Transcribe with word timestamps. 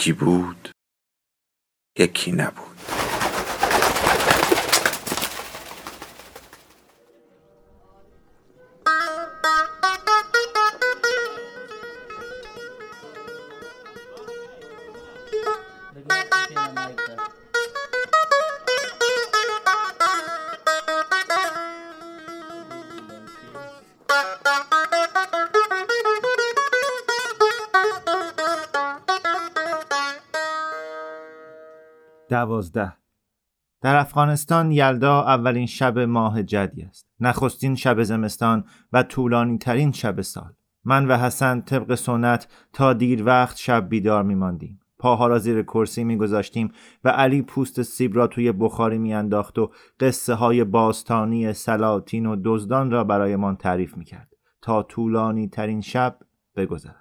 یکی 0.00 0.12
بود 0.12 0.70
یکی 1.98 2.32
نبود. 2.32 2.69
دوازده. 32.60 32.92
در 33.82 33.96
افغانستان 33.96 34.72
یلدا 34.72 35.22
اولین 35.22 35.66
شب 35.66 35.98
ماه 35.98 36.42
جدی 36.42 36.82
است. 36.82 37.06
نخستین 37.20 37.74
شب 37.74 38.02
زمستان 38.02 38.64
و 38.92 39.02
طولانی 39.02 39.58
ترین 39.58 39.92
شب 39.92 40.20
سال. 40.20 40.52
من 40.84 41.06
و 41.06 41.16
حسن 41.16 41.60
طبق 41.60 41.94
سنت 41.94 42.48
تا 42.72 42.92
دیر 42.92 43.24
وقت 43.24 43.56
شب 43.56 43.88
بیدار 43.88 44.22
میماندیم. 44.22 44.80
پاها 44.98 45.26
را 45.26 45.38
زیر 45.38 45.62
کرسی 45.62 46.04
میگذاشتیم 46.04 46.72
و 47.04 47.08
علی 47.08 47.42
پوست 47.42 47.82
سیب 47.82 48.16
را 48.16 48.26
توی 48.26 48.52
بخاری 48.52 48.98
میانداخت 48.98 49.58
و 49.58 49.70
قصه 50.00 50.34
های 50.34 50.64
باستانی 50.64 51.52
سلاطین 51.52 52.26
و 52.26 52.36
دزدان 52.44 52.90
را 52.90 53.04
برایمان 53.04 53.56
تعریف 53.56 53.96
می‌کرد 53.96 54.28
تا 54.62 54.82
طولانی 54.82 55.48
ترین 55.48 55.80
شب 55.80 56.18
بگذرد. 56.56 56.99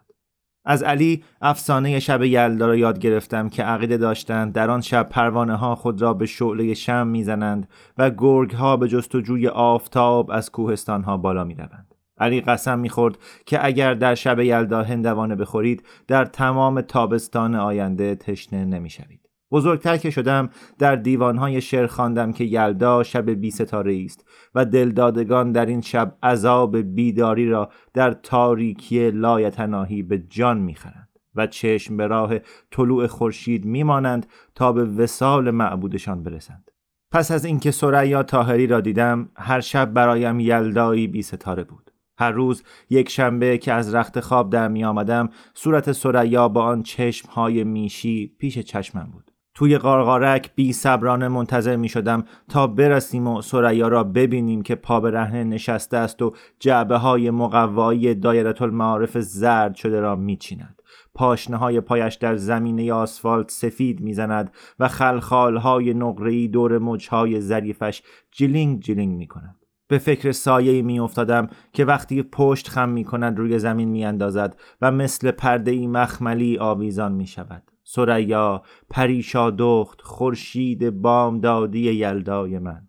از 0.69 0.83
علی 0.83 1.23
افسانه 1.41 1.99
شب 1.99 2.23
یلدا 2.23 2.67
را 2.67 2.75
یاد 2.75 2.99
گرفتم 2.99 3.49
که 3.49 3.63
عقیده 3.63 3.97
داشتند 3.97 4.53
در 4.53 4.69
آن 4.69 4.81
شب 4.81 5.09
پروانه 5.09 5.55
ها 5.55 5.75
خود 5.75 6.01
را 6.01 6.13
به 6.13 6.25
شعله 6.25 6.73
شم 6.73 7.07
می‌زنند 7.07 7.67
و 7.97 8.09
گرگ 8.09 8.51
ها 8.51 8.77
به 8.77 8.87
جستجوی 8.87 9.47
آفتاب 9.47 10.31
از 10.31 10.51
کوهستان 10.51 11.03
ها 11.03 11.17
بالا 11.17 11.43
می 11.43 11.55
روند. 11.55 11.95
علی 12.17 12.41
قسم 12.41 12.79
می‌خورد 12.79 13.17
که 13.45 13.65
اگر 13.65 13.93
در 13.93 14.15
شب 14.15 14.39
یلدا 14.39 14.83
هندوانه 14.83 15.35
بخورید 15.35 15.83
در 16.07 16.25
تمام 16.25 16.81
تابستان 16.81 17.55
آینده 17.55 18.15
تشنه 18.15 18.65
نمی‌شوید. 18.65 19.18
بزرگتر 19.51 19.97
که 19.97 20.09
شدم 20.09 20.49
در 20.79 20.95
دیوانهای 20.95 21.61
شعر 21.61 21.87
خواندم 21.87 22.31
که 22.31 22.43
یلدا 22.43 23.03
شب 23.03 23.29
بی 23.29 23.51
ستاره 23.51 24.01
است 24.05 24.25
و 24.55 24.65
دلدادگان 24.65 25.51
در 25.51 25.65
این 25.65 25.81
شب 25.81 26.17
عذاب 26.23 26.77
بیداری 26.77 27.49
را 27.49 27.69
در 27.93 28.11
تاریکی 28.11 29.11
لایتناهی 29.11 30.03
به 30.03 30.17
جان 30.17 30.57
می‌خرند 30.57 31.09
و 31.35 31.47
چشم 31.47 31.97
به 31.97 32.07
راه 32.07 32.33
طلوع 32.71 33.07
خورشید 33.07 33.65
میمانند 33.65 34.27
تا 34.55 34.71
به 34.71 34.85
وسال 34.85 35.51
معبودشان 35.51 36.23
برسند. 36.23 36.71
پس 37.11 37.31
از 37.31 37.45
اینکه 37.45 37.71
سریا 37.71 38.23
تاهری 38.23 38.67
را 38.67 38.81
دیدم 38.81 39.29
هر 39.35 39.61
شب 39.61 39.93
برایم 39.93 40.39
یلدایی 40.39 41.07
بی 41.07 41.21
ستاره 41.21 41.63
بود. 41.63 41.91
هر 42.17 42.31
روز 42.31 42.63
یک 42.89 43.09
شنبه 43.09 43.57
که 43.57 43.73
از 43.73 43.95
رخت 43.95 44.19
خواب 44.19 44.49
در 44.49 44.67
می 44.67 44.85
آمدم 44.85 45.29
صورت 45.53 45.91
سریا 45.91 46.47
با 46.47 46.63
آن 46.63 46.83
چشم 46.83 47.29
های 47.29 47.63
میشی 47.63 48.35
پیش 48.39 48.59
چشمم 48.59 49.09
بود. 49.13 49.28
توی 49.59 49.77
قارقارک 49.77 50.51
بی 50.55 50.73
صبرانه 50.73 51.27
منتظر 51.27 51.75
می 51.75 51.89
شدم 51.89 52.23
تا 52.49 52.67
برسیم 52.67 53.27
و 53.27 53.41
سریا 53.41 53.87
را 53.87 54.03
ببینیم 54.03 54.61
که 54.61 54.75
پا 54.75 54.99
به 54.99 55.11
نشسته 55.11 55.97
است 55.97 56.21
و 56.21 56.33
جعبه 56.59 56.97
های 56.97 57.31
مقوایی 57.31 58.15
دایرت 58.15 58.61
المعارف 58.61 59.17
زرد 59.17 59.75
شده 59.75 59.99
را 59.99 60.15
می 60.15 60.37
چیند. 60.37 60.81
پاشنه 61.13 61.57
های 61.57 61.81
پایش 61.81 62.15
در 62.15 62.35
زمینه 62.35 62.93
آسفالت 62.93 63.51
سفید 63.51 64.01
می‌زند 64.01 64.51
و 64.79 64.87
خلخال 64.87 65.57
های 65.57 65.93
نقره‌ای 65.93 66.47
دور 66.47 66.77
موجهای 66.77 67.41
ظریفش 67.41 68.03
جلینگ 68.31 68.79
جلینگ 68.79 69.17
می 69.17 69.27
کند. 69.27 69.55
به 69.87 69.97
فکر 69.97 70.31
سایه 70.31 70.81
می 70.81 70.99
افتادم 70.99 71.47
که 71.73 71.85
وقتی 71.85 72.23
پشت 72.23 72.67
خم 72.67 72.89
می 72.89 73.03
کند 73.03 73.37
روی 73.37 73.59
زمین 73.59 73.89
می 73.89 74.05
اندازد 74.05 74.59
و 74.81 74.91
مثل 74.91 75.31
پرده 75.31 75.71
ای 75.71 75.87
مخملی 75.87 76.57
آویزان 76.57 77.11
می 77.11 77.27
شود. 77.27 77.63
سریا 77.91 78.63
پریشا 78.89 79.49
دخت 79.49 80.01
خورشید 80.01 80.89
بامدادی 80.89 81.91
یلدای 81.91 82.59
من. 82.59 82.81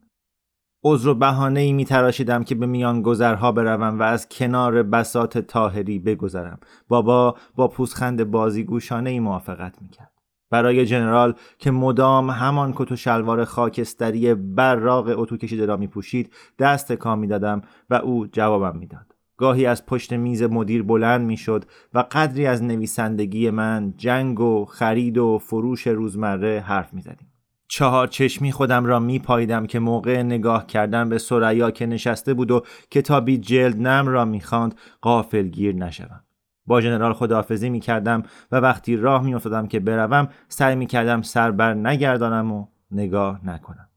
عذر 0.84 1.08
و 1.08 1.14
بهانه 1.14 1.60
ای 1.60 1.72
می 1.72 1.84
تراشیدم 1.84 2.44
که 2.44 2.54
به 2.54 2.66
میان 2.66 3.02
گذرها 3.02 3.52
بروم 3.52 3.98
و 3.98 4.02
از 4.02 4.28
کنار 4.28 4.82
بسات 4.82 5.38
تاهری 5.38 5.98
بگذرم. 5.98 6.60
بابا 6.88 7.36
با 7.54 7.68
پوزخند 7.68 8.30
بازیگوشانه 8.30 9.10
ای 9.10 9.20
موافقت 9.20 9.82
می 9.82 9.88
کرد. 9.88 10.12
برای 10.50 10.86
جنرال 10.86 11.34
که 11.58 11.70
مدام 11.70 12.30
همان 12.30 12.72
کت 12.76 12.92
و 12.92 12.96
شلوار 12.96 13.44
خاکستری 13.44 14.34
براق 14.34 15.18
اتو 15.18 15.36
کشیده 15.36 15.66
را 15.66 15.76
می 15.76 15.86
پوشید 15.86 16.32
دست 16.58 16.92
کام 16.92 17.18
می 17.18 17.26
دادم 17.26 17.62
و 17.90 17.94
او 17.94 18.26
جوابم 18.26 18.78
می‌داد. 18.78 19.09
گاهی 19.40 19.66
از 19.66 19.86
پشت 19.86 20.12
میز 20.12 20.42
مدیر 20.42 20.82
بلند 20.82 21.26
می‌شد 21.26 21.64
و 21.94 22.04
قدری 22.10 22.46
از 22.46 22.62
نویسندگی 22.62 23.50
من 23.50 23.94
جنگ 23.96 24.40
و 24.40 24.64
خرید 24.64 25.18
و 25.18 25.38
فروش 25.38 25.86
روزمره 25.86 26.60
حرف 26.60 26.94
می‌زدیم. 26.94 27.32
چهار 27.68 28.06
چشمی 28.06 28.52
خودم 28.52 28.84
را 28.84 28.98
می 28.98 29.18
پایدم 29.18 29.66
که 29.66 29.78
موقع 29.78 30.22
نگاه 30.22 30.66
کردن 30.66 31.08
به 31.08 31.18
سریا 31.18 31.70
که 31.70 31.86
نشسته 31.86 32.34
بود 32.34 32.50
و 32.50 32.62
کتابی 32.90 33.38
جلد 33.38 33.80
نم 33.80 34.08
را 34.08 34.24
می‌خواند 34.24 34.74
قافل 35.00 35.42
گیر 35.42 35.74
نشوم. 35.74 36.20
با 36.66 36.80
جنرال 36.80 37.12
خداحافظی 37.12 37.70
می 37.70 37.80
کردم 37.80 38.22
و 38.52 38.56
وقتی 38.56 38.96
راه 38.96 39.24
می 39.24 39.34
افتادم 39.34 39.66
که 39.66 39.80
بروم 39.80 40.28
سعی 40.48 40.76
می 40.76 40.86
کردم 40.86 41.22
سر 41.22 41.50
بر 41.50 41.74
نگردانم 41.74 42.52
و 42.52 42.66
نگاه 42.90 43.40
نکنم. 43.44 43.89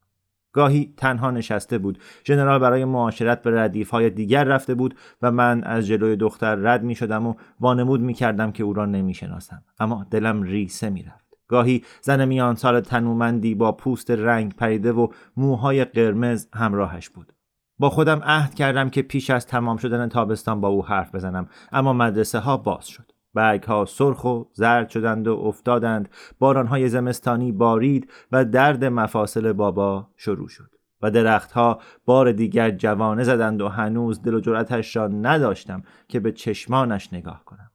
گاهی 0.53 0.93
تنها 0.97 1.31
نشسته 1.31 1.77
بود 1.77 1.99
ژنرال 2.27 2.59
برای 2.59 2.85
معاشرت 2.85 3.41
به 3.41 3.61
ردیف 3.61 3.89
های 3.89 4.09
دیگر 4.09 4.43
رفته 4.43 4.75
بود 4.75 4.95
و 5.21 5.31
من 5.31 5.63
از 5.63 5.87
جلوی 5.87 6.15
دختر 6.15 6.55
رد 6.55 6.83
می 6.83 6.95
شدم 6.95 7.27
و 7.27 7.33
وانمود 7.59 8.01
می 8.01 8.13
کردم 8.13 8.51
که 8.51 8.63
او 8.63 8.73
را 8.73 8.85
نمی 8.85 9.13
شناسم. 9.13 9.63
اما 9.79 10.05
دلم 10.11 10.43
ریسه 10.43 10.89
می 10.89 11.03
رفت. 11.03 11.23
گاهی 11.47 11.83
زن 12.01 12.25
میان 12.25 12.55
سال 12.55 12.81
تنومندی 12.81 13.55
با 13.55 13.71
پوست 13.71 14.11
رنگ 14.11 14.55
پریده 14.55 14.91
و 14.91 15.07
موهای 15.37 15.85
قرمز 15.85 16.47
همراهش 16.53 17.09
بود 17.09 17.33
با 17.79 17.89
خودم 17.89 18.21
عهد 18.23 18.55
کردم 18.55 18.89
که 18.89 19.01
پیش 19.01 19.29
از 19.29 19.47
تمام 19.47 19.77
شدن 19.77 20.09
تابستان 20.09 20.61
با 20.61 20.67
او 20.67 20.85
حرف 20.85 21.15
بزنم 21.15 21.47
اما 21.71 21.93
مدرسه 21.93 22.39
ها 22.39 22.57
باز 22.57 22.87
شد 22.87 23.11
برگ 23.33 23.63
ها 23.63 23.85
سرخ 23.85 24.23
و 24.23 24.43
زرد 24.53 24.89
شدند 24.89 25.27
و 25.27 25.33
افتادند 25.33 26.09
باران 26.39 26.67
های 26.67 26.89
زمستانی 26.89 27.51
بارید 27.51 28.11
و 28.31 28.45
درد 28.45 28.85
مفاصل 28.85 29.53
بابا 29.53 30.07
شروع 30.15 30.47
شد 30.47 30.69
و 31.01 31.11
درختها 31.11 31.79
بار 32.05 32.31
دیگر 32.31 32.71
جوانه 32.71 33.23
زدند 33.23 33.61
و 33.61 33.67
هنوز 33.67 34.21
دل 34.21 34.33
و 34.33 34.39
جرأتش 34.39 34.95
را 34.95 35.07
نداشتم 35.07 35.83
که 36.07 36.19
به 36.19 36.31
چشمانش 36.31 37.13
نگاه 37.13 37.45
کنم 37.45 37.69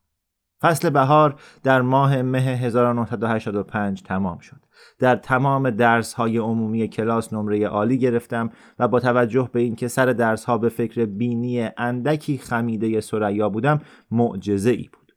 فصل 0.63 0.91
بهار 0.91 1.35
در 1.63 1.81
ماه 1.81 2.23
مه 2.23 2.39
1985 2.39 4.03
تمام 4.03 4.39
شد. 4.39 4.57
در 4.99 5.17
تمام 5.17 5.71
درس 5.71 6.15
های 6.15 6.39
عمومی 6.39 6.89
کلاس 6.89 7.33
نمره 7.33 7.67
عالی 7.67 7.99
گرفتم 7.99 8.51
و 8.79 8.89
با 8.89 9.01
توجه 9.01 9.51
به 9.53 9.61
اینکه 9.61 9.89
سر 9.89 10.07
درس 10.07 10.45
ها 10.45 10.59
به 10.59 10.69
فکر 10.69 11.05
بینی 11.05 11.71
اندکی 11.77 12.39
خمیده 12.39 13.01
سریا 13.01 13.49
بودم 13.49 13.81
معجزه 14.11 14.71
ای 14.71 14.89
بود. 14.93 15.08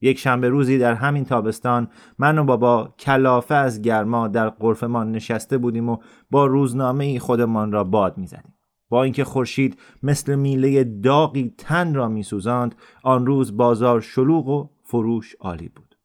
یک 0.00 0.18
شنبه 0.18 0.48
روزی 0.48 0.78
در 0.78 0.94
همین 0.94 1.24
تابستان 1.24 1.88
من 2.18 2.38
و 2.38 2.44
بابا 2.44 2.94
کلافه 2.98 3.54
از 3.54 3.82
گرما 3.82 4.28
در 4.28 4.48
قرفمان 4.48 5.12
نشسته 5.12 5.58
بودیم 5.58 5.88
و 5.88 5.96
با 6.30 6.46
روزنامه 6.46 7.18
خودمان 7.18 7.72
را 7.72 7.84
باد 7.84 8.18
می‌زدیم. 8.18 8.54
با 8.88 9.02
اینکه 9.02 9.24
خورشید 9.24 9.78
مثل 10.02 10.34
میله 10.34 10.84
داغی 10.84 11.54
تن 11.58 11.94
را 11.94 12.08
میسوزاند 12.08 12.74
آن 13.02 13.26
روز 13.26 13.56
بازار 13.56 14.00
شلوغ 14.00 14.48
و 14.48 14.68
فروش 14.82 15.34
عالی 15.40 15.68
بود. 15.68 15.96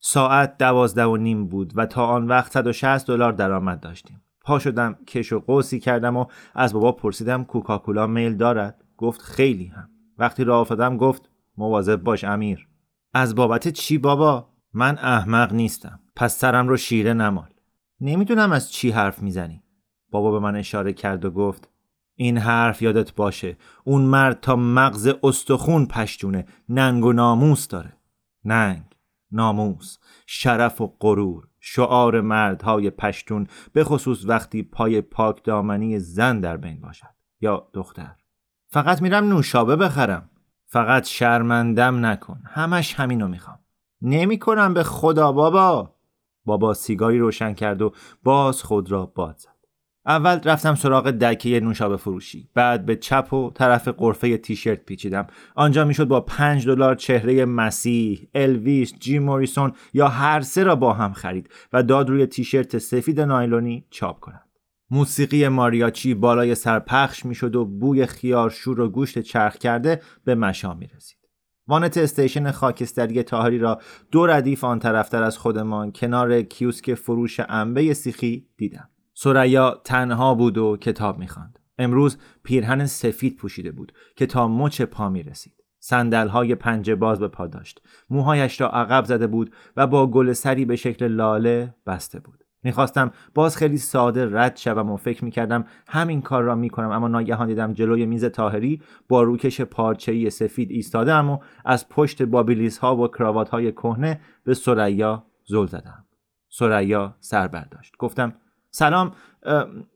ساعت 0.00 0.58
دوازده 0.58 1.04
و 1.04 1.16
نیم 1.16 1.46
بود 1.46 1.72
و 1.76 1.86
تا 1.86 2.06
آن 2.06 2.28
وقت 2.28 2.52
160 2.52 3.06
دلار 3.06 3.32
درآمد 3.32 3.80
داشتیم. 3.80 4.22
پا 4.44 4.58
شدم 4.58 4.98
کش 5.06 5.32
و 5.32 5.40
قوسی 5.40 5.80
کردم 5.80 6.16
و 6.16 6.24
از 6.54 6.72
بابا 6.72 6.92
پرسیدم 6.92 7.44
کوکاکولا 7.44 8.06
میل 8.06 8.36
دارد؟ 8.36 8.84
گفت 8.96 9.22
خیلی 9.22 9.66
هم. 9.66 9.88
وقتی 10.18 10.44
راه 10.44 10.60
افتادم 10.60 10.96
گفت 10.96 11.30
مواظب 11.56 11.96
باش 11.96 12.24
امیر. 12.24 12.69
از 13.14 13.34
بابت 13.34 13.68
چی 13.68 13.98
بابا؟ 13.98 14.48
من 14.72 14.98
احمق 14.98 15.52
نیستم. 15.52 16.00
پس 16.16 16.38
سرم 16.38 16.68
رو 16.68 16.76
شیره 16.76 17.12
نمال. 17.12 17.48
نمی‌دونم 18.00 18.52
از 18.52 18.72
چی 18.72 18.90
حرف 18.90 19.22
می‌زنی. 19.22 19.62
بابا 20.10 20.30
به 20.30 20.38
من 20.38 20.56
اشاره 20.56 20.92
کرد 20.92 21.24
و 21.24 21.30
گفت 21.30 21.68
این 22.14 22.38
حرف 22.38 22.82
یادت 22.82 23.14
باشه. 23.14 23.56
اون 23.84 24.02
مرد 24.02 24.40
تا 24.40 24.56
مغز 24.56 25.10
استخون 25.22 25.86
پشتونه. 25.86 26.46
ننگ 26.68 27.04
و 27.04 27.12
ناموس 27.12 27.68
داره. 27.68 27.96
ننگ 28.44 28.84
ناموس 29.32 29.98
شرف 30.26 30.80
و 30.80 30.96
غرور 31.00 31.48
شعار 31.60 32.20
مردهای 32.20 32.90
پشتون 32.90 33.46
به 33.72 33.84
خصوص 33.84 34.24
وقتی 34.24 34.62
پای 34.62 35.00
پاک 35.00 35.44
دامنی 35.44 35.98
زن 35.98 36.40
در 36.40 36.56
بین 36.56 36.80
باشد. 36.80 37.14
یا 37.40 37.68
دختر. 37.72 38.14
فقط 38.68 39.02
میرم 39.02 39.28
نوشابه 39.28 39.76
بخرم. 39.76 40.30
فقط 40.72 41.06
شرمندم 41.06 42.06
نکن. 42.06 42.42
همش 42.46 42.94
همینو 42.94 43.28
می‌خوام. 43.28 43.58
نمی‌کنم 44.02 44.74
به 44.74 44.82
خدا 44.82 45.32
بابا. 45.32 45.94
بابا 46.44 46.74
سیگاری 46.74 47.18
روشن 47.18 47.52
کرد 47.52 47.82
و 47.82 47.92
باز 48.22 48.62
خود 48.62 48.90
را 48.90 49.06
باد 49.06 49.36
زد. 49.38 49.48
اول 50.06 50.40
رفتم 50.44 50.74
سراغ 50.74 51.10
دکه 51.10 51.60
نوشابه 51.60 51.96
فروشی. 51.96 52.48
بعد 52.54 52.86
به 52.86 52.96
چپ 52.96 53.32
و 53.32 53.50
طرف 53.50 53.88
قرفه 53.88 54.38
تیشرت 54.38 54.84
پیچیدم. 54.84 55.26
آنجا 55.54 55.84
می‌شد 55.84 56.08
با 56.08 56.20
پنج 56.20 56.66
دلار 56.66 56.94
چهره 56.94 57.44
مسیح 57.44 58.28
الویس 58.34 58.94
جیم 58.98 59.18
موریسون 59.18 59.72
یا 59.92 60.08
هر 60.08 60.40
سه 60.40 60.62
را 60.62 60.76
با 60.76 60.92
هم 60.92 61.12
خرید 61.12 61.50
و 61.72 61.82
داد 61.82 62.10
روی 62.10 62.26
تیشرت 62.26 62.78
سفید 62.78 63.20
نایلونی 63.20 63.84
چاپ 63.90 64.20
کنند 64.20 64.49
موسیقی 64.90 65.48
ماریاچی 65.48 66.14
بالای 66.14 66.54
سر 66.54 66.78
پخش 66.78 67.26
می‌شد 67.26 67.56
و 67.56 67.64
بوی 67.64 68.06
خیارشور 68.06 68.80
و 68.80 68.88
گوشت 68.88 69.18
چرخ 69.18 69.56
کرده 69.56 70.02
به 70.24 70.34
مشام 70.34 70.78
می 70.78 70.86
رسید. 70.86 71.18
وانت 71.68 71.96
استیشن 71.96 72.50
خاکستری 72.50 73.22
طاهری 73.22 73.58
را 73.58 73.80
دو 74.10 74.26
ردیف 74.26 74.64
آن 74.64 74.78
طرفتر 74.78 75.22
از 75.22 75.38
خودمان 75.38 75.92
کنار 75.92 76.42
کیوسک 76.42 76.94
فروش 76.94 77.40
انبه 77.48 77.94
سیخی 77.94 78.46
دیدم. 78.56 78.88
ثریا 79.14 79.80
تنها 79.84 80.34
بود 80.34 80.58
و 80.58 80.76
کتاب 80.76 81.18
می‌خواند. 81.18 81.58
امروز 81.78 82.18
پیرهن 82.42 82.86
سفید 82.86 83.36
پوشیده 83.36 83.72
بود 83.72 83.92
که 84.16 84.26
تا 84.26 84.48
مچ 84.48 84.82
پا 84.82 85.08
می 85.08 85.22
رسید. 85.22 85.54
سندل 85.78 86.28
های 86.28 86.54
پنجه 86.54 86.94
باز 86.94 87.18
به 87.18 87.28
پا 87.28 87.46
داشت. 87.46 87.82
موهایش 88.10 88.60
را 88.60 88.68
عقب 88.68 89.04
زده 89.04 89.26
بود 89.26 89.54
و 89.76 89.86
با 89.86 90.06
گل 90.06 90.32
سری 90.32 90.64
به 90.64 90.76
شکل 90.76 91.08
لاله 91.08 91.74
بسته 91.86 92.20
بود. 92.20 92.39
می‌خواستم 92.62 93.10
باز 93.34 93.56
خیلی 93.56 93.78
ساده 93.78 94.28
رد 94.32 94.56
شوم 94.56 94.90
و 94.90 94.96
فکر 94.96 95.24
می‌کردم 95.24 95.64
همین 95.88 96.22
کار 96.22 96.42
را 96.42 96.54
می‌کنم 96.54 96.90
اما 96.90 97.08
ناگهان 97.08 97.48
دیدم 97.48 97.72
جلوی 97.72 98.06
میز 98.06 98.24
تاهری 98.24 98.82
با 99.08 99.22
روکش 99.22 99.60
پارچه‌ای 99.60 100.30
سفید 100.30 100.70
ایستاده 100.70 101.14
و 101.14 101.38
از 101.64 101.88
پشت 101.88 102.22
بابیلیس 102.22 102.78
ها 102.78 102.96
و 102.96 103.08
کراوات 103.08 103.48
های 103.48 103.72
کهنه 103.72 104.20
به 104.44 104.54
سریا 104.54 105.26
زل 105.44 105.66
زدم. 105.66 106.04
سریا 106.48 107.16
سر 107.20 107.48
برداشت. 107.48 107.96
گفتم 107.98 108.32
سلام 108.70 109.12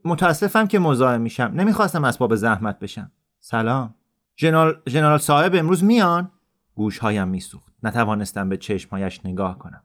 متاسفم 0.05 0.67
که 0.67 0.79
مزاحم 0.79 1.21
میشم. 1.21 1.51
نمی‌خواستم 1.55 2.03
اسباب 2.03 2.35
زحمت 2.35 2.79
بشم. 2.79 3.11
سلام. 3.39 3.95
جنرال 4.35 4.81
جنرال 4.87 5.17
صاحب 5.17 5.55
امروز 5.55 5.83
میان؟ 5.83 6.31
گوشهایم 6.75 7.27
میسوخت. 7.27 7.73
نتوانستم 7.83 8.49
به 8.49 8.57
چشمهایش 8.57 9.25
نگاه 9.25 9.59
کنم. 9.59 9.83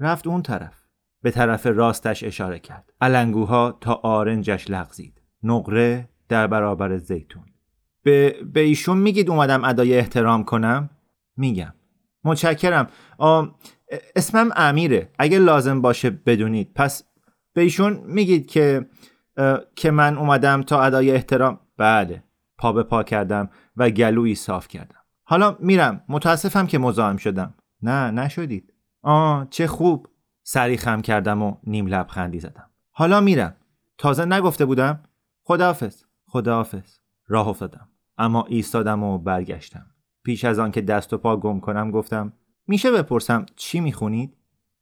رفت 0.00 0.26
اون 0.26 0.42
طرف. 0.42 0.85
به 1.26 1.32
طرف 1.32 1.66
راستش 1.66 2.24
اشاره 2.24 2.58
کرد. 2.58 2.92
علنگوها 3.00 3.78
تا 3.80 3.94
آرنجش 3.94 4.70
لغزید. 4.70 5.22
نقره 5.42 6.08
در 6.28 6.46
برابر 6.46 6.96
زیتون. 6.96 7.44
به, 8.02 8.36
به 8.52 8.60
ایشون 8.60 8.98
میگید 8.98 9.30
اومدم 9.30 9.64
ادای 9.64 9.98
احترام 9.98 10.44
کنم؟ 10.44 10.90
میگم. 11.36 11.74
متشکرم. 12.24 12.86
اسمم 14.16 14.50
امیره. 14.56 15.10
اگه 15.18 15.38
لازم 15.38 15.80
باشه 15.80 16.10
بدونید. 16.10 16.72
پس 16.74 17.04
به 17.52 17.62
ایشون 17.62 18.00
میگید 18.04 18.46
که 18.46 18.86
که 19.76 19.90
من 19.90 20.18
اومدم 20.18 20.62
تا 20.62 20.82
ادای 20.82 21.10
احترام. 21.10 21.60
بله. 21.76 22.24
پا 22.58 22.72
به 22.72 22.82
پا 22.82 23.02
کردم 23.02 23.50
و 23.76 23.90
گلویی 23.90 24.34
صاف 24.34 24.68
کردم. 24.68 25.00
حالا 25.24 25.56
میرم. 25.60 26.04
متاسفم 26.08 26.66
که 26.66 26.78
مزاحم 26.78 27.16
شدم. 27.16 27.54
نه 27.82 28.10
نشدید. 28.10 28.72
آه 29.02 29.46
چه 29.50 29.66
خوب. 29.66 30.08
سری 30.48 30.76
خم 30.76 31.02
کردم 31.02 31.42
و 31.42 31.56
نیم 31.64 31.86
لبخندی 31.86 32.40
زدم. 32.40 32.70
حالا 32.90 33.20
میرم. 33.20 33.54
تازه 33.98 34.24
نگفته 34.24 34.64
بودم. 34.64 35.00
خداحافظ. 35.42 36.02
خداحافظ. 36.26 36.98
راه 37.28 37.48
افتادم. 37.48 37.88
اما 38.18 38.44
ایستادم 38.48 39.02
و 39.02 39.18
برگشتم. 39.18 39.86
پیش 40.24 40.44
از 40.44 40.58
آن 40.58 40.70
که 40.70 40.80
دست 40.80 41.12
و 41.12 41.18
پا 41.18 41.36
گم 41.36 41.60
کنم 41.60 41.90
گفتم 41.90 42.32
میشه 42.66 42.90
بپرسم 42.90 43.46
چی 43.56 43.80
می‌خونید؟ 43.80 44.36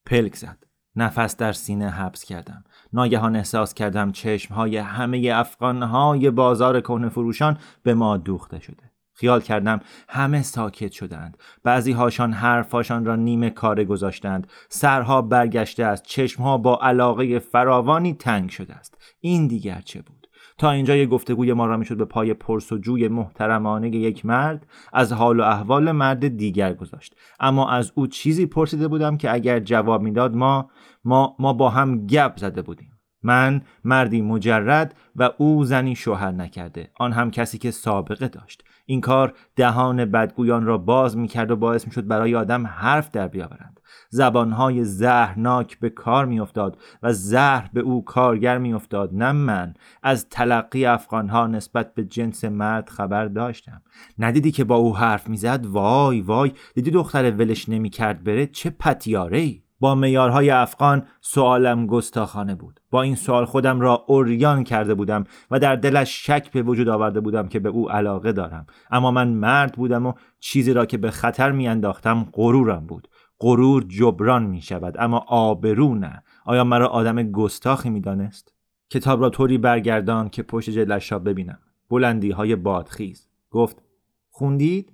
پلک 0.06 0.36
زد. 0.36 0.66
نفس 0.96 1.36
در 1.36 1.52
سینه 1.52 1.90
حبس 1.90 2.24
کردم. 2.24 2.64
ناگهان 2.92 3.36
احساس 3.36 3.74
کردم 3.74 4.12
چشمهای 4.12 4.76
همه 4.76 5.30
افغانهای 5.34 6.30
بازار 6.30 6.80
کهنه 6.80 7.08
فروشان 7.08 7.58
به 7.82 7.94
ما 7.94 8.16
دوخته 8.16 8.60
شده. 8.60 8.93
خیال 9.14 9.40
کردم 9.40 9.80
همه 10.08 10.42
ساکت 10.42 10.92
شدند. 10.92 11.38
بعضی 11.64 11.92
هاشان 11.92 12.32
حرفاشان 12.32 13.04
را 13.04 13.16
نیمه 13.16 13.50
کاره 13.50 13.84
گذاشتند. 13.84 14.46
سرها 14.68 15.22
برگشته 15.22 15.84
است. 15.84 16.02
چشمها 16.02 16.58
با 16.58 16.78
علاقه 16.82 17.38
فراوانی 17.38 18.14
تنگ 18.14 18.50
شده 18.50 18.74
است. 18.74 18.98
این 19.20 19.46
دیگر 19.46 19.80
چه 19.80 20.02
بود؟ 20.02 20.28
تا 20.58 20.70
اینجا 20.70 20.96
یه 20.96 21.06
گفتگوی 21.06 21.52
ما 21.52 21.66
را 21.66 21.76
می‌شد 21.76 21.96
به 21.96 22.04
پای 22.04 22.34
پرس 22.34 22.72
و 22.72 22.78
جوی 22.78 23.08
محترمانه 23.08 23.88
یک 23.88 24.26
مرد 24.26 24.66
از 24.92 25.12
حال 25.12 25.40
و 25.40 25.42
احوال 25.42 25.92
مرد 25.92 26.36
دیگر 26.36 26.74
گذاشت. 26.74 27.16
اما 27.40 27.70
از 27.70 27.92
او 27.94 28.06
چیزی 28.06 28.46
پرسیده 28.46 28.88
بودم 28.88 29.16
که 29.16 29.32
اگر 29.32 29.60
جواب 29.60 30.02
می‌داد 30.02 30.36
ما 30.36 30.70
ما 31.04 31.36
ما 31.38 31.52
با 31.52 31.70
هم 31.70 32.06
گپ 32.06 32.36
زده 32.36 32.62
بودیم. 32.62 32.90
من 33.22 33.62
مردی 33.84 34.22
مجرد 34.22 34.94
و 35.16 35.30
او 35.38 35.64
زنی 35.64 35.96
شوهر 35.96 36.30
نکرده. 36.30 36.90
آن 36.94 37.12
هم 37.12 37.30
کسی 37.30 37.58
که 37.58 37.70
سابقه 37.70 38.28
داشت. 38.28 38.64
این 38.86 39.00
کار 39.00 39.34
دهان 39.56 40.04
بدگویان 40.04 40.64
را 40.64 40.78
باز 40.78 41.16
می‌کرد 41.16 41.50
و 41.50 41.56
باعث 41.56 41.86
می‌شد 41.86 42.06
برای 42.06 42.34
آدم 42.34 42.66
حرف 42.66 43.10
در 43.10 43.28
بیاورند. 43.28 43.80
زبانهای 44.10 44.84
زهرناک 44.84 45.78
به 45.78 45.90
کار 45.90 46.26
میافتاد 46.26 46.78
و 47.02 47.12
زهر 47.12 47.70
به 47.72 47.80
او 47.80 48.04
کارگر 48.04 48.58
میافتاد. 48.58 49.10
نه 49.12 49.32
من. 49.32 49.74
از 50.02 50.28
تلقی 50.28 50.86
افغانها 50.86 51.46
نسبت 51.46 51.94
به 51.94 52.04
جنس 52.04 52.44
مرد 52.44 52.88
خبر 52.88 53.26
داشتم. 53.26 53.82
ندیدی 54.18 54.50
که 54.50 54.64
با 54.64 54.76
او 54.76 54.96
حرف 54.96 55.28
می‌زد؟ 55.28 55.66
وای 55.66 56.20
وای. 56.20 56.52
دیدی 56.74 56.90
دختر 56.90 57.30
ولش 57.30 57.68
نمی‌کرد 57.68 58.24
بره؟ 58.24 58.46
چه 58.46 58.70
پتیاره 58.70 59.38
ای 59.38 59.63
با 59.80 59.94
میارهای 59.94 60.50
افغان 60.50 61.06
سوالم 61.20 61.86
گستاخانه 61.86 62.54
بود. 62.54 62.80
با 62.90 63.02
این 63.02 63.14
سوال 63.14 63.44
خودم 63.44 63.80
را 63.80 64.04
اوریان 64.08 64.64
کرده 64.64 64.94
بودم 64.94 65.24
و 65.50 65.58
در 65.58 65.76
دلش 65.76 66.26
شک 66.26 66.52
به 66.52 66.62
وجود 66.62 66.88
آورده 66.88 67.20
بودم 67.20 67.48
که 67.48 67.58
به 67.58 67.68
او 67.68 67.90
علاقه 67.90 68.32
دارم. 68.32 68.66
اما 68.90 69.10
من 69.10 69.28
مرد 69.28 69.72
بودم 69.72 70.06
و 70.06 70.12
چیزی 70.40 70.72
را 70.72 70.86
که 70.86 70.98
به 70.98 71.10
خطر 71.10 71.52
میانداختم 71.52 72.28
غرورم 72.32 72.86
بود. 72.86 73.08
غرور 73.40 73.84
جبران 73.88 74.46
می 74.46 74.62
شود 74.62 74.96
اما 74.98 75.24
آبرو 75.28 75.94
نه. 75.94 76.22
آیا 76.44 76.64
مرا 76.64 76.88
آدم 76.88 77.22
گستاخی 77.22 77.90
می 77.90 78.00
دانست؟ 78.00 78.54
کتاب 78.90 79.20
را 79.20 79.30
طوری 79.30 79.58
برگردان 79.58 80.28
که 80.28 80.42
پشت 80.42 80.70
جلش 80.70 81.12
را 81.12 81.18
ببینم. 81.18 81.58
بلندی 81.90 82.30
های 82.30 82.56
بادخیز. 82.56 83.28
گفت 83.50 83.82
خوندید؟ 84.30 84.92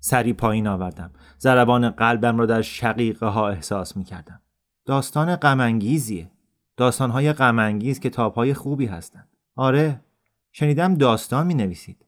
سری 0.00 0.32
پایین 0.32 0.66
آوردم. 0.66 1.10
ضربان 1.40 1.90
قلبم 1.90 2.38
را 2.38 2.46
در 2.46 2.62
شقیقه 2.62 3.26
ها 3.26 3.48
احساس 3.48 3.96
می 3.96 4.04
کردم 4.04 4.40
داستان 4.86 5.36
غمانگیزیه. 5.36 6.30
داستان 6.76 7.10
های 7.10 7.32
غمانگیز 7.32 8.00
کتاب 8.00 8.34
های 8.34 8.54
خوبی 8.54 8.86
هستند. 8.86 9.28
آره 9.56 10.00
شنیدم 10.52 10.94
داستان 10.94 11.46
می 11.46 11.54
نویسید 11.54 12.06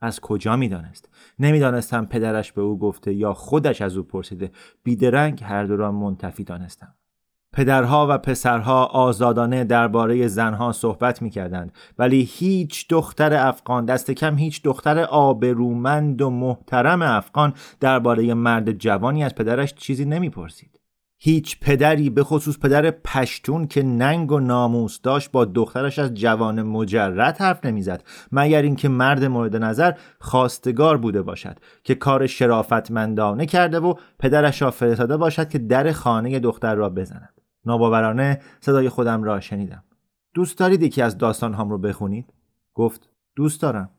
از 0.00 0.20
کجا 0.20 0.56
می 0.56 0.68
دانست؟ 0.68 1.08
نمی 1.38 1.60
دانستم 1.60 2.06
پدرش 2.06 2.52
به 2.52 2.62
او 2.62 2.78
گفته 2.78 3.14
یا 3.14 3.34
خودش 3.34 3.82
از 3.82 3.96
او 3.96 4.02
پرسیده. 4.02 4.52
بیدرنگ 4.82 5.44
هر 5.44 5.64
دو 5.64 5.76
را 5.76 5.92
منتفی 5.92 6.44
دانستم. 6.44 6.94
پدرها 7.56 8.06
و 8.10 8.18
پسرها 8.18 8.84
آزادانه 8.84 9.64
درباره 9.64 10.28
زنها 10.28 10.72
صحبت 10.72 11.22
می 11.22 11.30
کردند 11.30 11.72
ولی 11.98 12.28
هیچ 12.32 12.88
دختر 12.88 13.48
افغان 13.48 13.84
دست 13.84 14.10
کم 14.10 14.36
هیچ 14.36 14.62
دختر 14.62 14.98
آبرومند 14.98 16.22
و 16.22 16.30
محترم 16.30 17.02
افغان 17.02 17.54
درباره 17.80 18.34
مرد 18.34 18.72
جوانی 18.72 19.24
از 19.24 19.34
پدرش 19.34 19.74
چیزی 19.74 20.04
نمی 20.04 20.30
پرسید. 20.30 20.80
هیچ 21.18 21.60
پدری 21.60 22.10
به 22.10 22.24
خصوص 22.24 22.58
پدر 22.58 22.90
پشتون 22.90 23.66
که 23.66 23.82
ننگ 23.82 24.32
و 24.32 24.40
ناموس 24.40 25.00
داشت 25.00 25.30
با 25.30 25.44
دخترش 25.44 25.98
از 25.98 26.14
جوان 26.14 26.62
مجرد 26.62 27.38
حرف 27.38 27.64
نمی‌زد 27.64 28.04
مگر 28.32 28.62
اینکه 28.62 28.88
مرد 28.88 29.24
مورد 29.24 29.56
نظر 29.56 29.92
خواستگار 30.20 30.96
بوده 30.96 31.22
باشد 31.22 31.58
که 31.84 31.94
کار 31.94 32.26
شرافتمندانه 32.26 33.46
کرده 33.46 33.80
و 33.80 33.94
پدرش 34.18 34.62
را 34.62 34.70
فرستاده 34.70 35.16
باشد 35.16 35.48
که 35.48 35.58
در 35.58 35.92
خانه 35.92 36.38
دختر 36.38 36.74
را 36.74 36.88
بزند 36.88 37.35
ناباورانه 37.66 38.40
صدای 38.60 38.88
خودم 38.88 39.22
را 39.22 39.40
شنیدم. 39.40 39.84
دوست 40.34 40.58
دارید 40.58 40.82
یکی 40.82 41.02
از 41.02 41.18
داستان 41.18 41.54
هم 41.54 41.70
رو 41.70 41.78
بخونید؟ 41.78 42.32
گفت 42.74 43.10
دوست 43.36 43.62
دارم. 43.62 43.90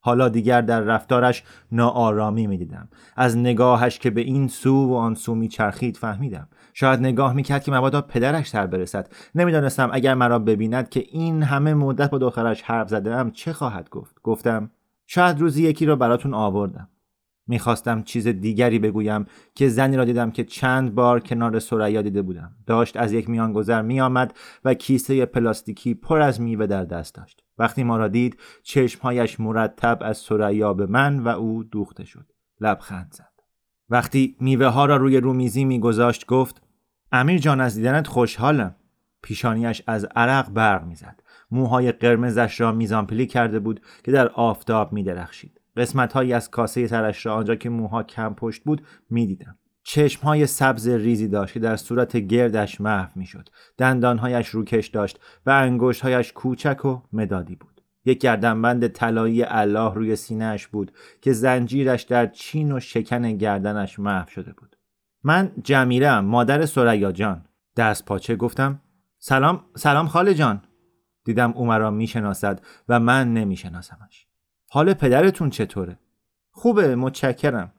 حالا 0.00 0.28
دیگر 0.28 0.60
در 0.60 0.80
رفتارش 0.80 1.44
ناآرامی 1.72 2.46
می‌دیدم. 2.46 2.88
از 3.16 3.36
نگاهش 3.36 3.98
که 3.98 4.10
به 4.10 4.20
این 4.20 4.48
سو 4.48 4.88
و 4.88 4.94
آن 4.94 5.14
سو 5.14 5.34
میچرخید 5.34 5.96
فهمیدم. 5.96 6.48
شاید 6.74 7.00
نگاه 7.00 7.32
می‌کرد 7.32 7.64
که 7.64 7.72
مبادا 7.72 8.00
پدرش 8.00 8.48
سر 8.48 8.66
برسد. 8.66 9.12
نمی‌دانستم 9.34 9.90
اگر 9.92 10.14
مرا 10.14 10.38
ببیند 10.38 10.88
که 10.88 11.04
این 11.10 11.42
همه 11.42 11.74
مدت 11.74 12.10
با 12.10 12.18
دخترش 12.18 12.62
حرف 12.62 12.88
زدم 12.88 13.30
چه 13.30 13.52
خواهد 13.52 13.90
گفت. 13.90 14.22
گفتم 14.22 14.70
شاید 15.06 15.40
روزی 15.40 15.62
یکی 15.62 15.86
را 15.86 15.96
براتون 15.96 16.34
آوردم. 16.34 16.88
می‌خواستم 17.48 18.02
چیز 18.02 18.28
دیگری 18.28 18.78
بگویم 18.78 19.24
که 19.54 19.68
زنی 19.68 19.96
را 19.96 20.04
دیدم 20.04 20.30
که 20.30 20.44
چند 20.44 20.94
بار 20.94 21.20
کنار 21.20 21.58
سریا 21.58 22.02
دیده 22.02 22.22
بودم. 22.22 22.52
داشت 22.66 22.96
از 22.96 23.12
یک 23.12 23.30
میانگذر 23.30 23.82
میآمد 23.82 24.36
و 24.64 24.74
کیسه 24.74 25.26
پلاستیکی 25.26 25.94
پر 25.94 26.20
از 26.20 26.40
میوه 26.40 26.66
در 26.66 26.84
دست 26.84 27.14
داشت. 27.14 27.44
وقتی 27.58 27.84
ما 27.84 27.96
را 27.96 28.08
دید 28.08 28.40
چشمهایش 28.62 29.40
مرتب 29.40 29.98
از 30.00 30.18
سریا 30.18 30.74
به 30.74 30.86
من 30.86 31.18
و 31.18 31.28
او 31.28 31.64
دوخته 31.64 32.04
شد. 32.04 32.32
لبخند 32.60 33.12
زد. 33.16 33.32
وقتی 33.90 34.36
میوه 34.40 34.66
ها 34.66 34.86
را 34.86 34.96
روی 34.96 35.16
رومیزی 35.16 35.64
میگذاشت 35.64 36.26
گفت 36.26 36.62
امیر 37.12 37.38
جان 37.38 37.60
از 37.60 37.74
دیدنت 37.74 38.06
خوشحالم. 38.06 38.74
پیشانیش 39.22 39.82
از 39.86 40.04
عرق 40.04 40.50
برق 40.50 40.84
می‌زد. 40.84 41.22
موهای 41.50 41.92
قرمزش 41.92 42.60
را 42.60 42.72
میزانپلی 42.72 43.26
کرده 43.26 43.58
بود 43.58 43.80
که 44.04 44.12
در 44.12 44.28
آفتاب 44.28 44.92
میدرخشید. 44.92 45.57
قسمت 45.78 46.12
هایی 46.12 46.32
از 46.32 46.50
کاسه 46.50 46.86
سرش 46.86 47.26
را 47.26 47.34
آنجا 47.34 47.54
که 47.54 47.70
موها 47.70 48.02
کم 48.02 48.34
پشت 48.34 48.64
بود 48.64 48.82
می‌دیدم. 49.10 49.58
چشم 49.82 50.22
های 50.22 50.46
سبز 50.46 50.88
ریزی 50.88 51.28
داشت 51.28 51.54
که 51.54 51.60
در 51.60 51.76
صورت 51.76 52.16
گردش 52.16 52.80
محو 52.80 53.10
می‌شد. 53.14 53.48
دندانهایش 53.78 54.48
روکش 54.48 54.86
داشت 54.86 55.20
و 55.46 55.50
انگشتهایش 55.50 56.32
کوچک 56.32 56.84
و 56.84 57.00
مدادی 57.12 57.56
بود. 57.56 57.82
یک 58.04 58.18
گردنبند 58.18 58.88
طلایی 58.88 59.42
الله 59.42 59.94
روی 59.94 60.16
سینهش 60.16 60.66
بود 60.66 60.92
که 61.20 61.32
زنجیرش 61.32 62.02
در 62.02 62.26
چین 62.26 62.72
و 62.72 62.80
شکن 62.80 63.32
گردنش 63.32 63.98
محو 63.98 64.28
شده 64.28 64.52
بود. 64.52 64.76
من 65.24 65.52
جمیله 65.64 66.20
مادر 66.20 66.66
سریا 66.66 67.12
جان. 67.12 67.44
دست 67.76 68.04
پاچه 68.04 68.36
گفتم. 68.36 68.80
سلام 69.18 69.64
سلام 69.76 70.08
خاله 70.08 70.34
جان. 70.34 70.62
دیدم 71.24 71.52
او 71.52 71.66
مرا 71.66 71.90
می‌شناسد 71.90 72.62
و 72.88 73.00
من 73.00 73.34
نمیشناسمش. 73.34 74.27
حال 74.70 74.94
پدرتون 74.94 75.50
چطوره؟ 75.50 75.98
خوبه 76.50 76.96
متشکرم. 76.96 77.72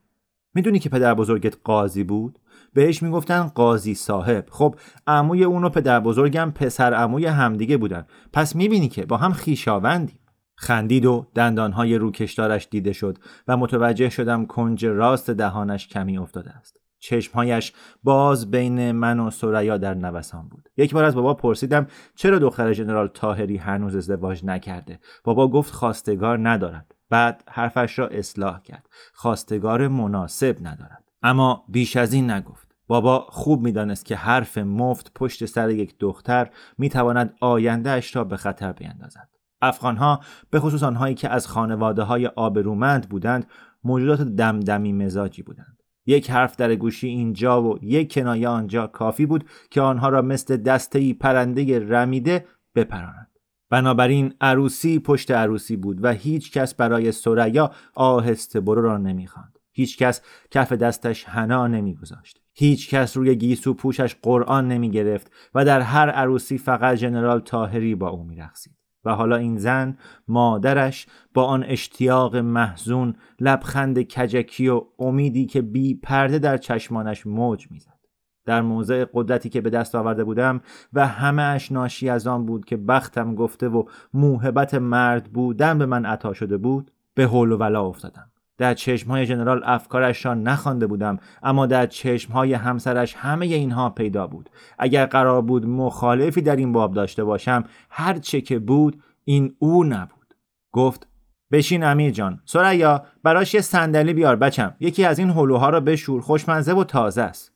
می‌دونی 0.54 0.80
که 0.80 0.90
پدر 0.90 1.14
بزرگت 1.14 1.58
قاضی 1.64 2.04
بود؟ 2.04 2.40
بهش 2.74 3.04
می‌گفتن 3.04 3.42
قاضی 3.42 3.94
صاحب. 3.94 4.46
خب 4.50 4.76
عموی 5.08 5.44
اون 5.44 5.64
و 5.64 5.70
پدر 5.70 6.00
بزرگم 6.00 6.52
پسر 6.56 6.94
عموی 6.94 7.26
همدیگه 7.26 7.78
بودن. 7.78 8.06
پس 8.34 8.56
می‌بینی 8.56 8.90
که 8.90 9.06
با 9.06 9.18
هم 9.18 9.34
خیشاوندیم. 9.34 10.20
خندید 10.56 11.06
و 11.06 11.26
دندانهای 11.36 11.96
روکشدارش 11.96 12.68
دیده 12.72 12.94
شد 12.94 13.18
و 13.48 13.58
متوجه 13.58 14.10
شدم 14.10 14.46
کنج 14.46 14.86
راست 14.86 15.30
دهانش 15.30 15.88
کمی 15.88 16.18
افتاده 16.18 16.52
است. 16.52 16.79
چشمهایش 17.00 17.74
باز 18.04 18.52
بین 18.52 18.92
من 18.92 19.20
و 19.20 19.30
سریا 19.30 19.78
در 19.78 19.94
نوسان 19.94 20.48
بود. 20.50 20.70
یک 20.78 20.94
بار 20.94 21.04
از 21.04 21.16
بابا 21.16 21.34
پرسیدم 21.34 21.88
چرا 22.16 22.40
دختر 22.40 22.74
ژنرال 22.74 23.08
تاهری 23.08 23.58
هنوز 23.58 23.96
ازدواج 23.96 24.46
نکرده؟ 24.46 25.00
بابا 25.24 25.48
گفت 25.48 25.74
خواستگار 25.74 26.50
ندارد. 26.50 26.96
بعد 27.10 27.44
حرفش 27.50 28.00
را 28.00 28.08
اصلاح 28.08 28.62
کرد. 28.62 28.90
خواستگار 29.14 29.88
مناسب 29.88 30.58
ندارد. 30.62 31.04
اما 31.22 31.64
بیش 31.70 31.98
از 31.98 32.14
این 32.14 32.32
نگفت. 32.32 32.76
بابا 32.88 33.20
خوب 33.30 33.62
می‌دانست 33.62 34.06
که 34.06 34.16
حرف 34.16 34.58
مفت 34.58 35.12
پشت 35.16 35.46
سر 35.46 35.70
یک 35.70 35.96
دختر 36.00 36.50
می‌تواند 36.78 37.34
آینده 37.42 37.90
اش 37.90 38.16
را 38.16 38.24
به 38.24 38.38
خطر 38.38 38.72
بیندازد. 38.72 39.30
افغانها 39.62 40.20
به 40.50 40.60
خصوص 40.60 40.84
آنهایی 40.84 41.16
که 41.16 41.30
از 41.30 41.48
خانواده 41.48 42.04
های 42.04 42.28
آبرومند 42.28 43.10
بودند 43.10 43.48
موجودات 43.84 44.22
دمدمی 44.22 44.94
مزاجی 44.94 45.44
بودند. 45.44 45.79
یک 46.10 46.32
حرف 46.32 46.56
در 46.56 46.76
گوشی 46.76 47.08
اینجا 47.08 47.64
و 47.64 47.80
یک 47.82 48.14
کنایه 48.14 48.48
آنجا 48.48 48.88
کافی 48.88 49.26
بود 49.26 49.44
که 49.72 49.82
آنها 49.82 50.10
را 50.10 50.22
مثل 50.22 50.58
دستهی 50.58 51.14
پرنده 51.14 51.80
رمیده 51.80 52.46
بپرانند 52.76 53.30
بنابراین 53.70 54.34
عروسی 54.42 55.00
پشت 55.00 55.32
عروسی 55.32 55.76
بود 55.76 56.04
و 56.04 56.12
هیچ 56.12 56.52
کس 56.52 56.74
برای 56.74 57.12
سریا 57.12 57.72
آهسته 57.94 58.60
برو 58.60 58.82
را 58.82 58.98
نمی‌خواند. 58.98 59.60
هیچ 59.72 59.98
کس 59.98 60.22
کف 60.52 60.74
دستش 60.74 61.24
حنا 61.24 61.68
نمیگذاشت. 61.68 62.42
هیچ 62.54 62.90
کس 62.90 63.18
روی 63.18 63.36
گیسو 63.36 63.74
پوشش 63.74 64.16
قرآن 64.22 64.68
نمی 64.68 64.92
گرفت 64.92 65.32
و 65.56 65.66
در 65.66 65.82
هر 65.82 66.10
عروسی 66.10 66.58
فقط 66.58 66.98
جنرال 66.98 67.40
تاهری 67.40 67.96
با 67.96 68.10
او 68.10 68.24
میرقصید. 68.24 68.79
و 69.06 69.16
حالا 69.16 69.36
این 69.36 69.58
زن 69.58 69.98
مادرش 70.28 71.08
با 71.34 71.46
آن 71.46 71.64
اشتیاق 71.64 72.36
محزون 72.36 73.16
لبخند 73.40 74.02
کجکی 74.02 74.70
و 74.70 74.82
امیدی 75.00 75.46
که 75.46 75.62
بی 75.62 75.96
پرده 75.96 76.40
در 76.40 76.58
چشمانش 76.58 77.28
موج 77.28 77.72
می‌زد. 77.72 78.00
در 78.46 78.62
موضع 78.62 79.06
قدرتی 79.14 79.50
که 79.50 79.62
به 79.62 79.70
دست 79.70 79.96
آورده 79.96 80.24
بودم 80.24 80.62
و 80.94 81.08
همه 81.08 81.42
اش 81.42 81.72
ناشی 81.72 82.10
از 82.10 82.28
آن 82.28 82.46
بود 82.46 82.66
که 82.66 82.78
بختم 82.78 83.36
گفته 83.36 83.70
و 83.70 83.84
موهبت 84.14 84.74
مرد 84.74 85.34
بودن 85.34 85.78
به 85.78 85.86
من 85.86 86.06
عطا 86.06 86.34
شده 86.34 86.58
بود 86.58 86.92
به 87.14 87.26
حول 87.26 87.52
و 87.52 87.58
ولا 87.58 87.86
افتادم. 87.86 88.32
در 88.60 88.74
چشمهای 88.74 89.26
جنرال 89.26 89.62
افکارش 89.66 90.26
را 90.26 90.34
نخوانده 90.34 90.88
بودم 90.88 91.20
اما 91.44 91.66
در 91.66 91.88
چشمهای 91.88 92.54
همسرش 92.54 93.16
همه 93.16 93.46
اینها 93.46 93.90
پیدا 93.90 94.28
بود. 94.28 94.50
اگر 94.80 95.06
قرار 95.06 95.42
بود 95.42 95.66
مخالفی 95.66 96.42
در 96.42 96.56
این 96.56 96.72
باب 96.72 96.94
داشته 96.94 97.24
باشم 97.24 97.64
هر 97.90 98.18
چه 98.18 98.42
که 98.42 98.60
بود 98.60 99.04
این 99.26 99.56
او 99.60 99.84
نبود. 99.84 100.36
گفت 100.72 101.08
بشین 101.52 101.84
امیر 101.84 102.12
جان 102.12 102.42
سریا 102.46 103.04
براش 103.24 103.54
یه 103.54 103.62
صندلی 103.62 104.14
بیار 104.14 104.36
بچم. 104.36 104.76
یکی 104.80 105.06
از 105.06 105.20
این 105.20 105.30
هلوها 105.30 105.70
را 105.70 105.80
بشور 105.80 106.22
خوشمزه 106.22 106.74
و 106.74 106.84
تازه 106.84 107.22
است. 107.22 107.52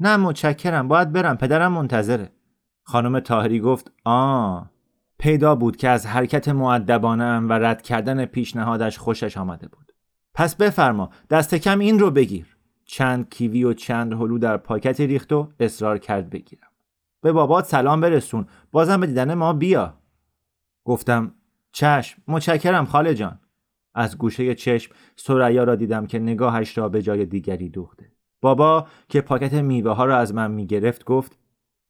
نه 0.00 0.16
متشکرم 0.16 0.88
باید 0.88 1.12
برم 1.12 1.36
پدرم 1.36 1.72
منتظره. 1.72 2.32
خانم 2.84 3.20
تاهری 3.20 3.60
گفت 3.60 3.92
آ 4.04 4.60
پیدا 5.18 5.54
بود 5.54 5.76
که 5.76 5.88
از 5.88 6.06
حرکت 6.06 6.48
معدبانم 6.48 7.48
و 7.48 7.52
رد 7.52 7.82
کردن 7.82 8.24
پیشنهادش 8.24 8.98
خوشش 8.98 9.36
آمده 9.36 9.68
بود. 9.68 9.81
پس 10.34 10.56
بفرما 10.56 11.10
دست 11.30 11.54
کم 11.54 11.78
این 11.78 11.98
رو 11.98 12.10
بگیر. 12.10 12.56
چند 12.84 13.30
کیوی 13.30 13.64
و 13.64 13.72
چند 13.72 14.12
هلو 14.12 14.38
در 14.38 14.56
پاکتی 14.56 15.06
ریخت 15.06 15.32
و 15.32 15.48
اصرار 15.60 15.98
کرد 15.98 16.30
بگیرم. 16.30 16.68
به 17.20 17.32
بابات 17.32 17.64
سلام 17.64 18.00
برسون. 18.00 18.46
بازم 18.72 19.00
به 19.00 19.06
دیدن 19.06 19.34
ما 19.34 19.52
بیا. 19.52 19.94
گفتم 20.84 21.34
چشم 21.72 22.22
متشکرم 22.28 22.84
خاله 22.84 23.14
جان. 23.14 23.38
از 23.94 24.18
گوشه 24.18 24.54
چشم 24.54 24.92
سریا 25.16 25.64
را 25.64 25.74
دیدم 25.74 26.06
که 26.06 26.18
نگاهش 26.18 26.78
را 26.78 26.88
به 26.88 27.02
جای 27.02 27.26
دیگری 27.26 27.68
دوخته. 27.68 28.12
بابا 28.40 28.86
که 29.08 29.20
پاکت 29.20 29.54
میوه 29.54 29.92
ها 29.92 30.04
را 30.04 30.16
از 30.16 30.34
من 30.34 30.50
می‌گرفت 30.50 31.04
گفت 31.04 31.38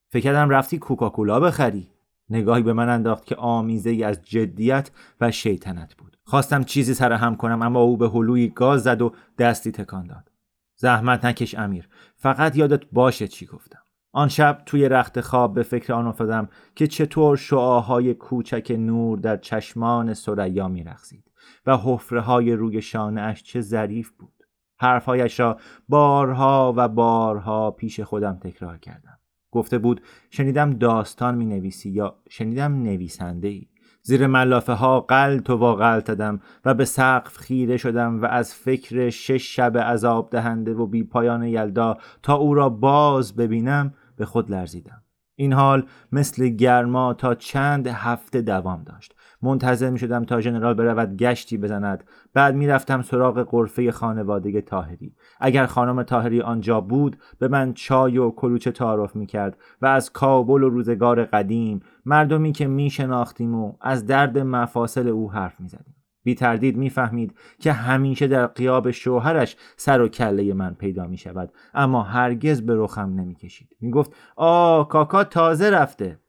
فکرم 0.09 0.51
رفتی 0.51 0.79
کوکاکولا 0.79 1.41
بخری. 1.41 1.89
نگاهی 2.31 2.63
به 2.63 2.73
من 2.73 2.89
انداخت 2.89 3.27
که 3.27 3.37
آمیزه 3.37 3.91
ای 3.91 4.05
از 4.05 4.23
جدیت 4.23 4.91
و 5.21 5.31
شیطنت 5.31 5.95
بود. 5.95 6.12
خواستم 6.33 6.65
چیزی 6.65 6.95
سر 6.95 7.13
هم 7.13 7.37
کنم 7.37 7.63
اما 7.63 7.81
او 7.81 7.97
به 7.97 8.09
هلوی 8.09 8.49
گاز 8.49 8.83
زد 8.83 9.03
و 9.03 9.13
دستی 9.39 9.73
تکان 9.73 10.07
داد. 10.07 10.31
زحمت 10.77 11.25
نکش 11.25 11.55
امیر 11.55 11.89
فقط 12.17 12.57
یادت 12.57 12.85
باشه 12.93 13.29
چی 13.29 13.47
گفتم. 13.47 13.79
آن 14.13 14.29
شب 14.29 14.63
توی 14.67 14.89
رخت 14.89 15.21
خواب 15.21 15.55
به 15.55 15.63
فکر 15.63 15.93
آن 15.93 16.07
افتادم 16.07 16.49
که 16.75 16.87
چطور 16.87 17.37
شعاهای 17.37 18.15
کوچک 18.15 18.77
نور 18.79 19.19
در 19.19 19.37
چشمان 19.37 20.15
سریا 20.15 20.69
میرخزید 20.69 21.31
و 21.67 21.77
حفره 21.77 22.21
های 22.21 22.53
روی 22.53 22.83
شانه 22.83 23.21
اش 23.21 23.43
چه 23.43 23.61
ظریف 23.61 24.11
بود. 24.11 24.45
حرفهایش 24.79 25.41
را 25.41 25.59
بارها 25.89 26.75
و 26.77 26.89
بارها 26.89 27.71
پیش 27.71 28.01
خودم 28.01 28.39
تکرار 28.43 28.79
کردم. 28.79 29.19
گفته 29.51 29.79
بود 29.79 30.03
شنیدم 30.31 30.73
داستان 30.73 31.35
می 31.35 31.47
نویسی 31.47 31.91
یا 31.91 32.17
شنیدم 32.31 32.83
نویسنده 32.83 33.49
ای 33.49 33.67
زیر 34.03 34.27
ملافه 34.27 34.73
ها 34.73 35.01
قلت 35.01 35.51
و 35.51 35.57
واقلتدم 35.57 36.41
و 36.65 36.75
به 36.75 36.85
سقف 36.85 37.37
خیره 37.37 37.77
شدم 37.77 38.23
و 38.23 38.27
از 38.27 38.55
فکر 38.55 39.11
شش 39.11 39.57
شب 39.57 39.79
عذاب 39.79 40.31
دهنده 40.31 40.75
و 40.75 40.87
بی 40.87 41.05
پایان 41.05 41.43
یلدا 41.43 41.99
تا 42.23 42.35
او 42.35 42.55
را 42.55 42.69
باز 42.69 43.37
ببینم 43.37 43.95
به 44.17 44.25
خود 44.25 44.51
لرزیدم. 44.51 45.03
این 45.37 45.53
حال 45.53 45.87
مثل 46.13 46.49
گرما 46.49 47.15
تا 47.15 47.35
چند 47.35 47.87
هفته 47.87 48.43
دوام 48.43 48.83
داشت. 48.85 49.15
منتظر 49.43 49.91
می 49.91 49.99
شدم 49.99 50.25
تا 50.25 50.41
ژنرال 50.41 50.75
برود 50.75 51.17
گشتی 51.17 51.59
بزند. 51.59 52.05
بعد 52.35 52.55
می 52.55 52.67
رفتم 52.67 53.03
سراغ 53.03 53.43
قرفه 53.51 53.93
خانواده 53.93 54.61
تاهری 54.61 55.15
اگر 55.41 55.67
خانم 55.67 56.03
تاهری 56.03 56.41
آنجا 56.41 56.81
بود 56.81 57.17
به 57.39 57.49
من 57.49 57.73
چای 57.73 58.19
و 58.19 58.31
کلوچه 58.31 58.71
تعارف 58.71 59.17
می 59.17 59.27
کرد 59.27 59.59
و 59.83 59.87
از 59.87 60.13
کابل 60.13 60.63
و 60.63 60.69
روزگار 60.69 61.25
قدیم 61.25 61.81
مردمی 62.05 62.53
که 62.53 62.67
می 62.67 62.91
شناختیم 62.91 63.55
و 63.55 63.73
از 63.81 64.07
درد 64.07 64.39
مفاصل 64.39 65.09
او 65.09 65.33
حرف 65.33 65.61
می 65.61 65.69
زدیم. 65.69 65.95
بی 66.25 66.35
تردید 66.35 66.77
می‌فهمید 66.77 67.35
که 67.59 67.73
همیشه 67.73 68.27
در 68.27 68.47
قیاب 68.47 68.91
شوهرش 68.91 69.57
سر 69.77 70.01
و 70.01 70.09
کله 70.09 70.55
من 70.55 70.75
پیدا 70.75 71.07
می 71.07 71.17
شود 71.17 71.53
اما 71.75 72.03
هرگز 72.03 72.63
به 72.63 72.75
رخم 72.77 73.15
نمی 73.15 73.35
کشید. 73.35 73.69
می 73.81 73.91
گفت 73.91 74.13
آه 74.37 74.89
کاکا 74.89 75.25
تازه 75.25 75.71
رفته. 75.71 76.22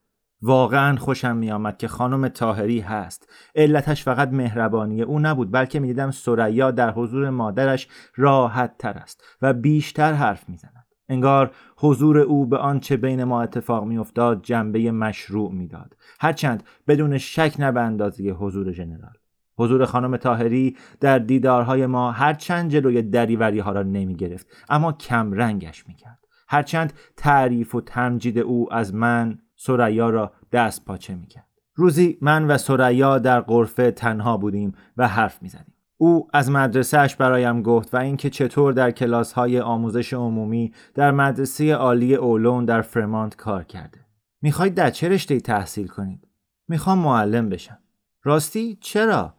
واقعا 0.45 0.95
خوشم 0.95 1.37
میآمد 1.37 1.77
که 1.77 1.87
خانم 1.87 2.27
تاهری 2.27 2.79
هست. 2.79 3.29
علتش 3.55 4.03
فقط 4.03 4.29
مهربانی 4.29 5.01
او 5.01 5.19
نبود 5.19 5.51
بلکه 5.51 5.79
می‌دیدم 5.79 6.11
سریا 6.11 6.71
در 6.71 6.91
حضور 6.91 7.29
مادرش 7.29 7.87
راحت 8.15 8.77
تر 8.77 8.93
است 8.93 9.23
و 9.41 9.53
بیشتر 9.53 10.13
حرف 10.13 10.49
می‌زند. 10.49 10.85
انگار 11.09 11.51
حضور 11.77 12.17
او 12.17 12.45
به 12.45 12.57
آنچه 12.57 12.97
بین 12.97 13.23
ما 13.23 13.41
اتفاق 13.43 13.85
میافتاد 13.85 14.41
جنبه 14.41 14.91
مشروع 14.91 15.51
می‌داد. 15.51 15.95
هرچند 16.19 16.63
بدون 16.87 17.17
شک 17.17 17.55
نه 17.59 17.71
به 17.71 18.33
حضور 18.33 18.71
ژنرال 18.71 19.13
حضور 19.57 19.85
خانم 19.85 20.17
تاهری 20.17 20.77
در 20.99 21.19
دیدارهای 21.19 21.85
ما 21.85 22.11
هرچند 22.11 22.71
جلوی 22.71 23.01
دریوری 23.01 23.59
ها 23.59 23.71
را 23.71 23.83
نمی 23.83 24.15
گرفت 24.15 24.47
اما 24.69 24.91
کم 24.91 25.31
رنگش 25.31 25.87
می 25.87 25.93
کرد 25.93 26.19
هرچند 26.47 26.93
تعریف 27.17 27.75
و 27.75 27.81
تمجید 27.81 28.39
او 28.39 28.73
از 28.73 28.95
من 28.95 29.39
سریا 29.65 30.09
را 30.09 30.31
دست 30.51 30.85
پاچه 30.85 31.15
می 31.15 31.27
کرد 31.27 31.47
روزی 31.75 32.17
من 32.21 32.47
و 32.47 32.57
سریا 32.57 33.19
در 33.19 33.41
قرفه 33.41 33.91
تنها 33.91 34.37
بودیم 34.37 34.73
و 34.97 35.07
حرف 35.07 35.41
می 35.41 35.49
زدیم. 35.49 35.73
او 35.97 36.27
از 36.33 36.51
مدرسهش 36.51 37.15
برایم 37.15 37.61
گفت 37.61 37.93
و 37.93 37.97
اینکه 37.97 38.29
چطور 38.29 38.73
در 38.73 38.91
کلاس 38.91 39.33
های 39.33 39.59
آموزش 39.59 40.13
عمومی 40.13 40.73
در 40.93 41.11
مدرسه 41.11 41.73
عالی 41.73 42.15
اولون 42.15 42.65
در 42.65 42.81
فرمانت 42.81 43.35
کار 43.35 43.63
کرده. 43.63 43.99
می‌خواید 44.41 44.73
در 44.73 44.89
چه 44.89 45.09
رشته 45.09 45.39
تحصیل 45.39 45.87
کنید؟ 45.87 46.27
می‌خوام 46.67 46.99
معلم 46.99 47.49
بشم. 47.49 47.77
راستی 48.23 48.77
چرا؟ 48.81 49.33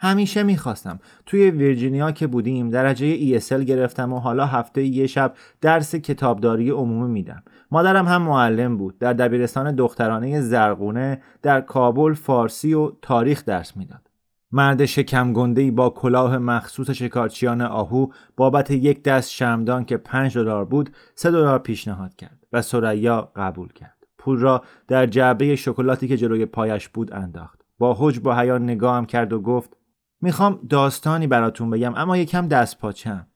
همیشه 0.00 0.42
می‌خواستم. 0.42 1.00
توی 1.26 1.50
ویرجینیا 1.50 2.12
که 2.12 2.26
بودیم 2.26 2.70
درجه 2.70 3.38
ESL 3.38 3.64
گرفتم 3.64 4.12
و 4.12 4.18
حالا 4.18 4.46
هفته 4.46 4.82
یه 4.82 5.06
شب 5.06 5.34
درس 5.60 5.94
کتابداری 5.94 6.70
عمومی 6.70 7.12
میدم. 7.12 7.42
مادرم 7.70 8.08
هم 8.08 8.22
معلم 8.22 8.76
بود. 8.76 8.98
در 8.98 9.12
دبیرستان 9.12 9.74
دخترانه 9.74 10.40
زرقونه 10.40 11.22
در 11.42 11.60
کابل 11.60 12.14
فارسی 12.14 12.74
و 12.74 12.92
تاریخ 13.02 13.44
درس 13.44 13.76
می‌داد. 13.76 14.08
مرد 14.52 14.84
شکم 14.84 15.32
گنده 15.32 15.70
با 15.70 15.90
کلاه 15.90 16.38
مخصوص 16.38 16.90
شکارچیان 16.90 17.60
آهو 17.60 18.06
بابت 18.36 18.70
یک 18.70 19.02
دست 19.02 19.30
شمدان 19.30 19.84
که 19.84 19.96
5 19.96 20.38
دلار 20.38 20.64
بود 20.64 20.90
3 21.14 21.30
دلار 21.30 21.58
پیشنهاد 21.58 22.16
کرد 22.16 22.38
و 22.52 22.62
سریا 22.62 23.32
قبول 23.36 23.72
کرد. 23.72 23.96
پول 24.18 24.38
را 24.38 24.62
در 24.88 25.06
جعبه 25.06 25.56
شکلاتی 25.56 26.08
که 26.08 26.16
جلوی 26.16 26.46
پایش 26.46 26.88
بود 26.88 27.14
انداخت. 27.14 27.64
با 27.78 27.94
حج 27.94 28.20
با 28.20 28.36
حیا 28.36 28.58
نگاهم 28.58 29.06
کرد 29.06 29.32
و 29.32 29.40
گفت 29.40 29.76
می‌خوام 30.20 30.60
داستانی 30.68 31.26
براتون 31.26 31.70
بگم 31.70 31.94
اما 31.94 32.16
یکم 32.16 32.48
دست 32.48 32.78
پاچم. 32.78 33.26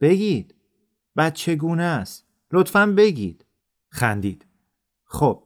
بگید. 0.00 0.54
چگونه 1.34 1.82
است؟ 1.82 2.26
لطفا 2.52 2.86
بگید. 2.86 3.44
خندید. 3.88 4.46
خب 5.04 5.42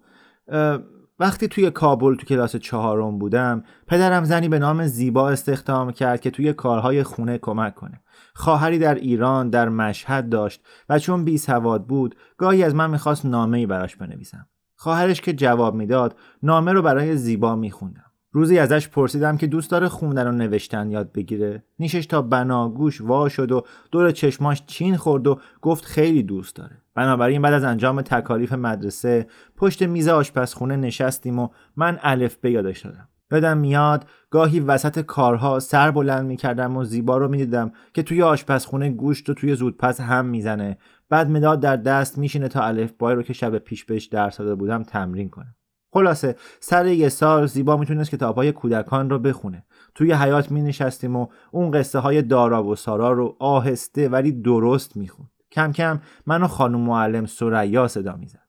وقتی 1.18 1.48
توی 1.48 1.70
کابل 1.70 2.14
تو 2.14 2.26
کلاس 2.26 2.56
چهارم 2.56 3.18
بودم 3.18 3.64
پدرم 3.86 4.24
زنی 4.24 4.48
به 4.48 4.58
نام 4.58 4.86
زیبا 4.86 5.30
استخدام 5.30 5.92
کرد 5.92 6.20
که 6.20 6.30
توی 6.30 6.52
کارهای 6.52 7.02
خونه 7.02 7.38
کمک 7.38 7.74
کنه. 7.74 8.00
خواهری 8.34 8.78
در 8.78 8.94
ایران 8.94 9.50
در 9.50 9.68
مشهد 9.68 10.28
داشت 10.28 10.64
و 10.88 10.98
چون 10.98 11.24
بی 11.24 11.38
سواد 11.38 11.86
بود 11.86 12.16
گاهی 12.36 12.62
از 12.62 12.74
من 12.74 12.90
می‌خواست 12.90 13.26
نامه 13.26 13.58
ای 13.58 13.66
براش 13.66 13.96
بنویسم. 13.96 14.48
خواهرش 14.76 15.20
که 15.20 15.32
جواب 15.32 15.74
می‌داد 15.74 16.18
نامه 16.42 16.72
رو 16.72 16.82
برای 16.82 17.16
زیبا 17.16 17.56
میخوندم. 17.56 18.11
روزی 18.34 18.58
ازش 18.58 18.88
پرسیدم 18.88 19.36
که 19.36 19.46
دوست 19.46 19.70
داره 19.70 19.88
خوندن 19.88 20.26
و 20.26 20.32
نوشتن 20.32 20.90
یاد 20.90 21.12
بگیره. 21.12 21.64
نیشش 21.78 22.06
تا 22.06 22.22
بناگوش 22.22 23.00
وا 23.00 23.28
شد 23.28 23.52
و 23.52 23.62
دور 23.90 24.10
چشماش 24.10 24.62
چین 24.66 24.96
خورد 24.96 25.26
و 25.26 25.40
گفت 25.60 25.84
خیلی 25.84 26.22
دوست 26.22 26.56
داره. 26.56 26.82
بنابراین 26.94 27.42
بعد 27.42 27.54
از 27.54 27.64
انجام 27.64 28.02
تکالیف 28.02 28.52
مدرسه 28.52 29.26
پشت 29.56 29.82
میز 29.82 30.08
آشپزخونه 30.08 30.76
نشستیم 30.76 31.38
و 31.38 31.48
من 31.76 31.98
الف 32.02 32.36
به 32.36 32.50
یادش 32.50 32.80
دادم. 32.80 33.08
یادم 33.32 33.58
میاد 33.58 34.06
گاهی 34.30 34.60
وسط 34.60 35.00
کارها 35.00 35.60
سر 35.60 35.90
بلند 35.90 36.26
می‌کردم 36.26 36.76
و 36.76 36.84
زیبا 36.84 37.16
رو 37.16 37.28
می‌دیدم 37.28 37.72
که 37.94 38.02
توی 38.02 38.22
آشپزخونه 38.22 38.90
گوشت 38.90 39.30
و 39.30 39.34
توی 39.34 39.54
زودپس 39.54 40.00
هم 40.00 40.24
می‌زنه. 40.24 40.78
بعد 41.08 41.30
مداد 41.30 41.60
در 41.60 41.76
دست 41.76 42.18
میشینه 42.18 42.48
تا 42.48 42.62
الف 42.62 42.92
بای 42.98 43.14
رو 43.14 43.22
که 43.22 43.32
شب 43.32 43.58
پیش 43.58 43.84
بهش 43.84 44.04
درس 44.04 44.36
داده 44.36 44.54
بودم 44.54 44.82
تمرین 44.82 45.28
کنه. 45.28 45.54
خلاصه 45.94 46.36
سر 46.60 46.86
یه 46.86 47.08
سال 47.08 47.46
زیبا 47.46 47.76
می‌تونست 47.76 48.10
کتاب 48.10 48.36
های 48.36 48.52
کودکان 48.52 49.10
رو 49.10 49.18
بخونه. 49.18 49.64
توی 49.94 50.12
حیات 50.12 50.50
می 50.50 50.62
نشستیم 50.62 51.16
و 51.16 51.26
اون 51.50 51.70
قصه 51.70 51.98
های 51.98 52.22
دارا 52.22 52.64
و 52.64 52.76
سارا 52.76 53.12
رو 53.12 53.36
آهسته 53.38 54.08
ولی 54.08 54.32
درست 54.32 54.96
می‌خوند. 54.96 55.30
کم 55.52 55.72
کم 55.72 56.00
منو 56.26 56.46
خانم 56.46 56.80
معلم 56.80 57.26
سریا 57.26 57.88
صدا 57.88 58.16
می‌زد. 58.16 58.48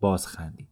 باز 0.00 0.26
خندید. 0.26 0.68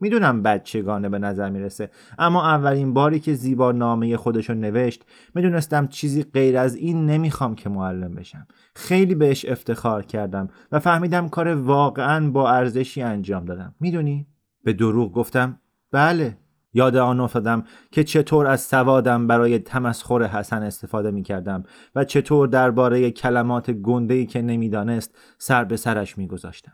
می‌دونم 0.00 0.42
بچگانه 0.42 1.08
به 1.08 1.18
نظر 1.18 1.50
می‌رسه 1.50 1.90
اما 2.18 2.46
اولین 2.46 2.94
باری 2.94 3.20
که 3.20 3.34
زیبا 3.34 3.72
نامه 3.72 4.16
خودشو 4.16 4.54
نوشت 4.54 5.04
می‌دونستم 5.34 5.86
چیزی 5.86 6.22
غیر 6.22 6.58
از 6.58 6.74
این 6.74 7.06
نمی‌خوام 7.06 7.54
که 7.54 7.68
معلم 7.68 8.14
بشم. 8.14 8.46
خیلی 8.74 9.14
بهش 9.14 9.44
افتخار 9.44 10.02
کردم 10.02 10.48
و 10.72 10.78
فهمیدم 10.78 11.28
کار 11.28 11.48
واقعا 11.48 12.30
با 12.30 12.50
ارزشی 12.50 13.02
انجام 13.02 13.44
دادم. 13.44 13.74
می‌دونی؟ 13.80 14.26
به 14.64 14.72
دروغ 14.72 15.12
گفتم 15.12 15.58
بله. 15.92 16.36
یاد 16.74 16.96
آن 16.96 17.20
افتادم 17.20 17.64
که 17.90 18.04
چطور 18.04 18.46
از 18.46 18.60
سوادم 18.60 19.26
برای 19.26 19.58
تمسخر 19.58 20.22
حسن 20.22 20.62
استفاده 20.62 21.10
می 21.10 21.22
کردم 21.22 21.62
و 21.94 22.04
چطور 22.04 22.48
درباره 22.48 23.10
کلمات 23.10 23.70
گنده 23.70 24.26
که 24.26 24.42
نمی‌دانست 24.42 25.14
سر 25.38 25.64
به 25.64 25.76
سرش 25.76 26.18
می 26.18 26.26
گذاشتم. 26.26 26.72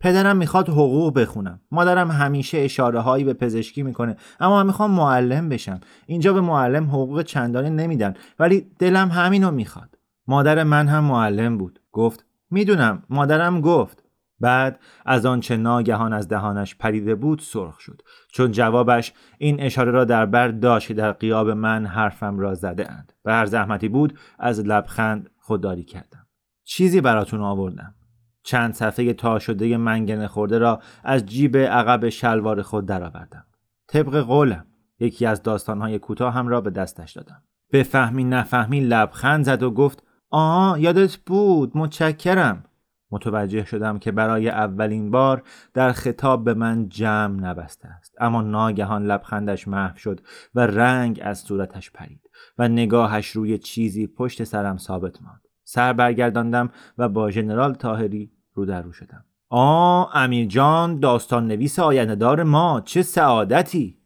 پدرم 0.00 0.36
می‌خواد 0.36 0.68
حقوق 0.68 1.18
بخونم. 1.18 1.60
مادرم 1.70 2.10
همیشه 2.10 2.58
اشاره 2.58 3.00
هایی 3.00 3.24
به 3.24 3.32
پزشکی 3.32 3.82
می‌کنه 3.82 4.16
اما 4.40 4.56
من 4.56 4.66
می‌خوام 4.66 4.90
معلم 4.90 5.48
بشم. 5.48 5.80
اینجا 6.06 6.32
به 6.32 6.40
معلم 6.40 6.84
حقوق 6.84 7.22
چندانی 7.22 7.70
نمیدن 7.70 8.14
ولی 8.38 8.66
دلم 8.78 9.08
همینو 9.08 9.50
می‌خواد. 9.50 9.98
مادر 10.26 10.62
من 10.64 10.88
هم 10.88 11.04
معلم 11.04 11.58
بود. 11.58 11.80
گفت 11.92 12.24
می‌دونم. 12.50 13.02
مادرم 13.10 13.60
گفت 13.60 14.04
بعد 14.40 14.80
از 15.06 15.26
آنچه 15.26 15.56
ناگهان 15.56 16.12
از 16.12 16.28
دهانش 16.28 16.74
پریده 16.74 17.14
بود 17.14 17.38
سرخ 17.38 17.80
شد. 17.80 18.02
چون 18.32 18.52
جوابش 18.52 19.12
این 19.38 19.60
اشاره 19.60 19.90
را 19.90 20.04
در 20.04 20.26
بر 20.26 20.48
داشت 20.48 20.92
در 20.92 21.12
قیاب 21.12 21.50
من 21.50 21.86
حرفم 21.86 22.38
را 22.38 22.54
زده 22.54 22.92
اند 22.92 23.12
و 23.24 23.32
هر 23.32 23.46
زحمتی 23.46 23.88
بود 23.88 24.18
از 24.38 24.60
لبخند 24.60 25.30
خودداری 25.38 25.84
کردم. 25.84 26.26
چیزی 26.64 27.00
براتون 27.00 27.40
آوردم. 27.40 27.94
چند 28.42 28.74
صفحه 28.74 29.12
تا 29.12 29.38
شده 29.38 29.76
منگنه 29.76 30.28
خورده 30.28 30.58
را 30.58 30.80
از 31.04 31.26
جیب 31.26 31.56
عقب 31.56 32.08
شلوار 32.08 32.62
خود 32.62 32.86
درآوردم. 32.86 33.44
طبق 33.88 34.20
قولم 34.20 34.66
یکی 35.00 35.26
از 35.26 35.42
داستانهای 35.42 35.98
کوتاه 35.98 36.34
هم 36.34 36.48
را 36.48 36.60
به 36.60 36.70
دستش 36.70 37.12
دادم. 37.12 37.42
به 37.70 37.82
فهمی 37.82 38.24
نفهمی 38.24 38.80
لبخند 38.80 39.44
زد 39.44 39.62
و 39.62 39.70
گفت 39.70 40.02
آه 40.30 40.80
یادت 40.80 41.16
بود 41.16 41.76
متشکرم. 41.76 42.64
متوجه 43.10 43.64
شدم 43.64 43.98
که 43.98 44.12
برای 44.12 44.48
اولین 44.48 45.10
بار 45.10 45.42
در 45.74 45.92
خطاب 45.92 46.44
به 46.44 46.54
من 46.54 46.88
جمع 46.88 47.40
نبسته 47.40 47.88
است. 47.88 48.14
اما 48.20 48.42
ناگهان 48.42 49.06
لبخندش 49.06 49.68
محو 49.68 49.96
شد 49.96 50.20
و 50.54 50.60
رنگ 50.60 51.20
از 51.22 51.38
صورتش 51.38 51.90
پرید 51.90 52.30
و 52.58 52.68
نگاهش 52.68 53.30
روی 53.30 53.58
چیزی 53.58 54.06
پشت 54.06 54.44
سرم 54.44 54.76
ثابت 54.76 55.22
ماند. 55.22 55.48
سر 55.64 55.92
برگرداندم 55.92 56.70
و 56.98 57.08
با 57.08 57.30
ژنرال 57.30 57.74
تاهری 57.74 58.32
رو 58.54 58.66
در 58.66 58.82
رو 58.82 58.92
شدم. 58.92 59.24
آ 59.48 60.04
امیر 60.04 60.46
جان 60.46 61.00
داستان 61.00 61.48
نویس 61.48 61.78
آیندهدار 61.78 62.42
ما 62.42 62.82
چه 62.84 63.02
سعادتی! 63.02 63.98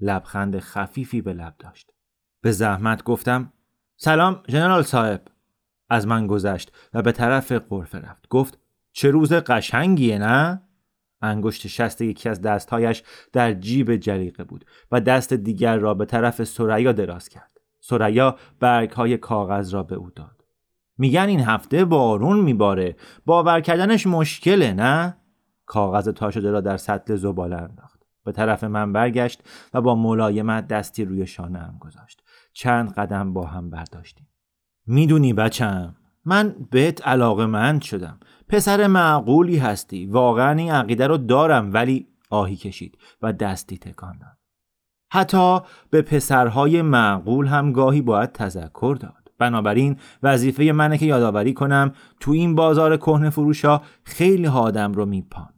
لبخند 0.00 0.58
خفیفی 0.58 1.22
به 1.22 1.32
لب 1.32 1.54
داشت. 1.58 1.90
به 2.42 2.52
زحمت 2.52 3.02
گفتم 3.02 3.52
سلام 3.96 4.42
ژنرال 4.48 4.82
صاحب. 4.82 5.20
از 5.90 6.06
من 6.06 6.26
گذشت 6.26 6.72
و 6.94 7.02
به 7.02 7.12
طرف 7.12 7.52
قرفه 7.52 7.98
رفت. 7.98 8.28
گفت 8.28 8.58
چه 8.92 9.10
روز 9.10 9.32
قشنگیه 9.32 10.18
نه؟ 10.18 10.62
انگشت 11.22 11.66
شست 11.66 12.00
یکی 12.00 12.28
از 12.28 12.40
دستهایش 12.40 13.02
در 13.32 13.54
جیب 13.54 13.96
جلیقه 13.96 14.44
بود 14.44 14.64
و 14.92 15.00
دست 15.00 15.32
دیگر 15.32 15.76
را 15.76 15.94
به 15.94 16.04
طرف 16.04 16.44
سریا 16.44 16.92
دراز 16.92 17.28
کرد. 17.28 17.60
سریا 17.80 18.36
برگ 18.60 18.90
های 18.90 19.16
کاغذ 19.16 19.74
را 19.74 19.82
به 19.82 19.94
او 19.94 20.10
داد. 20.10 20.44
میگن 20.98 21.28
این 21.28 21.40
هفته 21.40 21.84
بارون 21.84 22.40
میباره. 22.40 22.96
باور 23.26 23.60
کردنش 23.60 24.06
مشکله 24.06 24.72
نه؟ 24.72 25.16
کاغذ 25.66 26.08
تا 26.08 26.30
شده 26.30 26.50
را 26.50 26.60
در 26.60 26.76
سطل 26.76 27.16
زباله 27.16 27.56
انداخت. 27.56 28.00
به 28.24 28.32
طرف 28.32 28.64
من 28.64 28.92
برگشت 28.92 29.42
و 29.74 29.80
با 29.80 29.94
ملایمت 29.94 30.68
دستی 30.68 31.04
روی 31.04 31.26
شانه 31.26 31.58
هم 31.58 31.76
گذاشت. 31.80 32.22
چند 32.52 32.92
قدم 32.92 33.32
با 33.32 33.46
هم 33.46 33.70
برداشتیم. 33.70 34.29
می‌دونی 34.90 35.32
بچم 35.32 35.94
من 36.24 36.54
بهت 36.70 37.06
علاقه 37.06 37.46
مند 37.46 37.82
شدم. 37.82 38.20
پسر 38.48 38.86
معقولی 38.86 39.56
هستی. 39.56 40.06
واقعا 40.06 40.58
این 40.58 40.72
عقیده 40.72 41.06
رو 41.06 41.16
دارم 41.16 41.72
ولی 41.72 42.06
آهی 42.30 42.56
کشید 42.56 42.98
و 43.22 43.32
دستی 43.32 43.78
تکان 43.78 44.18
داد. 44.18 44.38
حتی 45.12 45.60
به 45.90 46.02
پسرهای 46.02 46.82
معقول 46.82 47.46
هم 47.46 47.72
گاهی 47.72 48.02
باید 48.02 48.32
تذکر 48.32 48.96
داد. 49.00 49.32
بنابراین 49.38 49.96
وظیفه 50.22 50.72
منه 50.72 50.98
که 50.98 51.06
یادآوری 51.06 51.54
کنم 51.54 51.92
تو 52.20 52.30
این 52.30 52.54
بازار 52.54 52.96
کهنه 52.96 53.30
فروشا 53.30 53.80
خیلی 54.04 54.46
آدم 54.46 54.92
رو 54.92 55.06
میپان. 55.06 55.54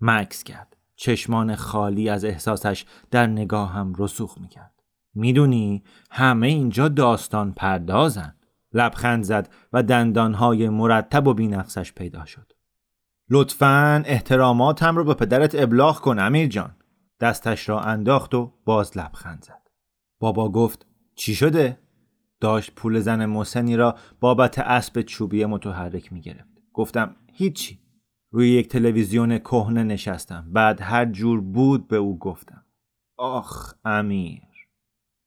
مکس 0.00 0.44
کرد. 0.44 0.76
چشمان 0.96 1.54
خالی 1.54 2.08
از 2.08 2.24
احساسش 2.24 2.84
در 3.10 3.26
نگاهم 3.26 3.94
رسوخ 3.98 4.38
می‌کرد. 4.38 4.74
می‌دونی 5.14 5.82
همه 6.10 6.46
اینجا 6.46 6.88
داستان 6.88 7.52
پردازن 7.52 8.34
لبخند 8.74 9.24
زد 9.24 9.48
و 9.72 9.82
دندانهای 9.82 10.68
مرتب 10.68 11.26
و 11.26 11.34
بینقصش 11.34 11.92
پیدا 11.92 12.24
شد 12.24 12.52
لطفا 13.30 14.02
احتراماتم 14.06 14.96
رو 14.96 15.04
به 15.04 15.14
پدرت 15.14 15.54
ابلاغ 15.54 16.00
کن 16.00 16.18
امیر 16.18 16.48
جان 16.48 16.76
دستش 17.20 17.68
را 17.68 17.80
انداخت 17.80 18.34
و 18.34 18.52
باز 18.64 18.98
لبخند 18.98 19.44
زد 19.44 19.62
بابا 20.20 20.48
گفت 20.48 20.86
چی 21.14 21.34
شده؟ 21.34 21.78
داشت 22.40 22.74
پول 22.74 23.00
زن 23.00 23.26
موسنی 23.26 23.76
را 23.76 23.98
بابت 24.20 24.58
اسب 24.58 25.00
چوبی 25.00 25.44
متحرک 25.44 26.12
می 26.12 26.20
گرفت. 26.20 26.62
گفتم 26.72 27.16
هیچی. 27.32 27.78
روی 28.30 28.50
یک 28.50 28.68
تلویزیون 28.68 29.38
کهنه 29.38 29.82
نشستم. 29.82 30.52
بعد 30.52 30.80
هر 30.80 31.04
جور 31.04 31.40
بود 31.40 31.88
به 31.88 31.96
او 31.96 32.18
گفتم. 32.18 32.64
آخ 33.16 33.74
امیر. 33.84 34.42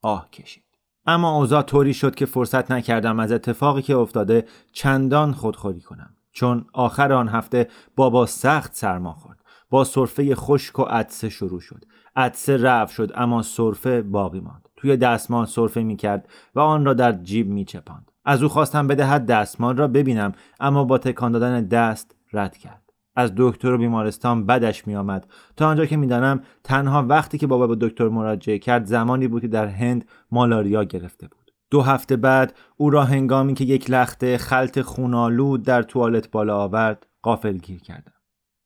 آه 0.02 0.30
کشید. 0.30 0.65
اما 1.06 1.38
اوضاع 1.38 1.62
طوری 1.62 1.94
شد 1.94 2.16
که 2.16 2.26
فرصت 2.26 2.72
نکردم 2.72 3.20
از 3.20 3.32
اتفاقی 3.32 3.82
که 3.82 3.96
افتاده 3.96 4.46
چندان 4.72 5.32
خودخوری 5.32 5.82
کنم. 5.82 6.10
چون 6.32 6.66
آخر 6.74 7.14
آن 7.14 7.28
هفته 7.28 7.68
بابا 7.96 8.26
سخت 8.26 8.76
سرما 8.76 9.14
خورد. 9.14 9.40
با 9.70 9.84
صرفه 9.84 10.36
خشک 10.36 10.80
و 10.80 10.84
عدسه 10.84 11.30
شروع 11.30 11.60
شد. 11.60 11.86
عدسه 12.16 12.58
رفت 12.58 12.94
شد 12.94 13.12
اما 13.16 13.42
صرفه 13.42 14.02
باقی 14.02 14.40
ماند. 14.40 14.70
توی 14.76 14.98
دستمال 14.98 15.46
سرفه 15.46 15.84
می 15.84 15.96
کرد 15.96 16.30
و 16.56 16.60
آن 16.60 16.86
را 16.86 16.94
در 16.94 17.12
جیب 17.12 17.50
می 17.50 17.66
چپاند. 17.66 18.12
از 18.26 18.44
او 18.44 18.50
خواستم 18.50 18.88
بدهد 18.88 19.26
دستمال 19.26 19.78
را 19.78 19.88
ببینم 19.88 20.32
اما 20.60 20.84
با 20.84 20.98
تکان 20.98 21.32
دادن 21.32 21.66
دست 21.66 22.16
رد 22.34 22.58
کرد. 22.58 22.85
از 23.16 23.32
دکتر 23.38 23.72
و 23.72 23.78
بیمارستان 23.78 24.46
بدش 24.46 24.88
می 24.88 24.96
آمد 24.96 25.28
تا 25.56 25.68
آنجا 25.68 25.86
که 25.86 25.98
می‌دانم 25.98 26.44
تنها 26.64 27.04
وقتی 27.04 27.38
که 27.38 27.48
بابا 27.48 27.68
به 27.68 27.88
دکتر 27.88 28.10
مراجعه 28.10 28.60
کرد 28.60 28.86
زمانی 28.86 29.28
بود 29.28 29.42
که 29.42 29.48
در 29.48 29.68
هند 29.68 30.06
مالاریا 30.32 30.84
گرفته 30.84 31.28
بود. 31.28 31.52
دو 31.72 31.82
هفته 31.82 32.16
بعد 32.16 32.54
او 32.78 32.90
را 32.90 33.04
هنگامی 33.04 33.54
که 33.54 33.64
یک 33.64 33.90
لخته 33.90 34.38
خلط 34.38 34.80
خونالود 34.80 35.64
در 35.64 35.84
توالت 35.84 36.32
بالا 36.32 36.58
آورد 36.58 37.08
قافل 37.22 37.58
گیر 37.58 37.82
کردم. 37.82 38.14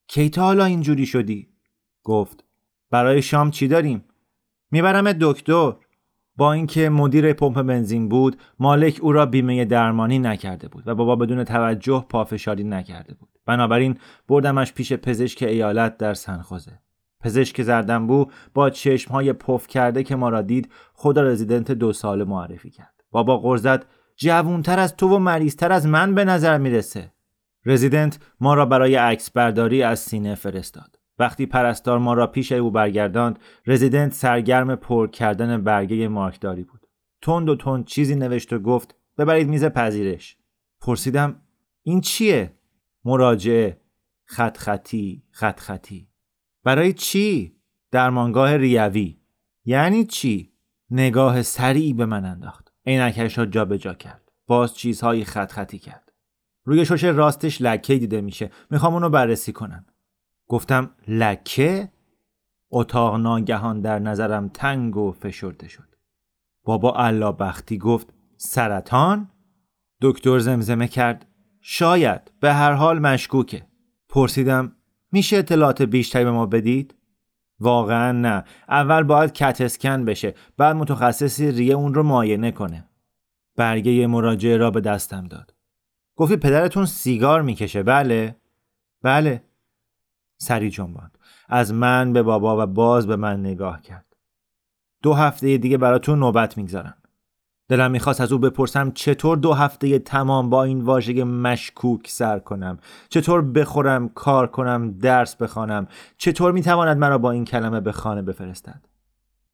کی 0.07 0.29
تا 0.29 0.41
حالا 0.41 0.65
اینجوری 0.65 1.05
شدی؟ 1.05 1.47
گفت. 2.03 2.43
برای 2.91 3.21
شام 3.21 3.51
چی 3.51 3.67
داریم؟ 3.67 4.03
می‌برم 4.71 5.11
دکتر. 5.11 5.73
با 6.39 6.53
اینکه 6.53 6.89
مدیر 6.89 7.33
پمپ 7.33 7.61
بنزین 7.61 8.09
بود 8.09 8.37
مالک 8.59 8.99
او 9.01 9.11
را 9.11 9.25
بیمه 9.25 9.65
درمانی 9.65 10.19
نکرده 10.19 10.67
بود 10.67 10.87
و 10.87 10.95
بابا 10.95 11.15
بدون 11.15 11.43
توجه 11.43 12.05
پافشاری 12.09 12.63
نکرده 12.63 13.13
بود. 13.13 13.29
بنابراین 13.45 13.97
بردمش 14.27 14.73
پیش 14.73 14.93
پزشک 14.93 15.43
ایالت 15.43 15.97
در 15.97 16.13
سنخوزه. 16.13 16.79
پزشک 17.21 17.61
زردنبو 17.61 18.25
با 18.53 18.69
چشمهای 18.69 19.33
پف 19.33 19.67
کرده 19.67 20.03
که 20.03 20.15
ما 20.15 20.29
را 20.29 20.41
دید 20.41 20.71
خدا 20.93 21.21
رزیدنت 21.21 21.71
دو 21.71 21.93
ساله 21.93 22.23
معرفی 22.23 22.69
کرد. 22.69 23.03
بابا 23.11 23.37
قرزد 23.37 23.85
جوونتر 24.15 24.79
از 24.79 24.95
تو 24.95 25.07
و 25.07 25.19
مریضتر 25.19 25.71
از 25.71 25.87
من 25.87 26.15
به 26.15 26.25
نظر 26.25 26.57
می‌رسه. 26.57 27.11
رزیدنت 27.65 28.19
ما 28.39 28.53
را 28.53 28.65
برای 28.65 28.95
عکس 28.95 29.31
برداری 29.31 29.83
از 29.83 29.99
سینه 29.99 30.35
فرستاد. 30.35 30.98
وقتی 31.19 31.45
پرستار 31.45 31.99
ما 31.99 32.13
را 32.13 32.27
پیش 32.27 32.51
او 32.51 32.71
برگرداند 32.71 33.39
رزیدنت 33.67 34.13
سرگرم 34.13 34.75
پر 34.75 35.07
کردن 35.07 35.63
برگه 35.63 36.07
مارکداری 36.07 36.63
بود. 36.63 36.87
تند 37.21 37.49
و 37.49 37.55
تند 37.55 37.85
چیزی 37.85 38.15
نوشت 38.15 38.53
و 38.53 38.59
گفت 38.59 38.95
ببرید 39.17 39.47
میز 39.47 39.65
پذیرش. 39.65 40.37
پرسیدم 40.81 41.41
این 41.83 42.01
چیه؟ 42.01 42.53
مراجعه. 43.05 43.81
خط 44.25 44.57
خطی 44.57 45.23
خط 45.31 45.59
خطی. 45.59 46.09
برای 46.63 46.93
چی؟ 46.93 47.55
درمانگاه 47.91 48.57
ریوی. 48.57 49.19
یعنی 49.65 50.05
چی؟ 50.05 50.53
نگاه 50.91 51.41
سریعی 51.41 51.93
به 51.93 52.05
من 52.05 52.25
انداخت. 52.25 52.73
عینکش 52.85 53.37
را 53.37 53.45
جابجا 53.45 53.93
کرد. 53.93 54.31
باز 54.47 54.75
چیزهایی 54.75 55.25
خط 55.25 55.51
خطی 55.51 55.79
کرد. 55.79 56.11
روی 56.65 56.85
شش 56.85 57.03
راستش 57.03 57.61
لکه 57.61 57.95
دیده 57.95 58.21
میشه. 58.21 58.51
می‌خوام 58.69 58.93
اونو 58.93 59.09
بررسی 59.09 59.53
کنم. 59.53 59.85
گفتم 60.49 60.89
لکه؟ 61.07 61.89
اتاق 62.71 63.15
ناگهان 63.15 63.81
در 63.81 63.99
نظرم 63.99 64.49
تنگ 64.49 64.97
و 64.97 65.11
فشرده 65.11 65.67
شد. 65.67 65.95
بابا 66.63 66.93
الله 66.93 67.31
بختی 67.31 67.77
گفت 67.77 68.13
سرطان؟ 68.37 69.29
دکتر 70.01 70.39
زمزمه 70.39 70.87
کرد 70.87 71.25
شاید 71.61 72.31
به 72.39 72.53
هر 72.53 72.73
حال 72.73 72.99
مشکوکه. 72.99 73.65
پرسیدم 74.09 74.75
میشه 75.11 75.37
اطلاعات 75.37 75.81
بیشتری 75.81 76.23
به 76.23 76.31
ما 76.31 76.45
بدید؟ 76.45 76.95
واقعا 77.59 78.11
نه. 78.11 78.43
اول 78.69 79.03
باید 79.03 79.33
کت 79.33 79.61
اسکن 79.61 80.05
بشه 80.05 80.35
بعد 80.57 80.75
متخصصی 80.75 81.51
ریه 81.51 81.73
اون 81.73 81.93
رو 81.93 82.03
معاینه 82.03 82.51
کنه. 82.51 82.89
برگه 83.55 84.07
مراجعه 84.07 84.57
را 84.57 84.71
به 84.71 84.81
دستم 84.81 85.27
داد. 85.27 85.53
گفتی 86.15 86.37
پدرتون 86.37 86.85
سیگار 86.85 87.41
می‌کشه. 87.41 87.83
بله. 87.83 88.35
بله. 89.01 89.48
سری 90.41 90.69
جنباند. 90.69 91.17
از 91.49 91.73
من 91.73 92.13
به 92.13 92.23
بابا 92.23 92.63
و 92.63 92.65
باز 92.65 93.07
به 93.07 93.15
من 93.15 93.39
نگاه 93.39 93.81
کرد. 93.81 94.05
دو 95.03 95.13
هفته 95.13 95.57
دیگه 95.57 95.77
براتون 95.77 96.19
نوبت 96.19 96.57
می‌گذارم. 96.57 96.95
دلم 97.69 97.91
می‌خواست 97.91 98.21
از 98.21 98.31
او 98.31 98.39
بپرسم 98.39 98.91
چطور 98.91 99.37
دو 99.37 99.53
هفته 99.53 99.99
تمام 99.99 100.49
با 100.49 100.63
این 100.63 100.81
واژه 100.81 101.23
مشکوک 101.23 102.07
سر 102.07 102.39
کنم؟ 102.39 102.77
چطور 103.09 103.41
بخورم 103.41 104.09
کار 104.09 104.47
کنم 104.47 104.91
درس 104.91 105.35
بخوانم؟ 105.35 105.87
چطور 106.17 106.51
می‌تواند 106.51 106.97
مرا 106.97 107.17
با 107.17 107.31
این 107.31 107.45
کلمه 107.45 107.79
به 107.79 107.91
خانه 107.91 108.21
بفرستد؟ 108.21 108.88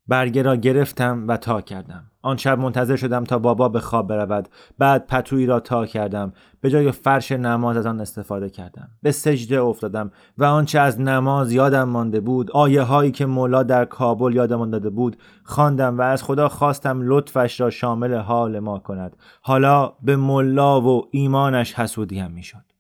برگه 0.08 0.42
را 0.42 0.56
گرفتم 0.56 1.28
و 1.28 1.38
تا 1.38 1.62
کردم. 1.62 2.04
آن 2.22 2.38
شب 2.38 2.60
منتظر 2.60 2.96
شدم 2.96 3.24
تا 3.24 3.40
بابا 3.40 3.70
به 3.70 3.80
خواب 3.80 4.08
برود. 4.08 4.50
بعد 4.78 5.08
پتویی 5.08 5.46
را 5.46 5.60
تا 5.60 5.86
کردم. 5.86 6.34
به 6.62 6.70
جای 6.70 6.92
فرش 6.92 7.32
نماز 7.32 7.78
از 7.78 7.86
آن 7.86 8.02
استفاده 8.02 8.50
کردم. 8.50 8.90
به 9.02 9.12
سجده 9.12 9.62
افتادم 9.62 10.12
و 10.38 10.44
آنچه 10.44 10.80
از 10.80 11.02
نماز 11.02 11.52
یادم 11.52 11.84
مانده 11.84 12.20
بود 12.20 12.52
آیه 12.52 12.82
هایی 12.82 13.12
که 13.12 13.26
مولا 13.26 13.64
در 13.64 13.86
کابل 13.86 14.36
یادم 14.36 14.72
داده 14.72 14.90
بود 14.90 15.18
خواندم 15.44 15.98
و 15.98 16.02
از 16.02 16.24
خدا 16.24 16.50
خواستم 16.50 17.00
لطفش 17.04 17.62
را 17.62 17.70
شامل 17.70 18.14
حال 18.14 18.60
ما 18.60 18.80
کند. 18.80 19.16
حالا 19.42 19.94
به 20.02 20.16
مولا 20.16 20.82
و 20.82 21.08
ایمانش 21.12 21.74
حسودیم 21.74 22.32
می‌شد. 22.32 22.75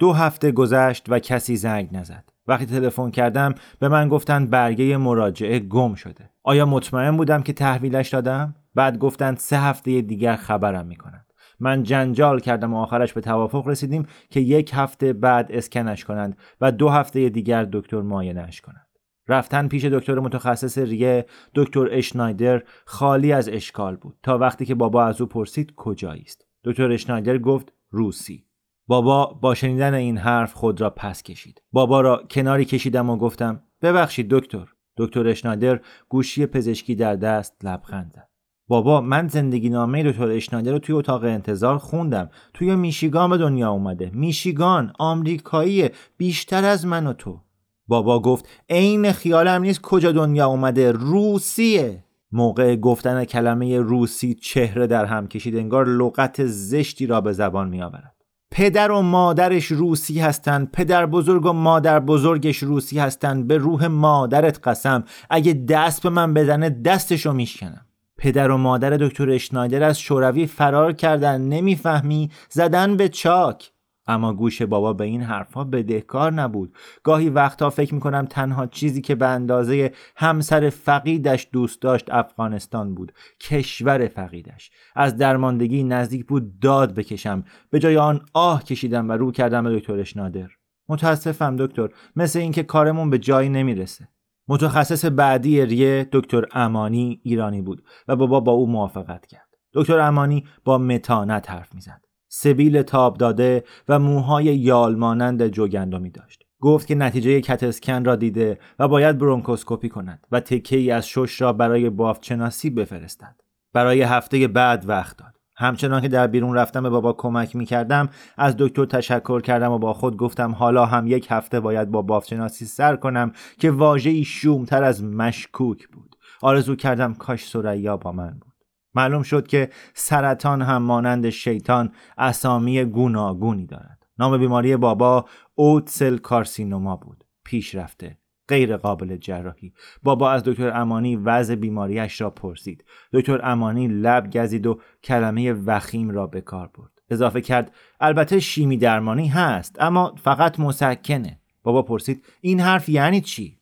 دو 0.00 0.12
هفته 0.12 0.52
گذشت 0.52 1.06
و 1.08 1.18
کسی 1.18 1.56
زنگ 1.56 1.88
نزد. 1.92 2.24
وقتی 2.46 2.66
تلفن 2.66 3.10
کردم 3.10 3.54
به 3.78 3.88
من 3.88 4.08
گفتند 4.08 4.50
برگه 4.50 4.96
مراجعه 4.96 5.58
گم 5.58 5.94
شده. 5.94 6.30
آیا 6.42 6.66
مطمئن 6.66 7.16
بودم 7.16 7.42
که 7.42 7.52
تحویلش 7.52 8.08
دادم؟ 8.08 8.54
بعد 8.74 8.98
گفتند 8.98 9.36
سه 9.36 9.58
هفته 9.58 10.00
دیگر 10.00 10.36
خبرم 10.36 10.86
می‌کنند. 10.86 11.26
من 11.60 11.82
جنجال 11.82 12.40
کردم 12.40 12.74
و 12.74 12.76
آخرش 12.76 13.12
به 13.12 13.20
توافق 13.20 13.68
رسیدیم 13.68 14.06
که 14.30 14.40
یک 14.40 14.70
هفته 14.74 15.12
بعد 15.12 15.52
اسکنش 15.52 16.04
کنند 16.04 16.36
و 16.60 16.72
دو 16.72 16.88
هفته 16.88 17.28
دیگر 17.28 17.68
دکتر 17.72 18.00
معاینهاش 18.00 18.60
کنند. 18.60 18.86
رفتن 19.28 19.68
پیش 19.68 19.84
دکتر 19.84 20.18
متخصص 20.18 20.78
ریه 20.78 21.26
دکتر 21.54 21.88
اشنایدر 21.90 22.62
خالی 22.84 23.32
از 23.32 23.48
اشکال 23.48 23.96
بود 23.96 24.16
تا 24.22 24.38
وقتی 24.38 24.64
که 24.64 24.74
بابا 24.74 25.04
از 25.04 25.20
او 25.20 25.26
پرسید 25.26 25.74
کجایی 25.76 26.22
است 26.22 26.46
دکتر 26.64 26.92
اشنایدر 26.92 27.38
گفت 27.38 27.72
روسی 27.90 28.49
بابا 28.90 29.26
با 29.26 29.54
شنیدن 29.54 29.94
این 29.94 30.18
حرف 30.18 30.54
خود 30.54 30.80
را 30.80 30.90
پس 30.90 31.22
کشید. 31.22 31.62
بابا 31.72 32.00
را 32.00 32.22
کناری 32.30 32.64
کشیدم 32.64 33.10
و 33.10 33.16
گفتم 33.16 33.62
ببخشید 33.82 34.28
دکتر. 34.30 34.66
دکتر 34.96 35.28
اشنایدر 35.28 35.80
گوشی 36.08 36.46
پزشکی 36.46 36.94
در 36.94 37.16
دست 37.16 37.64
لبخند 37.64 38.12
زد. 38.14 38.28
بابا 38.68 39.00
من 39.00 39.28
زندگی 39.28 39.68
نامه 39.68 40.10
دکتر 40.10 40.30
اشنایدر 40.30 40.72
رو 40.72 40.78
توی 40.78 40.94
اتاق 40.94 41.24
انتظار 41.24 41.78
خوندم. 41.78 42.30
توی 42.54 42.76
میشیگان 42.76 43.30
به 43.30 43.36
دنیا 43.36 43.70
اومده. 43.70 44.10
میشیگان 44.14 44.92
آمریکایی 44.98 45.88
بیشتر 46.16 46.64
از 46.64 46.86
من 46.86 47.06
و 47.06 47.12
تو. 47.12 47.40
بابا 47.86 48.20
گفت 48.20 48.48
عین 48.70 49.12
خیالم 49.12 49.62
نیست 49.62 49.80
کجا 49.80 50.12
دنیا 50.12 50.46
اومده. 50.46 50.92
روسیه. 50.92 52.04
موقع 52.32 52.76
گفتن 52.76 53.24
کلمه 53.24 53.78
روسی 53.78 54.34
چهره 54.34 54.86
در 54.86 55.04
هم 55.04 55.28
کشید 55.28 55.56
انگار 55.56 55.86
لغت 55.86 56.46
زشتی 56.46 57.06
را 57.06 57.20
به 57.20 57.32
زبان 57.32 57.68
می 57.68 57.82
آورد 57.82 58.19
پدر 58.50 58.90
و 58.90 59.02
مادرش 59.02 59.66
روسی 59.66 60.20
هستند 60.20 60.70
پدر 60.70 61.06
بزرگ 61.06 61.46
و 61.46 61.52
مادر 61.52 62.00
بزرگش 62.00 62.58
روسی 62.58 62.98
هستند. 62.98 63.46
به 63.46 63.58
روح 63.58 63.86
مادرت 63.86 64.68
قسم 64.68 65.04
اگه 65.30 65.52
دست 65.52 66.02
به 66.02 66.10
من 66.10 66.34
بزنه 66.34 66.70
دستشو 66.70 67.32
میشکنم. 67.32 67.86
پدر 68.18 68.50
و 68.50 68.56
مادر 68.56 68.90
دکتر 68.90 69.30
اشنایدر 69.30 69.82
از 69.82 70.00
شوروی 70.00 70.46
فرار 70.46 70.92
کردن 70.92 71.40
نمی‌فهمی؟ 71.40 72.30
زدن 72.50 72.96
به 72.96 73.08
چاک. 73.08 73.70
اما 74.10 74.32
گوش 74.32 74.62
بابا 74.62 74.92
به 74.92 75.04
این 75.04 75.22
حرفها 75.22 75.64
بدهکار 75.64 76.32
نبود. 76.32 76.74
گاهی 77.02 77.28
وقتها 77.28 77.70
فکر 77.70 77.94
می‌کنم 77.94 78.26
تنها 78.26 78.66
چیزی 78.66 79.00
که 79.00 79.14
به 79.14 79.26
اندازه 79.26 79.92
همسر 80.16 80.70
فقیدش 80.70 81.48
دوست 81.52 81.82
داشت 81.82 82.10
افغانستان 82.10 82.94
بود. 82.94 83.12
کشور 83.40 84.08
فقیدش. 84.08 84.70
از 84.96 85.16
درماندگی 85.16 85.84
نزدیک 85.84 86.26
بود 86.26 86.58
داد 86.60 86.94
بکشم. 86.94 87.44
به 87.70 87.78
جای 87.78 87.96
آن 87.96 88.20
آه 88.34 88.64
کشیدم 88.64 89.08
و 89.08 89.12
رو 89.12 89.32
کردم 89.32 89.64
به 89.64 89.78
دکتر 89.78 90.00
اشنادر 90.00 90.48
متاسفم 90.88 91.56
دکتر. 91.56 91.88
مثل 92.16 92.38
اینکه 92.38 92.62
کارمون 92.62 93.10
به 93.10 93.18
جایی 93.18 93.48
نمی‌رسه. 93.48 94.08
متخصص 94.48 95.04
بعدی 95.04 95.66
ریه 95.66 96.08
دکتر 96.12 96.44
امانی 96.52 97.20
ایرانی 97.24 97.62
بود 97.62 97.84
و 98.08 98.16
بابا 98.16 98.40
با 98.40 98.52
او 98.52 98.70
موافقت 98.70 99.26
کرد. 99.26 99.48
دکتر 99.74 99.98
امانی 99.98 100.44
با 100.64 100.78
متانت 100.78 101.50
حرف 101.50 101.74
می‌زد. 101.74 102.04
سبیل 102.32 102.82
تاب 102.82 103.16
داده 103.16 103.64
و 103.88 103.98
موهای 103.98 104.44
یال 104.44 104.96
مانند 104.96 105.48
جوگندمی 105.48 106.10
داشت. 106.10 106.44
گفت 106.60 106.86
که 106.86 106.94
نتیجه 106.94 107.40
کتسکن 107.40 108.04
را 108.04 108.16
دیده 108.16 108.58
و 108.78 108.88
باید 108.88 109.18
برونکوسکوپی 109.18 109.88
کند 109.88 110.26
و 110.32 110.40
تکه 110.40 110.76
ای 110.76 110.90
از 110.90 111.08
شش 111.08 111.40
را 111.40 111.52
برای 111.52 111.90
بافتشناسی 111.90 112.70
بفرستد. 112.70 113.36
برای 113.72 114.02
هفته 114.02 114.48
بعد 114.48 114.88
وقت 114.88 115.16
داد. 115.16 115.34
همچنان 115.56 116.00
که 116.00 116.08
در 116.08 116.26
بیرون 116.26 116.54
رفتم 116.54 116.82
به 116.82 116.90
بابا 116.90 117.12
کمک 117.12 117.56
می 117.56 117.64
کردم 117.64 118.08
از 118.38 118.54
دکتر 118.58 118.84
تشکر 118.84 119.40
کردم 119.40 119.72
و 119.72 119.78
با 119.78 119.92
خود 119.92 120.16
گفتم 120.16 120.52
حالا 120.52 120.86
هم 120.86 121.06
یک 121.06 121.26
هفته 121.30 121.60
باید 121.60 121.90
با 121.90 122.02
بافتشناسی 122.02 122.64
سر 122.64 122.96
کنم 122.96 123.32
که 123.58 123.70
واژه‌ای 123.70 124.24
شومتر 124.24 124.82
از 124.82 125.04
مشکوک 125.04 125.88
بود. 125.88 126.16
آرزو 126.42 126.76
کردم 126.76 127.14
کاش 127.14 127.48
سریا 127.48 127.96
با 127.96 128.12
من 128.12 128.30
بود. 128.30 128.49
معلوم 128.94 129.22
شد 129.22 129.46
که 129.46 129.70
سرطان 129.94 130.62
هم 130.62 130.82
مانند 130.82 131.30
شیطان 131.30 131.92
اسامی 132.18 132.84
گوناگونی 132.84 133.66
دارد. 133.66 134.06
نام 134.18 134.38
بیماری 134.38 134.76
بابا 134.76 135.24
اوتسل 135.54 136.16
کارسینوما 136.16 136.96
بود. 136.96 137.24
پیش 137.44 137.74
رفته 137.74 138.18
غیر 138.48 138.76
قابل 138.76 139.16
جراحی. 139.16 139.72
بابا 140.02 140.30
از 140.30 140.42
دکتر 140.44 140.80
امانی 140.80 141.16
وضع 141.16 141.54
بیماریش 141.54 142.20
را 142.20 142.30
پرسید. 142.30 142.84
دکتر 143.12 143.40
امانی 143.42 143.88
لب 143.88 144.30
گزید 144.30 144.66
و 144.66 144.80
کلمه 145.04 145.52
وخیم 145.52 146.10
را 146.10 146.26
به 146.26 146.40
کار 146.40 146.70
برد. 146.78 146.90
اضافه 147.10 147.40
کرد 147.40 147.74
البته 148.00 148.40
شیمی 148.40 148.76
درمانی 148.76 149.28
هست 149.28 149.76
اما 149.80 150.14
فقط 150.22 150.60
مسکنه. 150.60 151.40
بابا 151.62 151.82
پرسید 151.82 152.24
این 152.40 152.60
حرف 152.60 152.88
یعنی 152.88 153.20
چی؟ 153.20 153.58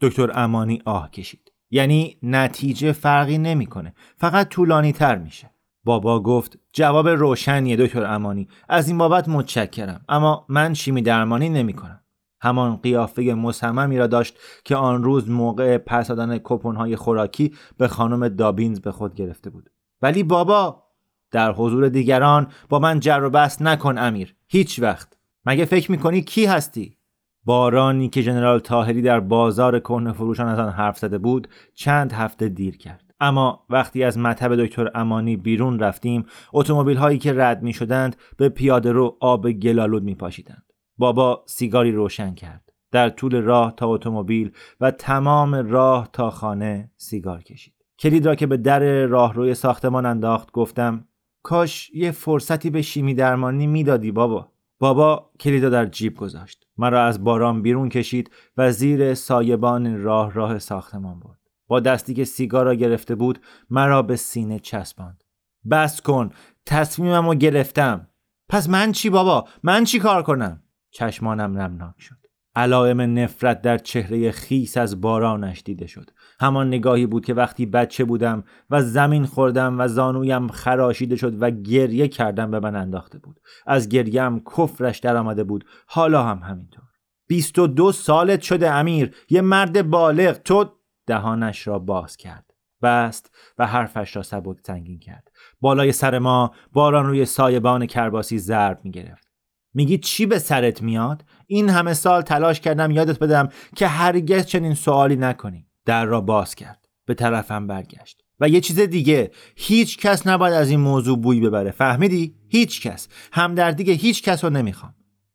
دکتر 0.00 0.30
امانی 0.34 0.82
آه 0.84 1.10
کشید. 1.10 1.43
یعنی 1.74 2.16
نتیجه 2.22 2.92
فرقی 2.92 3.38
نمی‌کنه. 3.38 3.94
فقط 4.16 4.48
طولانی 4.48 4.92
تر 4.92 5.18
میشه. 5.18 5.50
بابا 5.84 6.22
گفت 6.22 6.58
جواب 6.72 7.08
روشنیه 7.08 7.76
دکتر 7.76 8.04
امانی. 8.04 8.48
از 8.68 8.88
این 8.88 8.98
بابت 8.98 9.28
متشکرم. 9.28 10.04
اما 10.08 10.46
من 10.48 10.74
شیمی 10.74 11.02
درمانی 11.02 11.48
نمی‌کنم. 11.48 12.00
همان 12.40 12.76
قیافه 12.76 13.22
مصممی 13.22 13.98
را 13.98 14.06
داشت 14.06 14.36
که 14.64 14.76
آن 14.76 15.04
روز 15.04 15.30
موقع 15.30 15.78
پس 15.78 16.08
دادن 16.08 16.38
کپونهای 16.44 16.96
خوراکی 16.96 17.54
به 17.78 17.88
خانم 17.88 18.28
دابینز 18.28 18.80
به 18.80 18.92
خود 18.92 19.14
گرفته 19.14 19.50
بود. 19.50 19.70
ولی 20.02 20.22
بابا 20.22 20.82
در 21.30 21.52
حضور 21.52 21.88
دیگران 21.88 22.46
با 22.68 22.78
من 22.78 23.00
جر 23.00 23.22
و 23.22 23.30
بست 23.30 23.62
نکن 23.62 23.98
امیر. 23.98 24.34
هیچ 24.48 24.78
وقت. 24.78 25.16
مگه 25.46 25.64
فکر 25.64 25.90
می‌کنی 25.90 26.22
کی 26.22 26.46
هستی؟ 26.46 26.96
بارانی 27.44 28.08
که 28.08 28.22
ژنرال 28.22 28.58
تاهری 28.58 29.02
در 29.02 29.20
بازار 29.20 29.80
کهنه 29.80 30.12
فروشان 30.12 30.48
از 30.48 30.58
آن 30.58 30.72
حرف 30.72 30.98
زده 30.98 31.18
بود 31.18 31.48
چند 31.74 32.12
هفته 32.12 32.48
دیر 32.48 32.76
کرد. 32.76 33.04
اما 33.20 33.64
وقتی 33.70 34.04
از 34.04 34.18
مطب 34.18 34.56
دکتر 34.56 34.90
امانی 34.94 35.36
بیرون 35.36 35.78
رفتیم 35.78 36.26
اتومبیل 36.52 36.96
هایی 36.96 37.18
که 37.18 37.32
رد 37.32 37.62
می 37.62 37.72
شدند 37.72 38.16
به 38.36 38.48
پیاده 38.48 38.92
رو 38.92 39.16
آب 39.20 39.50
گلالود 39.50 40.02
می 40.02 40.14
پاشیدند 40.14 40.72
بابا 40.98 41.44
سیگاری 41.46 41.92
روشن 41.92 42.34
کرد. 42.34 42.72
در 42.92 43.08
طول 43.08 43.42
راه 43.42 43.74
تا 43.76 43.86
اتومبیل 43.86 44.50
و 44.80 44.90
تمام 44.90 45.54
راه 45.54 46.08
تا 46.12 46.30
خانه 46.30 46.90
سیگار 46.96 47.42
کشید. 47.42 47.74
کلید 47.98 48.26
را 48.26 48.34
که 48.34 48.46
به 48.46 48.56
در 48.56 49.06
راهروی 49.06 49.54
ساختمان 49.54 50.06
انداخت 50.06 50.52
گفتم 50.52 51.04
کاش 51.42 51.90
یه 51.94 52.10
فرصتی 52.10 52.70
به 52.70 52.82
شیمی 52.82 53.14
درمانی 53.14 53.66
می‌دادی 53.66 54.12
بابا. 54.12 54.48
بابا 54.78 55.30
کلیدا 55.40 55.70
در 55.70 55.86
جیب 55.86 56.16
گذاشت. 56.16 56.63
مرا 56.76 57.04
از 57.04 57.24
باران 57.24 57.62
بیرون 57.62 57.88
کشید 57.88 58.30
و 58.56 58.72
زیر 58.72 59.14
سایبان 59.14 60.02
راه 60.02 60.32
راه 60.32 60.58
ساختمان 60.58 61.20
برد. 61.20 61.38
با 61.66 61.80
دستی 61.80 62.14
که 62.14 62.24
سیگار 62.24 62.64
را 62.64 62.74
گرفته 62.74 63.14
بود 63.14 63.38
مرا 63.70 64.02
به 64.02 64.16
سینه 64.16 64.58
چسباند. 64.58 65.24
بس 65.70 66.00
کن 66.00 66.30
تصمیمم 66.66 67.28
رو 67.28 67.34
گرفتم. 67.34 68.08
پس 68.48 68.68
من 68.68 68.92
چی 68.92 69.10
بابا؟ 69.10 69.48
من 69.62 69.84
چی 69.84 69.98
کار 69.98 70.22
کنم؟ 70.22 70.62
چشمانم 70.90 71.58
نمناک 71.58 71.94
شد. 71.98 72.16
علائم 72.56 73.00
نفرت 73.00 73.62
در 73.62 73.78
چهره 73.78 74.30
خیس 74.30 74.76
از 74.76 75.00
بارانش 75.00 75.62
دیده 75.64 75.86
شد. 75.86 76.10
همان 76.40 76.68
نگاهی 76.68 77.06
بود 77.06 77.24
که 77.24 77.34
وقتی 77.34 77.66
بچه 77.66 78.04
بودم 78.04 78.44
و 78.70 78.82
زمین 78.82 79.26
خوردم 79.26 79.80
و 79.80 79.88
زانویم 79.88 80.48
خراشیده 80.48 81.16
شد 81.16 81.42
و 81.42 81.50
گریه 81.50 82.08
کردم 82.08 82.50
به 82.50 82.60
من 82.60 82.76
انداخته 82.76 83.18
بود. 83.18 83.40
از 83.66 83.88
گریم 83.88 84.40
کفرش 84.40 84.98
در 84.98 85.16
آمده 85.16 85.44
بود. 85.44 85.64
حالا 85.86 86.22
هم 86.22 86.38
همینطور. 86.38 86.84
بیست 87.26 87.58
و 87.58 87.66
دو 87.66 87.92
سالت 87.92 88.40
شده 88.40 88.70
امیر. 88.70 89.14
یه 89.30 89.40
مرد 89.40 89.90
بالغ. 89.90 90.32
تو 90.32 90.64
دهانش 91.06 91.66
را 91.66 91.78
باز 91.78 92.16
کرد. 92.16 92.44
بست 92.82 93.34
و 93.58 93.66
حرفش 93.66 94.16
را 94.16 94.22
سبک 94.22 94.56
سنگین 94.66 94.98
کرد. 94.98 95.30
بالای 95.60 95.92
سر 95.92 96.18
ما 96.18 96.52
باران 96.72 97.06
روی 97.06 97.24
سایبان 97.24 97.86
کرباسی 97.86 98.38
ضرب 98.38 98.80
می 98.84 98.90
گرفت. 98.90 99.28
میگی 99.74 99.98
چی 99.98 100.26
به 100.26 100.38
سرت 100.38 100.82
میاد؟ 100.82 101.24
این 101.46 101.68
همه 101.68 101.94
سال 101.94 102.22
تلاش 102.22 102.60
کردم 102.60 102.90
یادت 102.90 103.18
بدم 103.18 103.48
که 103.76 103.86
هرگز 103.86 104.46
چنین 104.46 104.74
سوالی 104.74 105.16
نکنی. 105.16 105.66
در 105.86 106.04
را 106.04 106.20
باز 106.20 106.54
کرد. 106.54 106.88
به 107.06 107.14
طرفم 107.14 107.66
برگشت. 107.66 108.24
و 108.40 108.48
یه 108.48 108.60
چیز 108.60 108.80
دیگه 108.80 109.30
هیچ 109.56 109.98
کس 109.98 110.26
نباید 110.26 110.54
از 110.54 110.70
این 110.70 110.80
موضوع 110.80 111.18
بوی 111.18 111.40
ببره. 111.40 111.70
فهمیدی؟ 111.70 112.34
هیچ 112.48 112.86
کس. 112.86 113.08
همدردی 113.32 113.92
هیچ 113.92 114.22
کس 114.22 114.44
رو 114.44 114.50
نمی‌خوام. 114.50 114.94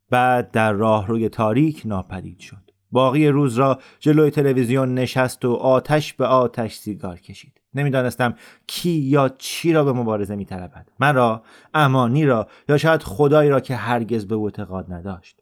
بعد 0.10 0.52
در 0.52 0.74
راه 0.74 1.08
روی 1.08 1.30
تاریک 1.30 1.82
ناپدید 1.86 2.40
شد. 2.40 2.72
باقی 2.92 3.28
روز 3.28 3.56
را 3.56 3.80
جلوی 4.00 4.32
تلویزیون 4.32 4.94
نشست 4.94 5.46
و 5.46 5.54
آتش 5.54 6.14
به 6.14 6.26
آتش 6.26 6.76
سیگار 6.76 7.20
کشید. 7.20 7.62
نمی‌دانستم 7.74 8.36
کی 8.68 8.90
یا 8.90 9.30
چی 9.30 9.74
را 9.74 9.84
به 9.84 9.94
مبارزه 9.94 10.36
میطلبد. 10.36 10.92
مرا 11.00 11.44
امانی 11.74 12.26
را 12.26 12.48
یا 12.70 12.78
شاید 12.78 13.04
خدایی 13.04 13.50
را 13.50 13.60
که 13.60 13.76
هرگز 13.76 14.26
به 14.28 14.36
اعتقاد 14.36 14.94
نداشت. 14.94 15.39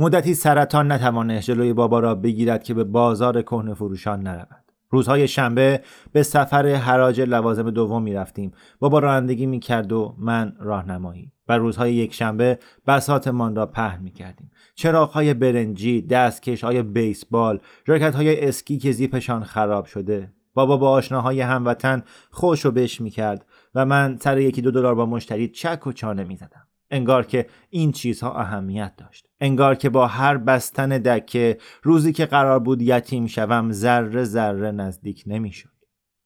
مدتی 0.00 0.34
سرطان 0.34 0.92
نتوانست 0.92 1.46
جلوی 1.46 1.72
بابا 1.72 2.00
را 2.00 2.14
بگیرد 2.14 2.62
که 2.62 2.74
به 2.74 2.84
بازار 2.84 3.42
کهنه 3.42 3.74
فروشان 3.74 4.20
نرود. 4.20 4.64
روزهای 4.90 5.28
شنبه 5.28 5.82
به 6.12 6.22
سفر 6.22 6.66
حراج 6.66 7.20
لوازم 7.20 7.70
دوم 7.70 8.02
می 8.02 8.14
رفتیم. 8.14 8.52
بابا 8.78 8.98
رانندگی 8.98 9.46
می 9.46 9.60
کرد 9.60 9.92
و 9.92 10.14
من 10.18 10.52
راهنمایی. 10.60 11.32
و 11.48 11.58
روزهای 11.58 11.94
یک 11.94 12.14
شنبه 12.14 12.58
بساتمان 12.86 13.56
را 13.56 13.66
پهن 13.66 14.02
می 14.02 14.10
کردیم. 14.10 14.50
چراغ 14.74 15.10
های 15.10 15.34
برنجی، 15.34 16.02
دستکش 16.02 16.64
های 16.64 16.82
بیسبال، 16.82 17.60
راکت 17.86 18.14
های 18.14 18.48
اسکی 18.48 18.78
که 18.78 18.92
زیپشان 18.92 19.44
خراب 19.44 19.84
شده. 19.84 20.32
بابا 20.54 20.76
با 20.76 20.90
آشناهای 20.90 21.40
هموطن 21.40 22.02
خوش 22.30 22.66
و 22.66 22.70
بش 22.70 23.00
می 23.00 23.10
کرد 23.10 23.46
و 23.74 23.86
من 23.86 24.16
سر 24.20 24.38
یکی 24.38 24.62
دو 24.62 24.70
دلار 24.70 24.94
با 24.94 25.06
مشتری 25.06 25.48
چک 25.48 25.86
و 25.86 25.92
چانه 25.92 26.24
می 26.24 26.36
زدم. 26.36 26.67
انگار 26.90 27.26
که 27.26 27.46
این 27.70 27.92
چیزها 27.92 28.40
اهمیت 28.40 28.96
داشت. 28.96 29.26
انگار 29.40 29.74
که 29.74 29.88
با 29.88 30.06
هر 30.06 30.36
بستن 30.36 30.88
دکه 30.88 31.58
روزی 31.82 32.12
که 32.12 32.26
قرار 32.26 32.58
بود 32.58 32.82
یتیم 32.82 33.26
شوم 33.26 33.72
ذره 33.72 34.24
ذره 34.24 34.70
نزدیک 34.70 35.24
نمی‌شد. 35.26 35.68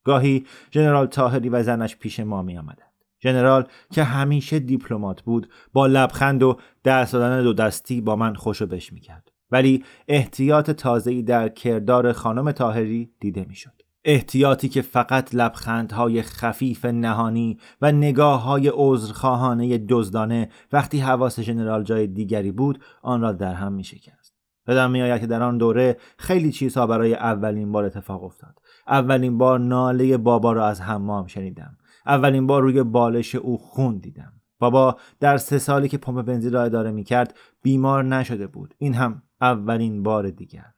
گاهی 0.05 0.47
ژنرال 0.75 1.07
تاهری 1.07 1.49
و 1.49 1.63
زنش 1.63 1.97
پیش 1.97 2.21
ما 2.21 2.43
می 2.43 2.59
آمدند 2.59 2.93
ژنرال 3.23 3.67
که 3.91 4.05
همیشه 4.05 4.59
دیپلمات 4.59 5.23
بود 5.23 5.53
با 5.73 5.87
لبخند 5.87 6.43
و 6.43 6.59
دست 6.85 7.13
دادن 7.13 7.43
دو 7.43 7.53
دستی 7.53 8.01
با 8.01 8.17
من 8.17 8.35
خوشو 8.35 8.67
بش 8.67 8.93
می‌کرد. 8.93 9.29
ولی 9.51 9.85
احتیاط 10.09 10.71
تازه‌ای 10.71 11.23
در 11.23 11.49
کردار 11.49 12.13
خانم 12.13 12.53
تاهری 12.53 13.11
دیده 13.21 13.45
می‌شد. 13.49 13.82
احتیاطی 14.05 14.69
که 14.69 14.83
فقط 14.83 15.35
لبخندهای 15.35 16.23
خفیف 16.23 16.85
نهانی 16.85 17.59
و 17.81 17.93
نگاه 17.93 18.43
های 18.43 18.71
عذرخواهانه 18.75 19.79
دزدانه 19.79 20.49
وقتی 20.73 21.01
حواس 21.01 21.41
ژنرال 21.41 21.85
جای 21.85 22.07
دیگری 22.07 22.53
بود 22.53 22.83
آن 23.03 23.21
را 23.21 23.33
در 23.33 23.55
هم 23.55 23.73
می 23.73 23.85
شکست. 23.85 24.33
بدم 24.67 24.91
می 24.91 25.03
آید 25.03 25.21
که 25.21 25.27
در 25.27 25.43
آن 25.43 25.59
دوره 25.59 25.97
خیلی 26.19 26.53
چیزها 26.53 26.87
برای 26.87 27.15
اولین 27.15 27.73
بار 27.73 27.85
اتفاق 27.85 28.25
افتاد. 28.25 28.59
اولین 28.87 29.39
بار 29.39 29.59
ناله 29.61 30.17
بابا 30.17 30.53
را 30.53 30.67
از 30.67 30.81
حمام 30.81 31.27
شنیدم. 31.27 31.77
اولین 32.07 32.47
بار 32.47 32.63
روی 32.63 32.83
بالش 32.83 33.35
او 33.35 33.59
خون 33.59 33.99
دیدم. 33.99 34.33
بابا 34.59 34.97
در 35.21 35.37
سه 35.37 35.59
سالی 35.59 35.89
که 35.89 35.99
پمپ 35.99 36.27
بنزین 36.27 36.53
را 36.53 36.63
اداره 36.63 36.91
می 36.91 37.05
کرد 37.05 37.37
بیمار 37.63 38.05
نشده 38.05 38.47
بود. 38.47 38.75
این 38.79 38.95
هم 38.95 39.23
اولین 39.41 40.03
بار 40.03 40.31
دیگر. 40.31 40.73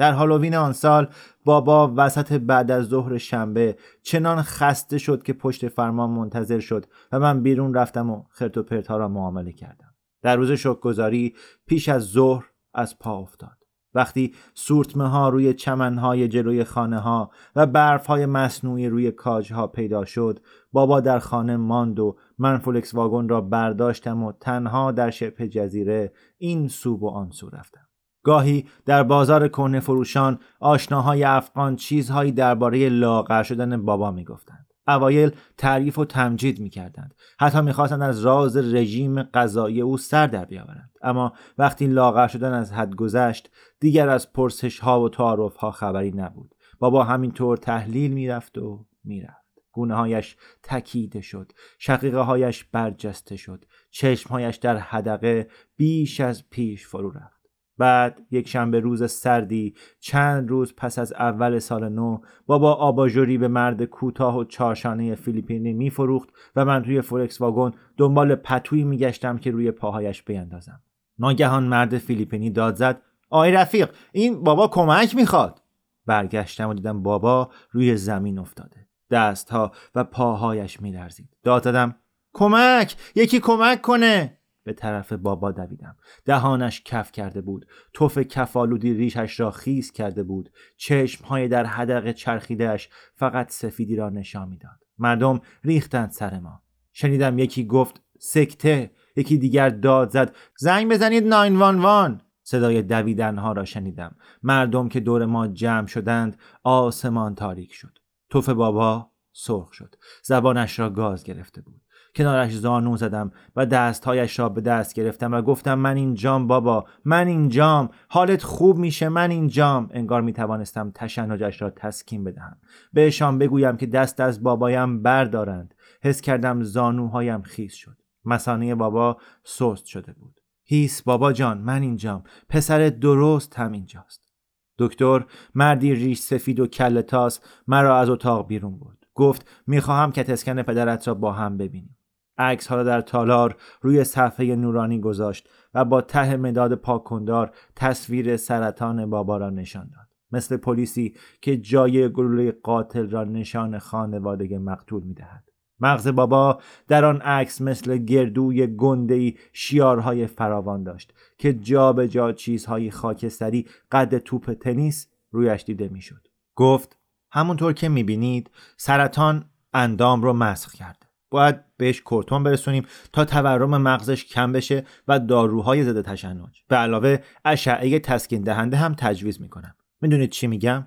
در 0.00 0.12
هالووین 0.12 0.54
آن 0.54 0.72
سال 0.72 1.08
بابا 1.44 1.92
وسط 1.96 2.32
بعد 2.32 2.70
از 2.70 2.84
ظهر 2.84 3.18
شنبه 3.18 3.76
چنان 4.02 4.42
خسته 4.42 4.98
شد 4.98 5.22
که 5.22 5.32
پشت 5.32 5.68
فرمان 5.68 6.10
منتظر 6.10 6.60
شد 6.60 6.86
و 7.12 7.18
من 7.20 7.42
بیرون 7.42 7.74
رفتم 7.74 8.10
و 8.10 8.24
خرت 8.30 8.58
و 8.58 8.62
پرت 8.62 8.90
را 8.90 9.08
معامله 9.08 9.52
کردم. 9.52 9.94
در 10.22 10.36
روز 10.36 10.52
شکگذاری 10.52 11.34
پیش 11.66 11.88
از 11.88 12.02
ظهر 12.02 12.44
از 12.74 12.98
پا 12.98 13.18
افتاد. 13.18 13.56
وقتی 13.94 14.34
سورتمه 14.54 15.08
ها 15.08 15.28
روی 15.28 15.54
چمن 15.54 15.98
های 15.98 16.28
جلوی 16.28 16.64
خانه 16.64 16.98
ها 16.98 17.30
و 17.56 17.66
برف 17.66 18.06
های 18.06 18.26
مصنوعی 18.26 18.88
روی 18.88 19.10
کاج 19.10 19.52
ها 19.52 19.66
پیدا 19.66 20.04
شد 20.04 20.38
بابا 20.72 21.00
در 21.00 21.18
خانه 21.18 21.56
ماند 21.56 22.00
و 22.00 22.16
من 22.38 22.58
فولکس 22.58 22.94
واگن 22.94 23.28
را 23.28 23.40
برداشتم 23.40 24.22
و 24.22 24.32
تنها 24.32 24.92
در 24.92 25.10
شبه 25.10 25.48
جزیره 25.48 26.12
این 26.38 26.68
سو 26.68 26.96
و 26.96 27.06
آن 27.08 27.30
سو 27.30 27.48
رفتم. 27.48 27.89
گاهی 28.22 28.66
در 28.86 29.02
بازار 29.02 29.48
کهنه 29.48 29.80
فروشان 29.80 30.38
آشناهای 30.60 31.24
افغان 31.24 31.76
چیزهایی 31.76 32.32
درباره 32.32 32.88
لاغر 32.88 33.42
شدن 33.42 33.84
بابا 33.84 34.10
می‌گفتند. 34.10 34.66
اوایل 34.88 35.30
تعریف 35.58 35.98
و 35.98 36.04
تمجید 36.04 36.60
می‌کردند. 36.60 37.14
حتی 37.40 37.60
می‌خواستند 37.60 38.02
از 38.02 38.20
راز 38.20 38.56
رژیم 38.56 39.22
غذایی 39.22 39.80
او 39.80 39.98
سر 39.98 40.26
در 40.26 40.44
بیاورند. 40.44 40.90
اما 41.02 41.32
وقتی 41.58 41.86
لاغر 41.86 42.28
شدن 42.28 42.52
از 42.52 42.72
حد 42.72 42.94
گذشت 42.94 43.50
دیگر 43.80 44.08
از 44.08 44.32
پرسش 44.32 44.78
ها 44.78 45.00
و 45.00 45.08
تعارف 45.08 45.56
ها 45.56 45.70
خبری 45.70 46.10
نبود. 46.10 46.54
بابا 46.78 47.04
همینطور 47.04 47.56
تحلیل 47.56 48.12
می‌رفت 48.12 48.58
و 48.58 48.86
می‌رفت. 49.04 49.40
گونه 49.72 49.94
هایش 49.94 50.36
تکیده 50.62 51.20
شد 51.20 51.52
شقیقه 51.78 52.18
هایش 52.18 52.64
برجسته 52.64 53.36
شد 53.36 53.64
چشم 53.90 54.30
هایش 54.30 54.56
در 54.56 54.76
حدقه 54.76 55.48
بیش 55.76 56.20
از 56.20 56.50
پیش 56.50 56.86
فرو 56.86 57.10
رفت. 57.10 57.39
بعد 57.80 58.22
یک 58.30 58.48
شنبه 58.48 58.80
روز 58.80 59.10
سردی 59.10 59.74
چند 60.00 60.48
روز 60.48 60.74
پس 60.76 60.98
از 60.98 61.12
اول 61.12 61.58
سال 61.58 61.88
نو 61.88 62.18
بابا 62.46 62.74
آباژوری 62.74 63.38
به 63.38 63.48
مرد 63.48 63.84
کوتاه 63.84 64.38
و 64.38 64.44
چارشانه 64.44 65.14
فیلیپینی 65.14 65.72
میفروخت 65.72 66.28
و 66.56 66.64
من 66.64 66.82
توی 66.82 67.00
فورکس 67.00 67.40
واگن 67.40 67.72
دنبال 67.96 68.34
پتویی 68.34 68.84
میگشتم 68.84 69.38
که 69.38 69.50
روی 69.50 69.70
پاهایش 69.70 70.22
بیندازم. 70.22 70.80
ناگهان 71.18 71.64
مرد 71.64 71.98
فیلیپینی 71.98 72.50
داد 72.50 72.74
زد 72.74 73.02
آی 73.30 73.52
رفیق 73.52 73.90
این 74.12 74.44
بابا 74.44 74.68
کمک 74.68 75.16
می‌خواد. 75.16 75.62
برگشتم 76.06 76.68
و 76.68 76.74
دیدم 76.74 77.02
بابا 77.02 77.50
روی 77.70 77.96
زمین 77.96 78.38
افتاده 78.38 78.86
دستها 79.10 79.72
و 79.94 80.04
پاهایش 80.04 80.80
میلرزید. 80.80 81.28
داد 81.42 81.64
زدم 81.64 81.96
کمک 82.32 82.96
یکی 83.14 83.40
کمک 83.40 83.80
کنه. 83.82 84.39
به 84.64 84.72
طرف 84.72 85.12
بابا 85.12 85.52
دویدم. 85.52 85.96
دهانش 86.24 86.82
کف 86.82 87.12
کرده 87.12 87.40
بود. 87.40 87.66
توف 87.92 88.18
کفالودی 88.18 88.94
ریشش 88.94 89.40
را 89.40 89.50
خیز 89.50 89.92
کرده 89.92 90.22
بود. 90.22 90.50
چشمهای 90.76 91.48
در 91.48 91.64
حدق 91.64 92.12
چرخیدهش 92.12 92.88
فقط 93.14 93.50
سفیدی 93.50 93.96
را 93.96 94.10
نشان 94.10 94.48
می‌داد. 94.48 94.80
مردم 94.98 95.40
ریختند 95.64 96.10
سر 96.10 96.38
ما. 96.38 96.62
شنیدم 96.92 97.38
یکی 97.38 97.66
گفت 97.66 98.02
سکته. 98.18 98.90
یکی 99.16 99.38
دیگر 99.38 99.68
داد 99.70 100.10
زد 100.10 100.36
زنگ 100.58 100.92
بزنید 100.92 101.32
وان. 101.32 102.20
صدای 102.42 102.82
دویدنها 102.82 103.52
را 103.52 103.64
شنیدم. 103.64 104.16
مردم 104.42 104.88
که 104.88 105.00
دور 105.00 105.26
ما 105.26 105.48
جمع 105.48 105.86
شدند 105.86 106.38
آسمان 106.62 107.34
تاریک 107.34 107.72
شد. 107.72 107.98
توف 108.30 108.48
بابا 108.48 109.10
سرخ 109.32 109.72
شد. 109.72 109.94
زبانش 110.22 110.78
را 110.78 110.90
گاز 110.90 111.24
گرفته 111.24 111.60
بود. 111.60 111.80
کنارش 112.16 112.52
زانو 112.52 112.96
زدم 112.96 113.32
و 113.56 113.66
دستهایش 113.66 114.38
را 114.38 114.48
به 114.48 114.60
دست 114.60 114.94
گرفتم 114.94 115.32
و 115.32 115.42
گفتم 115.42 115.74
من 115.74 115.96
اینجام 115.96 116.46
بابا 116.46 116.84
من 117.04 117.26
اینجام 117.26 117.88
حالت 118.08 118.42
خوب 118.42 118.78
میشه 118.78 119.08
من 119.08 119.30
اینجام. 119.30 119.88
انگار 119.92 120.22
می 120.22 120.32
توانستم 120.32 120.90
تشنجش 120.94 121.62
را 121.62 121.70
تسکین 121.70 122.24
بدهم. 122.24 122.56
بهشان 122.92 123.38
بگویم 123.38 123.76
که 123.76 123.86
دست 123.86 124.20
از 124.20 124.42
بابایم 124.42 125.02
بردارند. 125.02 125.74
حس 126.02 126.20
کردم 126.20 126.62
زانوهایم 126.62 127.42
خیز 127.42 127.72
شد. 127.72 127.96
مسانه 128.24 128.74
بابا 128.74 129.16
سست 129.44 129.86
شده 129.86 130.12
بود. 130.12 130.40
هیس 130.64 131.02
بابا 131.02 131.32
جان 131.32 131.58
من 131.58 131.82
اینجام. 131.82 132.22
پسر 132.48 132.88
درست 132.88 133.58
هم 133.58 133.72
اینجاست 133.72 134.30
دکتر 134.78 135.24
مردی 135.54 135.94
ریش 135.94 136.18
سفید 136.18 136.60
و 136.60 136.66
کل 136.66 137.00
تاس 137.00 137.40
مرا 137.66 137.98
از 137.98 138.10
اتاق 138.10 138.46
بیرون 138.46 138.78
برد. 138.78 139.06
گفت 139.14 139.48
می‌خواهم 139.66 140.12
که 140.12 140.22
تسکن 140.22 140.62
پدرت 140.62 141.08
را 141.08 141.14
با 141.14 141.32
هم 141.32 141.56
ببینیم. 141.56 141.96
عکس 142.40 142.66
ها 142.66 142.82
در 142.82 143.00
تالار 143.00 143.56
روی 143.80 144.04
صفحه 144.04 144.56
نورانی 144.56 145.00
گذاشت 145.00 145.48
و 145.74 145.84
با 145.84 146.00
ته 146.00 146.36
مداد 146.36 146.74
پاکندار 146.74 147.54
تصویر 147.76 148.36
سرطان 148.36 149.10
بابا 149.10 149.36
را 149.36 149.50
نشان 149.50 149.90
داد 149.94 150.08
مثل 150.32 150.56
پلیسی 150.56 151.14
که 151.42 151.56
جای 151.56 152.08
گلوله 152.08 152.52
قاتل 152.52 153.10
را 153.10 153.24
نشان 153.24 153.78
خانواده 153.78 154.58
مقتول 154.58 155.02
می‌دهد 155.02 155.44
مغز 155.80 156.08
بابا 156.08 156.60
در 156.88 157.04
آن 157.04 157.20
عکس 157.20 157.60
مثل 157.60 157.96
گردوی 157.96 158.66
گندهی 158.66 159.38
شیارهای 159.52 160.26
فراوان 160.26 160.82
داشت 160.82 161.14
که 161.38 161.52
جا 161.52 161.92
به 161.92 162.08
جا 162.08 162.32
چیزهای 162.32 162.90
خاکستری 162.90 163.66
قد 163.92 164.18
توپ 164.18 164.52
تنیس 164.52 165.08
رویش 165.30 165.64
دیده 165.64 165.88
می‌شد. 165.88 166.28
گفت 166.56 166.98
همونطور 167.32 167.72
که 167.72 167.88
می‌بینید 167.88 168.50
سرطان 168.76 169.44
اندام 169.72 170.22
رو 170.22 170.32
مسخ 170.32 170.72
کرده. 170.72 171.09
باید 171.30 171.76
بهش 171.76 172.00
کورتون 172.00 172.42
برسونیم 172.42 172.86
تا 173.12 173.24
تورم 173.24 173.82
مغزش 173.82 174.24
کم 174.24 174.52
بشه 174.52 174.84
و 175.08 175.18
داروهای 175.18 175.84
ضد 175.84 176.02
تشنج. 176.02 176.62
به 176.68 176.76
علاوه 176.76 177.18
اشعه 177.44 177.98
تسکین 177.98 178.42
دهنده 178.42 178.76
هم 178.76 178.94
تجویز 178.94 179.40
می‌کنم. 179.40 179.74
می‌دونید 180.00 180.30
چی 180.30 180.46
میگم؟ 180.46 180.86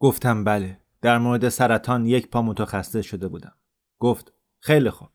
گفتم 0.00 0.44
بله 0.44 0.78
در 1.02 1.18
مورد 1.18 1.48
سرطان 1.48 2.06
یک 2.06 2.30
پا 2.30 2.42
متخصص 2.42 3.04
شده 3.04 3.28
بودم. 3.28 3.52
گفت 3.98 4.32
خیلی 4.60 4.90
خوب. 4.90 5.08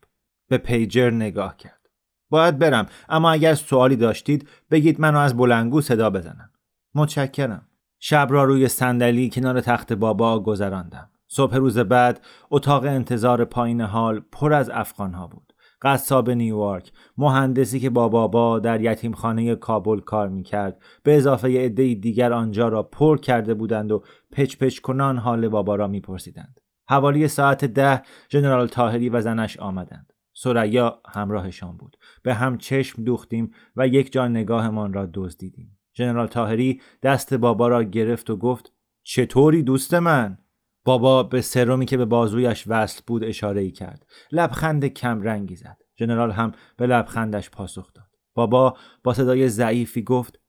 به 0.48 0.58
پیجر 0.58 1.10
نگاه 1.10 1.56
کرد. 1.56 1.90
باید 2.30 2.58
برم 2.58 2.86
اما 3.08 3.30
اگر 3.30 3.54
سوالی 3.54 3.96
داشتید 3.96 4.48
بگید 4.70 5.00
منو 5.00 5.18
از 5.18 5.36
بلنگو 5.36 5.80
صدا 5.80 6.10
بزنم. 6.10 6.50
متشکرم. 6.94 7.68
شب 7.98 8.26
را 8.30 8.44
روی 8.44 8.68
صندلی 8.68 9.30
کنار 9.30 9.60
تخت 9.60 9.92
بابا 9.92 10.40
گذراندم. 10.40 11.10
صبح 11.34 11.56
روز 11.56 11.78
بعد 11.78 12.20
اتاق 12.50 12.84
انتظار 12.84 13.44
پایین 13.44 13.80
حال 13.80 14.20
پر 14.32 14.52
از 14.52 14.70
افغانها 14.70 15.26
بود. 15.26 15.52
قصاب 15.82 16.30
نیویورک 16.30 16.92
مهندسی 17.18 17.80
که 17.80 17.90
با 17.90 18.08
بابا 18.08 18.58
در 18.58 18.80
یتیمخانه 18.80 19.54
کابل 19.54 20.00
کار 20.00 20.28
می‌کرد 20.28 20.82
به 21.02 21.16
اضافه 21.16 21.48
عده 21.48 21.94
دیگر 21.94 22.32
آنجا 22.32 22.68
را 22.68 22.82
پر 22.82 23.18
کرده 23.18 23.54
بودند 23.54 23.92
و 23.92 24.02
پچ 24.32 24.56
پچ 24.56 24.78
کنان 24.78 25.18
حال 25.18 25.48
بابا 25.48 25.74
را 25.74 25.86
میپرسیدند. 25.86 26.60
حوالی 26.88 27.28
ساعت 27.28 27.64
ده 27.64 28.02
ژنرال 28.32 28.66
تاهری 28.66 29.08
و 29.08 29.20
زنش 29.20 29.58
آمدند. 29.58 30.12
سریا 30.32 31.00
همراهشان 31.08 31.76
بود. 31.76 31.96
به 32.22 32.34
هم 32.34 32.58
چشم 32.58 33.04
دوختیم 33.04 33.50
و 33.76 33.88
یک 33.88 34.12
جا 34.12 34.28
نگاهمان 34.28 34.92
را 34.92 35.08
دزدیدیم. 35.14 35.78
ژنرال 35.96 36.26
تاهری 36.26 36.80
دست 37.02 37.34
بابا 37.34 37.68
را 37.68 37.82
گرفت 37.82 38.30
و 38.30 38.36
گفت 38.36 38.72
چطوری 39.02 39.62
دوست 39.62 39.94
من؟ 39.94 40.38
بابا 40.84 41.22
به 41.22 41.40
سرومی 41.40 41.86
که 41.86 41.96
به 41.96 42.04
بازویش 42.04 42.64
وصل 42.66 43.00
بود 43.06 43.24
اشاره 43.24 43.60
ای 43.60 43.70
کرد. 43.70 44.06
لبخند 44.32 44.86
کم 44.86 45.22
رنگی 45.22 45.56
زد. 45.56 45.78
ژنرال 45.98 46.30
هم 46.30 46.52
به 46.76 46.86
لبخندش 46.86 47.50
پاسخ 47.50 47.92
داد. 47.92 48.06
بابا 48.34 48.76
با 49.04 49.14
صدای 49.14 49.48
ضعیفی 49.48 50.02
گفت 50.02 50.40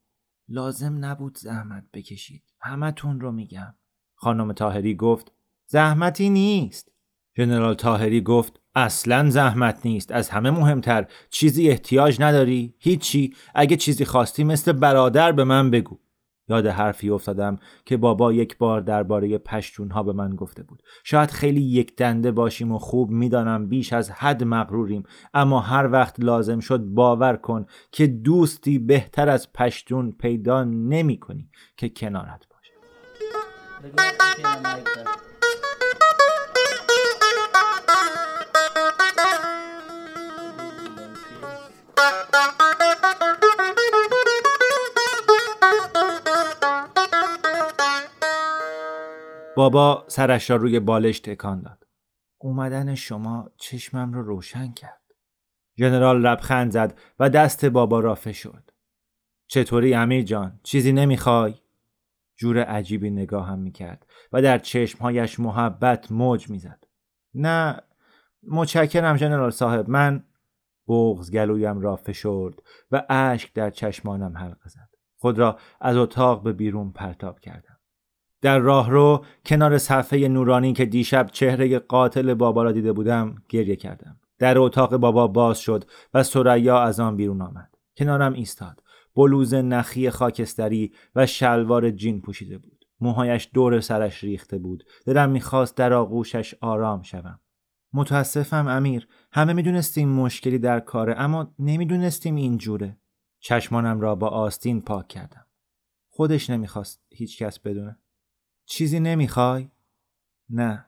لازم 0.50 1.06
نبود 1.06 1.38
زحمت 1.38 1.84
بکشید. 1.94 2.44
همتون 2.62 3.20
رو 3.20 3.32
میگم. 3.32 3.76
خانم 4.16 4.54
تاهری 4.54 4.96
گفت 4.96 5.32
زحمتی 5.66 6.30
نیست. 6.30 6.92
ژنرال 7.38 7.74
تاهری 7.74 8.22
گفت 8.22 8.60
اصلا 8.76 9.30
زحمت 9.30 9.86
نیست. 9.86 10.12
از 10.12 10.30
همه 10.30 10.52
مهمتر. 10.52 11.08
چیزی 11.30 11.70
احتیاج 11.70 12.22
نداری. 12.22 12.76
هیچی. 12.80 13.36
اگه 13.56 13.78
چیزی 13.78 14.06
خواستی 14.06 14.44
مثل 14.44 14.72
برادر 14.72 15.32
به 15.32 15.44
من 15.44 15.72
بگو. 15.72 16.00
یاد 16.50 16.68
حرفی 16.68 17.10
افتادم 17.10 17.58
که 17.86 17.98
بابا 17.98 18.34
یک 18.34 18.58
بار 18.58 18.82
درباره 18.82 19.38
پشتون 19.38 19.92
ها 19.92 20.04
به 20.04 20.14
من 20.14 20.36
گفته 20.36 20.64
بود. 20.64 20.84
شاید 21.04 21.32
خیلی 21.32 21.62
یک 21.62 21.96
دنده 21.96 22.32
باشیم 22.32 22.72
و 22.72 22.80
خوب 22.80 23.10
می‌دانم 23.10 23.68
بیش 23.68 23.94
از 23.94 24.12
حد 24.12 24.44
مغروریم 24.44 25.04
اما 25.34 25.60
هر 25.60 25.92
وقت 25.92 26.20
لازم 26.20 26.60
شد 26.60 26.80
باور 26.80 27.36
کن 27.36 27.66
که 27.92 28.08
دوستی 28.08 28.80
بهتر 28.80 29.30
از 29.30 29.54
پشتون 29.54 30.12
پیدا 30.12 30.64
نمی 30.64 31.20
کنی 31.20 31.50
که 31.78 31.90
کنارت 31.90 32.48
باشه. 32.50 32.74
بابا 49.56 50.06
سرش 50.08 50.50
را 50.50 50.56
روی 50.56 50.80
بالش 50.80 51.20
تکان 51.20 51.62
داد. 51.62 51.88
اومدن 52.38 52.96
شما 52.96 53.52
چشمم 53.58 54.14
رو 54.14 54.22
روشن 54.24 54.72
کرد. 54.72 55.02
ژنرال 55.78 56.22
لبخند 56.22 56.72
زد 56.72 57.00
و 57.20 57.30
دست 57.30 57.66
بابا 57.66 58.00
را 58.00 58.16
فشرد. 58.16 58.74
چطوری 59.48 59.94
امیر 59.94 60.24
جان؟ 60.24 60.60
چیزی 60.64 60.92
نمی‌خوای؟ 60.92 61.54
جور 62.36 62.64
عجیبی 62.64 63.10
نگاه 63.10 63.48
هم 63.48 63.60
می‌کرد 63.60 64.06
و 64.32 64.42
در 64.42 64.58
چشمهایش 64.58 65.40
محبت 65.40 66.12
موج 66.12 66.50
می‌زد 66.50 66.84
نه 67.36 67.82
متشکرم 68.48 69.16
جنرال 69.16 69.52
صاحب 69.52 69.90
من 69.90 70.24
بغز 70.88 71.32
گلویم 71.32 71.80
را 71.80 71.96
فشرد 71.96 72.54
و 72.92 73.06
اشک 73.10 73.54
در 73.54 73.70
چشمانم 73.70 74.38
حلقه 74.38 74.70
زد 74.70 74.90
خود 75.18 75.40
را 75.40 75.60
از 75.82 75.98
اتاق 75.98 76.44
به 76.44 76.54
بیرون 76.54 76.92
پرتاب 76.92 77.40
کردم 77.40 77.73
در 78.44 78.60
راهرو 78.60 79.26
کنار 79.46 79.78
صفحه 79.78 80.28
نورانی 80.28 80.74
که 80.74 80.86
دیشب 80.86 81.30
چهره 81.32 81.80
قاتل 81.80 82.34
بابا 82.34 82.64
را 82.64 82.72
دیده 82.72 82.94
بودم 82.94 83.36
گریه 83.50 83.76
کردم. 83.76 84.20
در 84.40 84.58
اتاق 84.58 84.98
بابا 84.98 85.28
باز 85.28 85.60
شد 85.60 85.84
و 86.14 86.24
سریا 86.24 86.80
از 86.80 87.00
آن 87.00 87.16
بیرون 87.16 87.42
آمد. 87.42 87.76
کنارم 87.98 88.34
ایستاد. 88.34 88.84
بلوز 89.16 89.54
نخی 89.54 90.10
خاکستری 90.10 90.94
و 91.16 91.26
شلوار 91.26 91.92
جین 91.92 92.22
پوشیده 92.22 92.58
بود. 92.58 92.86
موهایش 93.00 93.50
دور 93.54 93.80
سرش 93.80 94.24
ریخته 94.24 94.58
بود. 94.58 94.84
دلم 95.06 95.30
می‌خواست 95.30 95.78
در 95.78 95.94
آغوشش 95.94 96.56
آرام 96.62 97.02
شوم. 97.02 97.40
متاسفم 97.94 98.68
امیر. 98.68 99.08
همه 99.32 99.54
می‌دونستیم 99.54 100.10
مشکلی 100.10 100.60
در 100.60 100.80
کاره 100.80 101.16
اما 101.18 101.54
نمی‌دونستیم 101.60 102.36
اینجوره 102.36 102.98
چشمانم 103.40 104.02
را 104.02 104.16
با 104.16 104.28
آستین 104.28 104.82
پاک 104.82 105.08
کردم. 105.08 105.46
خودش 106.10 106.50
نمی‌خواست 106.50 107.02
هیچکس 107.10 107.60
بدونه. 107.60 107.98
چیزی 108.66 109.00
نمی‌خوای؟ 109.00 109.70
نه. 110.50 110.86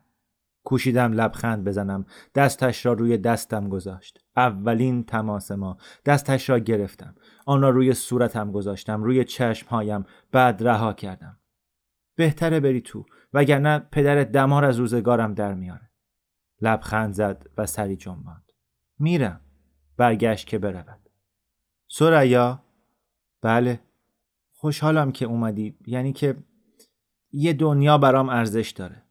کوشیدم 0.63 1.11
لبخند 1.13 1.63
بزنم. 1.63 2.05
دستش 2.35 2.85
را 2.85 2.93
روی 2.93 3.17
دستم 3.17 3.69
گذاشت. 3.69 4.19
اولین 4.35 5.03
تماس 5.03 5.51
ما. 5.51 5.77
دستش 6.05 6.49
را 6.49 6.59
گرفتم. 6.59 7.15
آن 7.45 7.61
را 7.61 7.69
روی 7.69 7.93
صورتم 7.93 8.51
گذاشتم. 8.51 9.03
روی 9.03 9.23
چشمهایم. 9.23 10.05
بعد 10.31 10.67
رها 10.67 10.93
کردم. 10.93 11.39
بهتره 12.15 12.59
بری 12.59 12.81
تو. 12.81 13.05
وگرنه 13.33 13.79
پدر 13.79 14.23
دمار 14.23 14.65
از 14.65 14.79
روزگارم 14.79 15.33
در 15.33 15.53
میاره. 15.53 15.91
لبخند 16.61 17.13
زد 17.13 17.47
و 17.57 17.65
سری 17.65 17.95
جنباند. 17.95 18.51
میرم. 18.99 19.41
برگشت 19.97 20.47
که 20.47 20.57
برود. 20.57 21.09
سریا؟ 21.87 22.63
بله. 23.41 23.79
خوشحالم 24.53 25.11
که 25.11 25.25
اومدی. 25.25 25.77
یعنی 25.87 26.13
که 26.13 26.37
یه 27.35 27.53
دنیا 27.53 27.97
برام 27.97 28.29
ارزش 28.29 28.69
داره. 28.69 29.03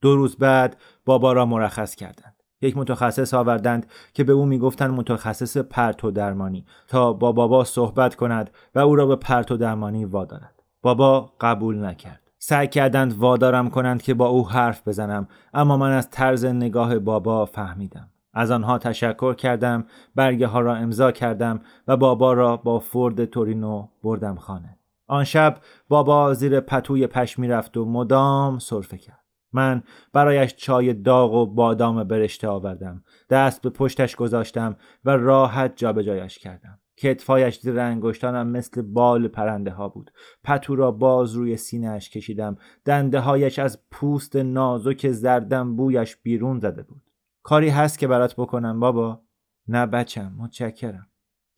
دو 0.00 0.16
روز 0.16 0.36
بعد 0.36 0.76
بابا 1.04 1.32
را 1.32 1.46
مرخص 1.46 1.94
کردند. 1.94 2.36
یک 2.60 2.76
متخصص 2.76 3.34
آوردند 3.34 3.86
که 4.14 4.24
به 4.24 4.32
او 4.32 4.46
می‌گفتند 4.46 4.90
متخصص 4.90 5.56
پرتو 5.56 6.10
درمانی 6.10 6.66
تا 6.88 7.12
با 7.12 7.32
بابا 7.32 7.64
صحبت 7.64 8.14
کند 8.14 8.50
و 8.74 8.78
او 8.78 8.96
را 8.96 9.06
به 9.06 9.16
پرتو 9.16 9.56
درمانی 9.56 10.04
وادارد. 10.04 10.62
بابا 10.82 11.32
قبول 11.40 11.84
نکرد. 11.84 12.30
سعی 12.38 12.68
کردند 12.68 13.18
وادارم 13.18 13.70
کنند 13.70 14.02
که 14.02 14.14
با 14.14 14.26
او 14.26 14.48
حرف 14.48 14.88
بزنم 14.88 15.28
اما 15.54 15.76
من 15.76 15.90
از 15.90 16.10
طرز 16.10 16.44
نگاه 16.44 16.98
بابا 16.98 17.46
فهمیدم. 17.46 18.08
از 18.34 18.50
آنها 18.50 18.78
تشکر 18.78 19.34
کردم 19.34 19.84
برگه 20.14 20.46
ها 20.46 20.60
را 20.60 20.74
امضا 20.74 21.12
کردم 21.12 21.60
و 21.88 21.96
بابا 21.96 22.32
را 22.32 22.56
با 22.56 22.78
فورد 22.78 23.24
تورینو 23.24 23.88
بردم 24.02 24.36
خانه. 24.36 24.78
آن 25.06 25.24
شب 25.24 25.58
بابا 25.88 26.34
زیر 26.34 26.60
پتوی 26.60 27.06
پشمی 27.06 27.48
رفت 27.48 27.76
و 27.76 27.84
مدام 27.84 28.58
صرفه 28.58 28.98
کرد. 28.98 29.22
من 29.52 29.82
برایش 30.12 30.54
چای 30.54 30.94
داغ 30.94 31.34
و 31.34 31.46
بادام 31.46 32.04
برشته 32.04 32.48
آوردم. 32.48 33.04
دست 33.30 33.62
به 33.62 33.70
پشتش 33.70 34.16
گذاشتم 34.16 34.76
و 35.04 35.10
راحت 35.10 35.72
جابجایش 35.76 36.38
کردم. 36.38 36.78
کتفایش 36.96 37.60
زیر 37.60 37.80
انگشتانم 37.80 38.48
مثل 38.48 38.82
بال 38.82 39.28
پرنده 39.28 39.70
ها 39.70 39.88
بود. 39.88 40.10
پتو 40.44 40.76
را 40.76 40.90
باز 40.90 41.32
روی 41.32 41.56
سینهش 41.56 42.10
کشیدم. 42.10 42.56
دنده 42.84 43.20
هایش 43.20 43.58
از 43.58 43.78
پوست 43.90 44.36
نازک 44.36 45.10
زردم 45.10 45.76
بویش 45.76 46.16
بیرون 46.16 46.60
زده 46.60 46.82
بود. 46.82 47.02
کاری 47.42 47.68
هست 47.68 47.98
که 47.98 48.06
برات 48.06 48.34
بکنم 48.36 48.80
بابا؟ 48.80 49.22
نه 49.68 49.86
بچم 49.86 50.34
متشکرم. 50.38 51.06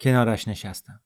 کنارش 0.00 0.48
نشستم. 0.48 1.00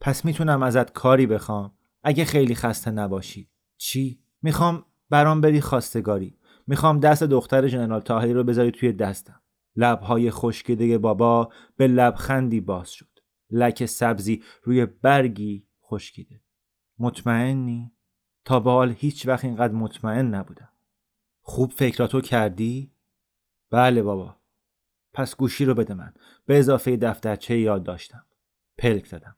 پس 0.00 0.24
می‌تونم 0.24 0.62
ازت 0.62 0.92
کاری 0.92 1.26
بخوام. 1.26 1.72
اگه 2.02 2.24
خیلی 2.24 2.54
خسته 2.54 2.90
نباشی. 2.90 3.50
چی؟ 3.76 4.20
می‌خوام 4.42 4.84
برام 5.10 5.40
بری 5.40 5.60
خواستگاری. 5.60 6.38
می‌خوام 6.66 7.00
دست 7.00 7.22
دختر 7.22 7.68
جنرال 7.68 8.00
تاهری 8.00 8.32
رو 8.32 8.44
بذاری 8.44 8.70
توی 8.70 8.92
دستم. 8.92 9.40
لبهای 9.76 10.30
خشکیده 10.30 10.98
بابا 10.98 11.52
به 11.76 11.86
لبخندی 11.86 12.60
باز 12.60 12.90
شد. 12.90 13.18
لک 13.50 13.86
سبزی 13.86 14.42
روی 14.62 14.86
برگی 14.86 15.66
خشکیده. 15.82 16.40
مطمئنی؟ 16.98 17.92
تا 18.44 18.60
به 18.60 18.70
حال 18.70 18.94
هیچ 18.98 19.26
وقت 19.26 19.44
اینقدر 19.44 19.72
مطمئن 19.72 20.34
نبودم. 20.34 20.68
خوب 21.42 21.72
فکراتو 21.72 22.20
کردی؟ 22.20 22.92
بله 23.70 24.02
بابا. 24.02 24.36
پس 25.12 25.36
گوشی 25.36 25.64
رو 25.64 25.74
بده 25.74 25.94
من. 25.94 26.14
به 26.46 26.58
اضافه 26.58 26.96
دفترچه 26.96 27.58
یاد 27.58 27.82
داشتم. 27.82 28.24
پلک 28.78 29.06
زدم 29.06 29.36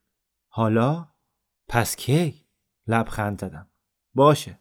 حالا 0.53 1.09
پس 1.69 1.97
کی 1.97 2.47
لبخند 2.87 3.41
زدم 3.41 3.67
باشه 4.15 4.61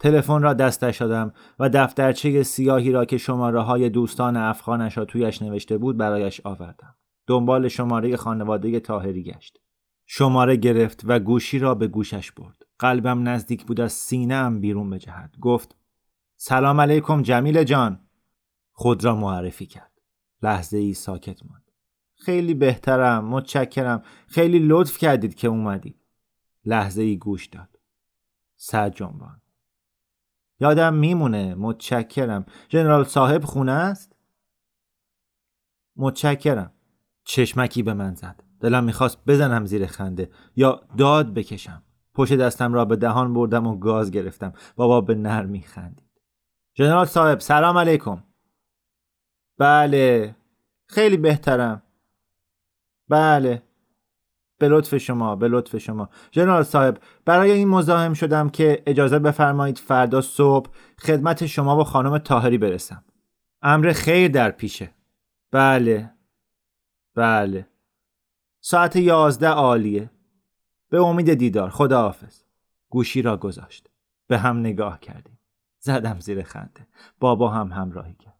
تلفن 0.00 0.42
را 0.42 0.54
دستش 0.54 1.00
دادم 1.00 1.32
و 1.58 1.68
دفترچه 1.68 2.42
سیاهی 2.42 2.92
را 2.92 3.04
که 3.04 3.18
شماره 3.18 3.60
های 3.60 3.88
دوستان 3.88 4.36
افغانش 4.36 4.98
را 4.98 5.04
تویش 5.04 5.42
نوشته 5.42 5.78
بود 5.78 5.96
برایش 5.96 6.40
آوردم. 6.44 6.94
دنبال 7.26 7.68
شماره 7.68 8.16
خانواده 8.16 8.80
تاهری 8.80 9.22
گشت. 9.22 9.58
شماره 10.06 10.56
گرفت 10.56 11.00
و 11.04 11.18
گوشی 11.18 11.58
را 11.58 11.74
به 11.74 11.86
گوشش 11.86 12.32
برد. 12.32 12.66
قلبم 12.78 13.28
نزدیک 13.28 13.64
بود 13.64 13.80
از 13.80 13.92
سینه 13.92 14.34
ام 14.34 14.60
بیرون 14.60 14.90
بجهد. 14.90 15.36
گفت 15.40 15.76
سلام 16.36 16.80
علیکم 16.80 17.22
جمیل 17.22 17.64
جان. 17.64 18.00
خود 18.72 19.04
را 19.04 19.16
معرفی 19.16 19.66
کرد. 19.66 19.92
لحظه 20.42 20.76
ای 20.78 20.94
ساکت 20.94 21.46
ماند. 21.46 21.69
خیلی 22.20 22.54
بهترم. 22.54 23.24
متشکرم. 23.24 24.02
خیلی 24.26 24.58
لطف 24.58 24.98
کردید 24.98 25.34
که 25.34 25.48
اومدید. 25.48 25.96
لحظه 26.64 27.02
ای 27.02 27.16
گوش 27.16 27.46
داد. 27.46 27.78
سر 28.56 28.88
جنبان. 28.88 29.40
یادم 30.60 30.94
میمونه 30.94 31.54
متشکرم 31.54 32.46
جنرال 32.68 33.04
صاحب 33.04 33.44
خونه 33.44 33.72
است 33.72 34.16
متشکرم 35.96 36.72
چشمکی 37.24 37.82
به 37.82 37.94
من 37.94 38.14
زد 38.14 38.42
دلم 38.60 38.84
می‌خواست 38.84 39.18
بزنم 39.26 39.66
زیر 39.66 39.86
خنده 39.86 40.30
یا 40.56 40.80
داد 40.98 41.34
بکشم 41.34 41.82
پشت 42.14 42.32
دستم 42.32 42.74
را 42.74 42.84
به 42.84 42.96
دهان 42.96 43.34
بردم 43.34 43.66
و 43.66 43.78
گاز 43.78 44.10
گرفتم 44.10 44.52
بابا 44.76 45.00
به 45.00 45.14
نرمی 45.14 45.62
خندید 45.62 46.10
جنرال 46.74 47.06
صاحب 47.06 47.38
سلام 47.38 47.78
علیکم 47.78 48.24
بله 49.58 50.36
خیلی 50.86 51.16
بهترم 51.16 51.82
بله. 53.10 53.62
به 54.58 54.68
لطف 54.68 54.96
شما 54.96 55.36
به 55.36 55.48
لطف 55.48 55.76
شما. 55.76 56.08
جنرال 56.30 56.62
صاحب 56.62 56.98
برای 57.24 57.50
این 57.50 57.68
مزاحم 57.68 58.14
شدم 58.14 58.48
که 58.50 58.82
اجازه 58.86 59.18
بفرمایید 59.18 59.78
فردا 59.78 60.20
صبح 60.20 60.70
خدمت 60.98 61.46
شما 61.46 61.80
و 61.80 61.84
خانم 61.84 62.18
تاهری 62.18 62.58
برسم. 62.58 63.04
امر 63.62 63.92
خیر 63.92 64.28
در 64.28 64.50
پیشه. 64.50 64.94
بله. 65.50 66.10
بله. 67.14 67.66
ساعت 68.60 68.96
یازده 68.96 69.48
عالیه. 69.48 70.10
به 70.88 71.02
امید 71.02 71.34
دیدار. 71.34 71.70
خدا 71.70 72.02
حافظ 72.02 72.42
گوشی 72.88 73.22
را 73.22 73.36
گذاشت. 73.36 73.90
به 74.26 74.38
هم 74.38 74.58
نگاه 74.58 75.00
کردیم. 75.00 75.38
زدم 75.78 76.20
زیر 76.20 76.42
خنده. 76.42 76.86
بابا 77.20 77.48
هم 77.48 77.72
همراهی 77.72 78.14
کرد. 78.14 78.39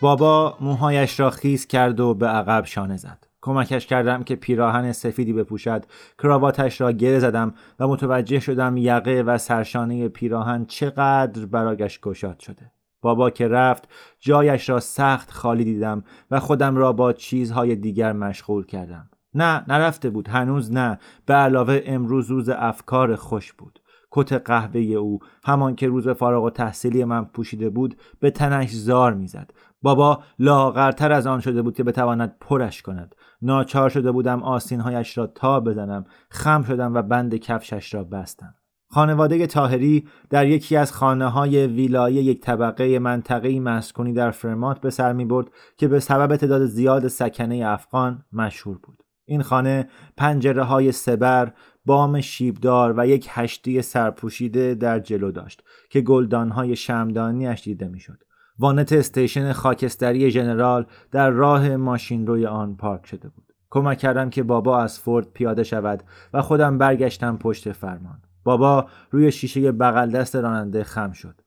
بابا 0.00 0.56
موهایش 0.60 1.20
را 1.20 1.30
خیز 1.30 1.66
کرد 1.66 2.00
و 2.00 2.14
به 2.14 2.26
عقب 2.26 2.64
شانه 2.64 2.96
زد. 2.96 3.26
کمکش 3.42 3.86
کردم 3.86 4.22
که 4.22 4.36
پیراهن 4.36 4.92
سفیدی 4.92 5.32
بپوشد. 5.32 5.84
کراواتش 6.22 6.80
را 6.80 6.92
گره 6.92 7.18
زدم 7.18 7.54
و 7.80 7.88
متوجه 7.88 8.40
شدم 8.40 8.76
یقه 8.76 9.22
و 9.26 9.38
سرشانه 9.38 10.08
پیراهن 10.08 10.64
چقدر 10.64 11.46
برایش 11.46 12.00
گشاد 12.00 12.40
شده. 12.40 12.72
بابا 13.02 13.30
که 13.30 13.48
رفت 13.48 13.88
جایش 14.20 14.68
را 14.68 14.80
سخت 14.80 15.30
خالی 15.30 15.64
دیدم 15.64 16.04
و 16.30 16.40
خودم 16.40 16.76
را 16.76 16.92
با 16.92 17.12
چیزهای 17.12 17.76
دیگر 17.76 18.12
مشغول 18.12 18.66
کردم. 18.66 19.10
نه 19.34 19.64
نرفته 19.68 20.10
بود. 20.10 20.28
هنوز 20.28 20.72
نه. 20.72 20.98
به 21.26 21.34
علاوه 21.34 21.82
امروز 21.86 22.30
روز 22.30 22.48
افکار 22.48 23.16
خوش 23.16 23.52
بود. 23.52 23.80
کت 24.10 24.32
قهوه 24.32 24.80
او 24.80 25.18
همان 25.44 25.76
که 25.76 25.88
روز 25.88 26.08
فارغ 26.08 26.44
و 26.44 26.50
تحصیلی 26.50 27.04
من 27.04 27.24
پوشیده 27.24 27.70
بود 27.70 27.96
به 28.20 28.30
تنش 28.30 28.70
زار 28.70 29.14
می‌زد. 29.14 29.50
بابا 29.82 30.22
لاغرتر 30.38 31.12
از 31.12 31.26
آن 31.26 31.40
شده 31.40 31.62
بود 31.62 31.76
که 31.76 31.84
بتواند 31.84 32.36
پرش 32.40 32.82
کند 32.82 33.14
ناچار 33.42 33.88
شده 33.88 34.12
بودم 34.12 34.42
آسینهایش 34.42 35.18
را 35.18 35.26
تا 35.26 35.60
بزنم 35.60 36.04
خم 36.30 36.62
شدم 36.62 36.94
و 36.94 37.02
بند 37.02 37.34
کفشش 37.34 37.94
را 37.94 38.04
بستم 38.04 38.54
خانواده 38.88 39.46
تاهری 39.46 40.08
در 40.30 40.46
یکی 40.46 40.76
از 40.76 40.92
خانه 40.92 41.26
های 41.26 41.66
ویلای 41.66 42.14
یک 42.14 42.40
طبقه 42.40 42.98
منطقه 42.98 43.60
مسکونی 43.60 44.12
در 44.12 44.30
فرمات 44.30 44.80
به 44.80 44.90
سر 44.90 45.12
می 45.12 45.24
برد 45.24 45.46
که 45.76 45.88
به 45.88 46.00
سبب 46.00 46.36
تعداد 46.36 46.66
زیاد 46.66 47.08
سکنه 47.08 47.62
افغان 47.66 48.24
مشهور 48.32 48.78
بود. 48.78 49.02
این 49.24 49.42
خانه 49.42 49.88
پنجره 50.16 50.62
های 50.62 50.92
سبر، 50.92 51.52
بام 51.86 52.20
شیبدار 52.20 52.94
و 52.96 53.06
یک 53.06 53.28
هشتی 53.30 53.82
سرپوشیده 53.82 54.74
در 54.74 54.98
جلو 54.98 55.30
داشت 55.30 55.62
که 55.90 56.00
گلدان 56.00 56.50
های 56.50 56.76
شمدانیش 56.76 57.62
دیده 57.62 57.88
می‌شد. 57.88 58.18
وانت 58.58 58.92
استیشن 58.92 59.52
خاکستری 59.52 60.30
ژنرال 60.30 60.86
در 61.10 61.30
راه 61.30 61.76
ماشین 61.76 62.26
روی 62.26 62.46
آن 62.46 62.76
پارک 62.76 63.06
شده 63.06 63.28
بود. 63.28 63.52
کمک 63.70 63.98
کردم 63.98 64.30
که 64.30 64.42
بابا 64.42 64.82
از 64.82 64.98
فورد 64.98 65.32
پیاده 65.32 65.62
شود 65.62 66.02
و 66.32 66.42
خودم 66.42 66.78
برگشتم 66.78 67.36
پشت 67.36 67.72
فرمان. 67.72 68.22
بابا 68.44 68.86
روی 69.10 69.32
شیشه 69.32 69.72
بغل 69.72 70.10
دست 70.10 70.36
راننده 70.36 70.84
خم 70.84 71.12
شد. 71.12 71.40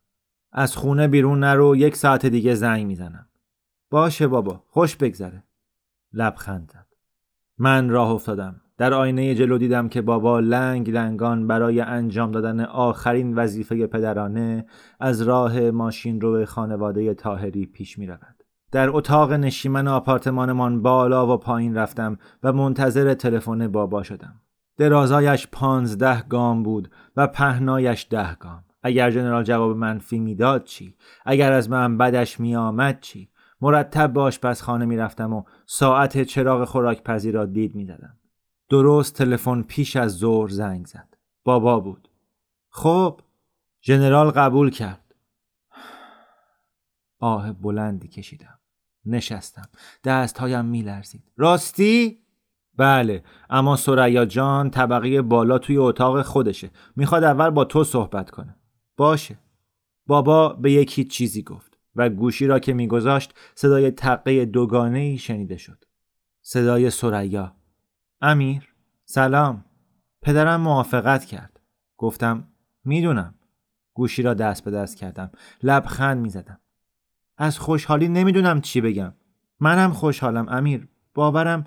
از 0.51 0.75
خونه 0.75 1.07
بیرون 1.07 1.39
نرو 1.39 1.75
یک 1.75 1.95
ساعت 1.95 2.25
دیگه 2.25 2.55
زنگ 2.55 2.85
می‌زنم. 2.85 3.25
باشه 3.89 4.27
بابا 4.27 4.63
خوش 4.67 4.95
بگذره. 4.95 5.43
لبخند 6.13 6.71
زد. 6.73 6.87
من 7.57 7.89
راه 7.89 8.09
افتادم. 8.09 8.61
در 8.79 8.93
آینه 8.93 9.35
جلو 9.35 9.57
دیدم 9.57 9.89
که 9.89 10.01
بابا 10.01 10.39
لنگ 10.39 10.89
لنگان 10.89 11.47
برای 11.47 11.81
انجام 11.81 12.31
دادن 12.31 12.59
آخرین 12.59 13.35
وظیفه 13.35 13.87
پدرانه 13.87 14.65
از 14.99 15.21
راه 15.21 15.71
ماشین 15.71 16.21
رو 16.21 16.45
خانواده 16.45 17.13
تاهری 17.13 17.65
پیش 17.65 17.97
می 17.99 18.07
رود. 18.07 18.43
در 18.71 18.89
اتاق 18.89 19.33
نشیمن 19.33 19.87
آپارتمانمان 19.87 20.81
بالا 20.81 21.33
و 21.33 21.37
پایین 21.37 21.75
رفتم 21.75 22.17
و 22.43 22.53
منتظر 22.53 23.13
تلفن 23.13 23.67
بابا 23.67 24.03
شدم. 24.03 24.35
درازایش 24.77 25.47
پانزده 25.51 26.21
گام 26.21 26.63
بود 26.63 26.91
و 27.17 27.27
پهنایش 27.27 28.07
ده 28.09 28.35
گام 28.35 28.63
اگر 28.83 29.11
جنرال 29.11 29.43
جواب 29.43 29.77
منفی 29.77 30.19
می‌داد 30.19 30.63
چی 30.63 30.95
اگر 31.25 31.51
از 31.51 31.69
من 31.69 31.97
بدش 31.97 32.39
میآمد 32.39 32.99
چی 32.99 33.29
مرتب 33.61 34.13
به 34.13 34.21
آشپزخانه 34.21 34.85
می‌رفتم 34.85 35.33
و 35.33 35.43
ساعت 35.65 36.23
چراغ 36.23 36.63
خوراک 36.63 37.03
پذیر 37.03 37.35
را 37.35 37.45
دید 37.45 37.75
می‌زدم 37.75 38.18
درست 38.69 39.15
تلفن 39.15 39.61
پیش 39.61 39.95
از 39.95 40.17
ظهر 40.17 40.49
زنگ 40.49 40.85
زد. 40.85 41.17
بابا 41.43 41.79
بود. 41.79 42.09
خب 42.69 43.21
ژنرال 43.81 44.31
قبول 44.31 44.69
کرد. 44.69 45.15
آه 47.19 47.53
بلندی 47.53 48.07
کشیدم. 48.07 48.59
نشستم. 49.05 49.69
دستهایم 50.03 50.65
میلرزید. 50.65 51.23
راستی؟ 51.37 52.19
بله 52.77 53.23
اما 53.49 53.75
سریا 53.75 54.25
جان 54.25 54.69
طبقه 54.69 55.21
بالا 55.21 55.57
توی 55.57 55.77
اتاق 55.77 56.21
خودشه. 56.21 56.71
می‌خواد 56.95 57.23
اول 57.23 57.49
با 57.49 57.65
تو 57.65 57.83
صحبت 57.83 58.29
کنه. 58.29 58.55
باشه. 58.97 59.39
بابا 60.07 60.49
به 60.49 60.71
یکی 60.71 61.03
چیزی 61.03 61.43
گفت 61.43 61.77
و 61.95 62.09
گوشی 62.09 62.47
را 62.47 62.59
که 62.59 62.73
میگذاشت 62.73 63.33
صدای 63.55 63.91
تقه 63.91 64.45
دوگانه 64.45 64.99
ای 64.99 65.17
شنیده 65.17 65.57
شد. 65.57 65.85
صدای 66.41 66.89
سریا 66.89 67.55
امیر. 68.21 68.73
سلام. 69.05 69.65
پدرم 70.21 70.61
موافقت 70.61 71.25
کرد. 71.25 71.59
گفتم 71.97 72.47
می‌دونم. 72.85 73.35
گوشی 73.93 74.21
را 74.21 74.33
دست 74.33 74.63
به 74.63 74.71
دست 74.71 74.97
کردم. 74.97 75.31
لبخند 75.63 76.17
می‌زدم. 76.17 76.59
از 77.37 77.59
خوشحالی 77.59 78.07
نمی‌دونم 78.07 78.61
چی 78.61 78.81
بگم. 78.81 79.13
منم 79.59 79.91
خوشحالم 79.91 80.49
امیر. 80.49 80.87
باورم 81.13 81.63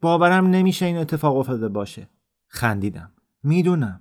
باورم 0.00 0.46
نمیشه 0.46 0.86
این 0.86 0.96
اتفاق 0.96 1.36
افتاده 1.36 1.68
باشه. 1.68 2.08
خندیدم. 2.46 3.12
می‌دونم. 3.42 4.00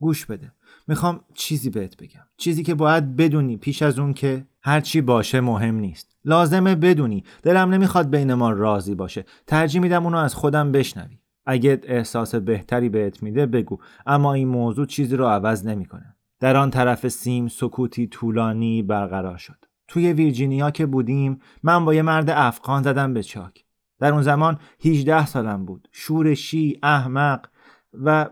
گوش 0.00 0.26
بده. 0.26 0.52
می‌خوام 0.88 1.24
چیزی 1.34 1.70
بهت 1.70 1.96
بگم. 1.96 2.26
چیزی 2.36 2.62
که 2.62 2.74
باید 2.74 3.16
بدونی 3.16 3.56
پیش 3.56 3.82
از 3.82 3.98
اون 3.98 4.12
که 4.14 4.46
هرچی 4.62 5.00
باشه 5.00 5.40
مهم 5.40 5.74
نیست. 5.74 6.16
لازمه 6.24 6.74
بدونی. 6.74 7.24
دلم 7.42 7.70
نمی‌خواد 7.70 8.10
بین 8.10 8.34
ما 8.34 8.50
راضی 8.50 8.94
باشه. 8.94 9.24
ترجیح 9.46 9.80
میدم 9.80 10.04
اونو 10.04 10.18
از 10.18 10.34
خودم 10.34 10.72
بشنوی. 10.72 11.18
اگه 11.46 11.80
احساس 11.84 12.34
بهتری 12.34 12.88
بهت 12.88 13.22
میده 13.22 13.46
بگو. 13.46 13.78
اما 14.06 14.34
این 14.34 14.48
موضوع 14.48 14.86
چیزی 14.86 15.16
رو 15.16 15.26
عوض 15.26 15.66
نمی‌کنه. 15.66 16.16
در 16.40 16.56
آن 16.56 16.70
طرف 16.70 17.08
سیم 17.08 17.48
سکوتی 17.48 18.06
طولانی 18.06 18.82
برقرار 18.82 19.36
شد. 19.36 19.64
توی 19.88 20.12
ویرجینیا 20.12 20.70
که 20.70 20.86
بودیم 20.86 21.40
من 21.62 21.84
با 21.84 21.94
یه 21.94 22.02
مرد 22.02 22.30
افغان 22.30 22.82
زدم 22.82 23.14
به 23.14 23.22
چاک. 23.22 23.64
در 23.98 24.12
اون 24.12 24.22
زمان 24.22 24.58
18 24.84 25.26
سالم 25.26 25.64
بود. 25.64 25.88
شورشی 25.92 26.78
احمق 26.82 27.46
و 27.92 28.30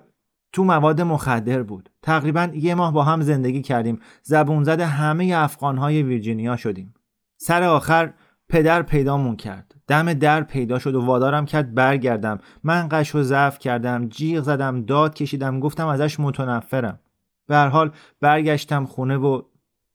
تو 0.53 0.65
مواد 0.65 1.01
مخدر 1.01 1.63
بود. 1.63 1.91
تقریبا 2.03 2.51
یه 2.55 2.75
ماه 2.75 2.93
با 2.93 3.03
هم 3.03 3.21
زندگی 3.21 3.63
کردیم. 3.63 4.01
زبون 4.23 4.65
زده 4.65 4.87
همه 4.87 5.33
افغانهای 5.37 6.03
ویرجینیا 6.03 6.57
شدیم. 6.57 6.95
سر 7.37 7.63
آخر 7.63 8.13
پدر 8.49 8.83
پیدامون 8.83 9.37
کرد. 9.37 9.75
دم 9.87 10.13
در 10.13 10.43
پیدا 10.43 10.79
شد 10.79 10.95
و 10.95 11.05
وادارم 11.05 11.47
کرد 11.47 11.75
برگردم. 11.75 12.39
من 12.63 12.89
قش 12.91 13.15
و 13.15 13.23
ضعف 13.23 13.59
کردم 13.59 14.09
جیغ 14.09 14.43
زدم 14.43 14.83
داد 14.83 15.15
کشیدم 15.15 15.61
گفتم 15.61 15.87
ازش 15.87 16.21
متنفرم. 16.21 17.01
به 17.47 17.57
هر 17.57 17.69
حال 17.69 17.93
برگشتم 18.21 18.85
خونه 18.85 19.17
و 19.17 19.43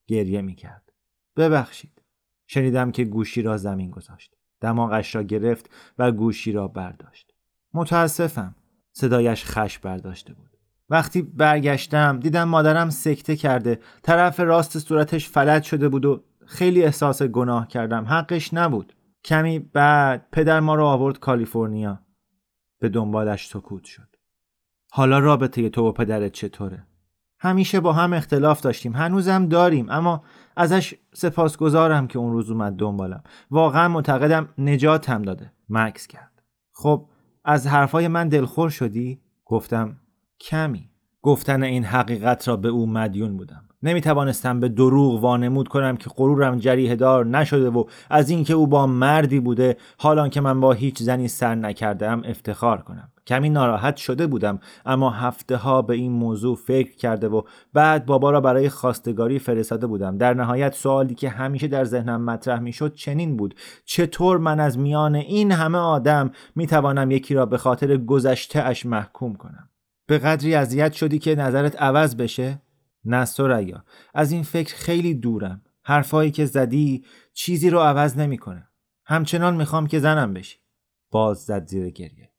گریه 0.07 0.41
می‌کرد. 0.41 0.91
ببخشید. 1.37 2.01
شنیدم 2.47 2.91
که 2.91 3.03
گوشی 3.03 3.41
را 3.41 3.57
زمین 3.57 3.91
گذاشت. 3.91 4.35
دماغش 4.61 5.15
را 5.15 5.23
گرفت 5.23 5.69
و 5.97 6.11
گوشی 6.11 6.51
را 6.51 6.67
برداشت. 6.67 7.33
متاسفم. 7.73 8.55
صدایش 8.93 9.45
خش 9.45 9.79
برداشته 9.79 10.33
بود. 10.33 10.49
وقتی 10.89 11.21
برگشتم 11.21 12.19
دیدم 12.19 12.43
مادرم 12.43 12.89
سکته 12.89 13.35
کرده. 13.35 13.79
طرف 14.03 14.39
راست 14.39 14.79
صورتش 14.79 15.29
فلج 15.29 15.63
شده 15.63 15.89
بود 15.89 16.05
و 16.05 16.23
خیلی 16.45 16.83
احساس 16.83 17.23
گناه 17.23 17.67
کردم. 17.67 18.05
حقش 18.05 18.53
نبود. 18.53 18.93
کمی 19.23 19.59
بعد 19.59 20.27
پدر 20.31 20.59
ما 20.59 20.75
رو 20.75 20.85
آورد 20.85 21.19
کالیفرنیا. 21.19 21.99
به 22.79 22.89
دنبالش 22.89 23.47
سکوت 23.47 23.83
شد. 23.83 24.07
حالا 24.91 25.19
رابطه 25.19 25.69
تو 25.69 25.87
و 25.87 25.91
پدرت 25.91 26.31
چطوره؟ 26.31 26.87
همیشه 27.39 27.79
با 27.79 27.93
هم 27.93 28.13
اختلاف 28.13 28.61
داشتیم. 28.61 28.95
هنوزم 28.95 29.45
داریم 29.45 29.89
اما 29.89 30.23
ازش 30.55 30.93
سپاسگزارم 31.13 32.07
که 32.07 32.19
اون 32.19 32.31
روز 32.31 32.51
اومد 32.51 32.73
دنبالم. 32.73 33.23
واقعا 33.51 33.87
معتقدم 33.87 34.49
نجاتم 34.57 35.21
داده. 35.21 35.51
مکس 35.69 36.07
کرد. 36.07 36.41
خب 36.73 37.09
از 37.45 37.67
حرفای 37.67 38.07
من 38.07 38.29
دلخور 38.29 38.69
شدی؟ 38.69 39.19
گفتم 39.45 39.95
کمی. 40.39 40.89
گفتن 41.21 41.63
این 41.63 41.83
حقیقت 41.83 42.47
را 42.47 42.55
به 42.57 42.67
او 42.67 42.87
مدیون 42.87 43.37
بودم. 43.37 43.63
نمی 43.83 44.01
توانستم 44.01 44.59
به 44.59 44.69
دروغ 44.69 45.21
وانمود 45.21 45.67
کنم 45.67 45.97
که 45.97 46.09
غرورم 46.15 46.59
جریه 46.59 46.95
دار 46.95 47.25
نشده 47.25 47.69
و 47.69 47.83
از 48.09 48.29
اینکه 48.29 48.53
او 48.53 48.67
با 48.67 48.87
مردی 48.87 49.39
بوده 49.39 49.77
حالان 49.97 50.29
که 50.29 50.41
من 50.41 50.59
با 50.59 50.73
هیچ 50.73 51.01
زنی 51.01 51.27
سر 51.27 51.55
نکردم 51.55 52.21
افتخار 52.25 52.81
کنم. 52.81 53.12
کمی 53.27 53.49
ناراحت 53.49 53.95
شده 53.95 54.27
بودم 54.27 54.59
اما 54.85 55.09
هفته 55.09 55.57
ها 55.57 55.81
به 55.81 55.93
این 55.93 56.11
موضوع 56.11 56.55
فکر 56.55 56.95
کرده 56.95 57.27
و 57.27 57.41
بعد 57.73 58.05
بابا 58.05 58.31
را 58.31 58.41
برای 58.41 58.69
خواستگاری 58.69 59.39
فرستاده 59.39 59.87
بودم. 59.87 60.17
در 60.17 60.33
نهایت 60.33 60.73
سوالی 60.73 61.15
که 61.15 61.29
همیشه 61.29 61.67
در 61.67 61.85
ذهنم 61.85 62.21
مطرح 62.21 62.59
می‌شد 62.59 62.93
چنین 62.93 63.37
بود. 63.37 63.55
چطور 63.85 64.37
من 64.37 64.59
از 64.59 64.79
میان 64.79 65.15
این 65.15 65.51
همه 65.51 65.77
آدم 65.77 66.31
می 66.55 66.67
توانم 66.67 67.11
یکی 67.11 67.33
را 67.33 67.45
به 67.45 67.57
خاطر 67.57 67.97
گذشته 67.97 68.59
اش 68.59 68.85
محکوم 68.85 69.35
کنم؟ 69.35 69.69
به 70.07 70.17
قدری 70.17 70.55
اذیت 70.55 70.93
شدی 70.93 71.19
که 71.19 71.35
نظرت 71.35 71.81
عوض 71.81 72.15
بشه؟ 72.15 72.61
نه 73.05 73.25
سریا 73.25 73.83
از 74.13 74.31
این 74.31 74.43
فکر 74.43 74.75
خیلی 74.75 75.13
دورم. 75.13 75.61
حرفایی 75.83 76.31
که 76.31 76.45
زدی 76.45 77.05
چیزی 77.33 77.69
رو 77.69 77.79
عوض 77.79 78.17
نمی‌کنه. 78.17 78.67
همچنان 79.05 79.55
می‌خوام 79.55 79.87
که 79.87 79.99
زنم 79.99 80.33
بشی. 80.33 80.57
باز 81.11 81.37
زد 81.37 81.67
زیر 81.67 81.89
گریه. 81.89 82.32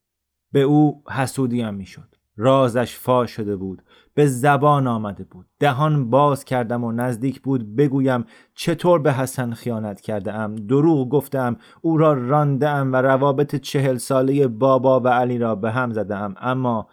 به 0.55 0.61
او 0.61 1.03
حسودیم 1.11 1.75
می‌شد. 1.75 2.15
رازش 2.37 2.97
فا 2.97 3.27
شده 3.27 3.57
بود 3.57 3.83
به 4.15 4.27
زبان 4.27 4.87
آمده 4.87 5.25
بود. 5.25 5.47
دهان 5.61 6.11
باز 6.11 6.45
کردم 6.45 6.85
و 6.85 6.93
نزدیک 6.93 7.43
بود 7.43 7.77
بگویم 7.77 8.25
چطور 8.55 8.99
به 8.99 9.13
حسن 9.13 9.53
خیانت 9.53 10.01
کرده 10.01 10.33
ام 10.33 10.55
دروغ 10.55 11.09
گفتم 11.09 11.57
او 11.81 11.97
را 11.97 12.13
رانده 12.13 12.69
ام 12.69 12.93
و 12.93 12.97
روابط 12.97 13.57
چهل 13.57 13.97
ساله 13.97 14.49
بابا 14.49 15.01
و 15.01 15.09
علی 15.09 15.39
را 15.39 15.55
به 15.55 15.71
هم 15.71 15.93
زده 15.93 16.17
ام 16.17 16.35
اما 16.41 16.89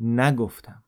نگفتم. 0.00 0.82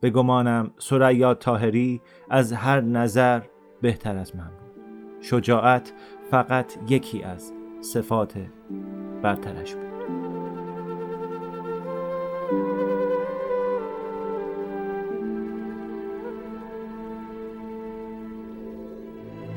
به 0.00 0.10
گمانم 0.10 0.70
سریا 0.78 1.34
تاهری 1.34 2.00
از 2.30 2.52
هر 2.52 2.80
نظر 2.80 3.42
بهتر 3.82 4.16
از 4.16 4.36
من 4.36 4.50
بود. 4.50 4.82
شجاعت 5.20 5.92
فقط 6.30 6.78
یکی 6.88 7.22
از 7.22 7.52
صفات 7.80 8.34
برترش 9.22 9.74
بود. 9.74 9.81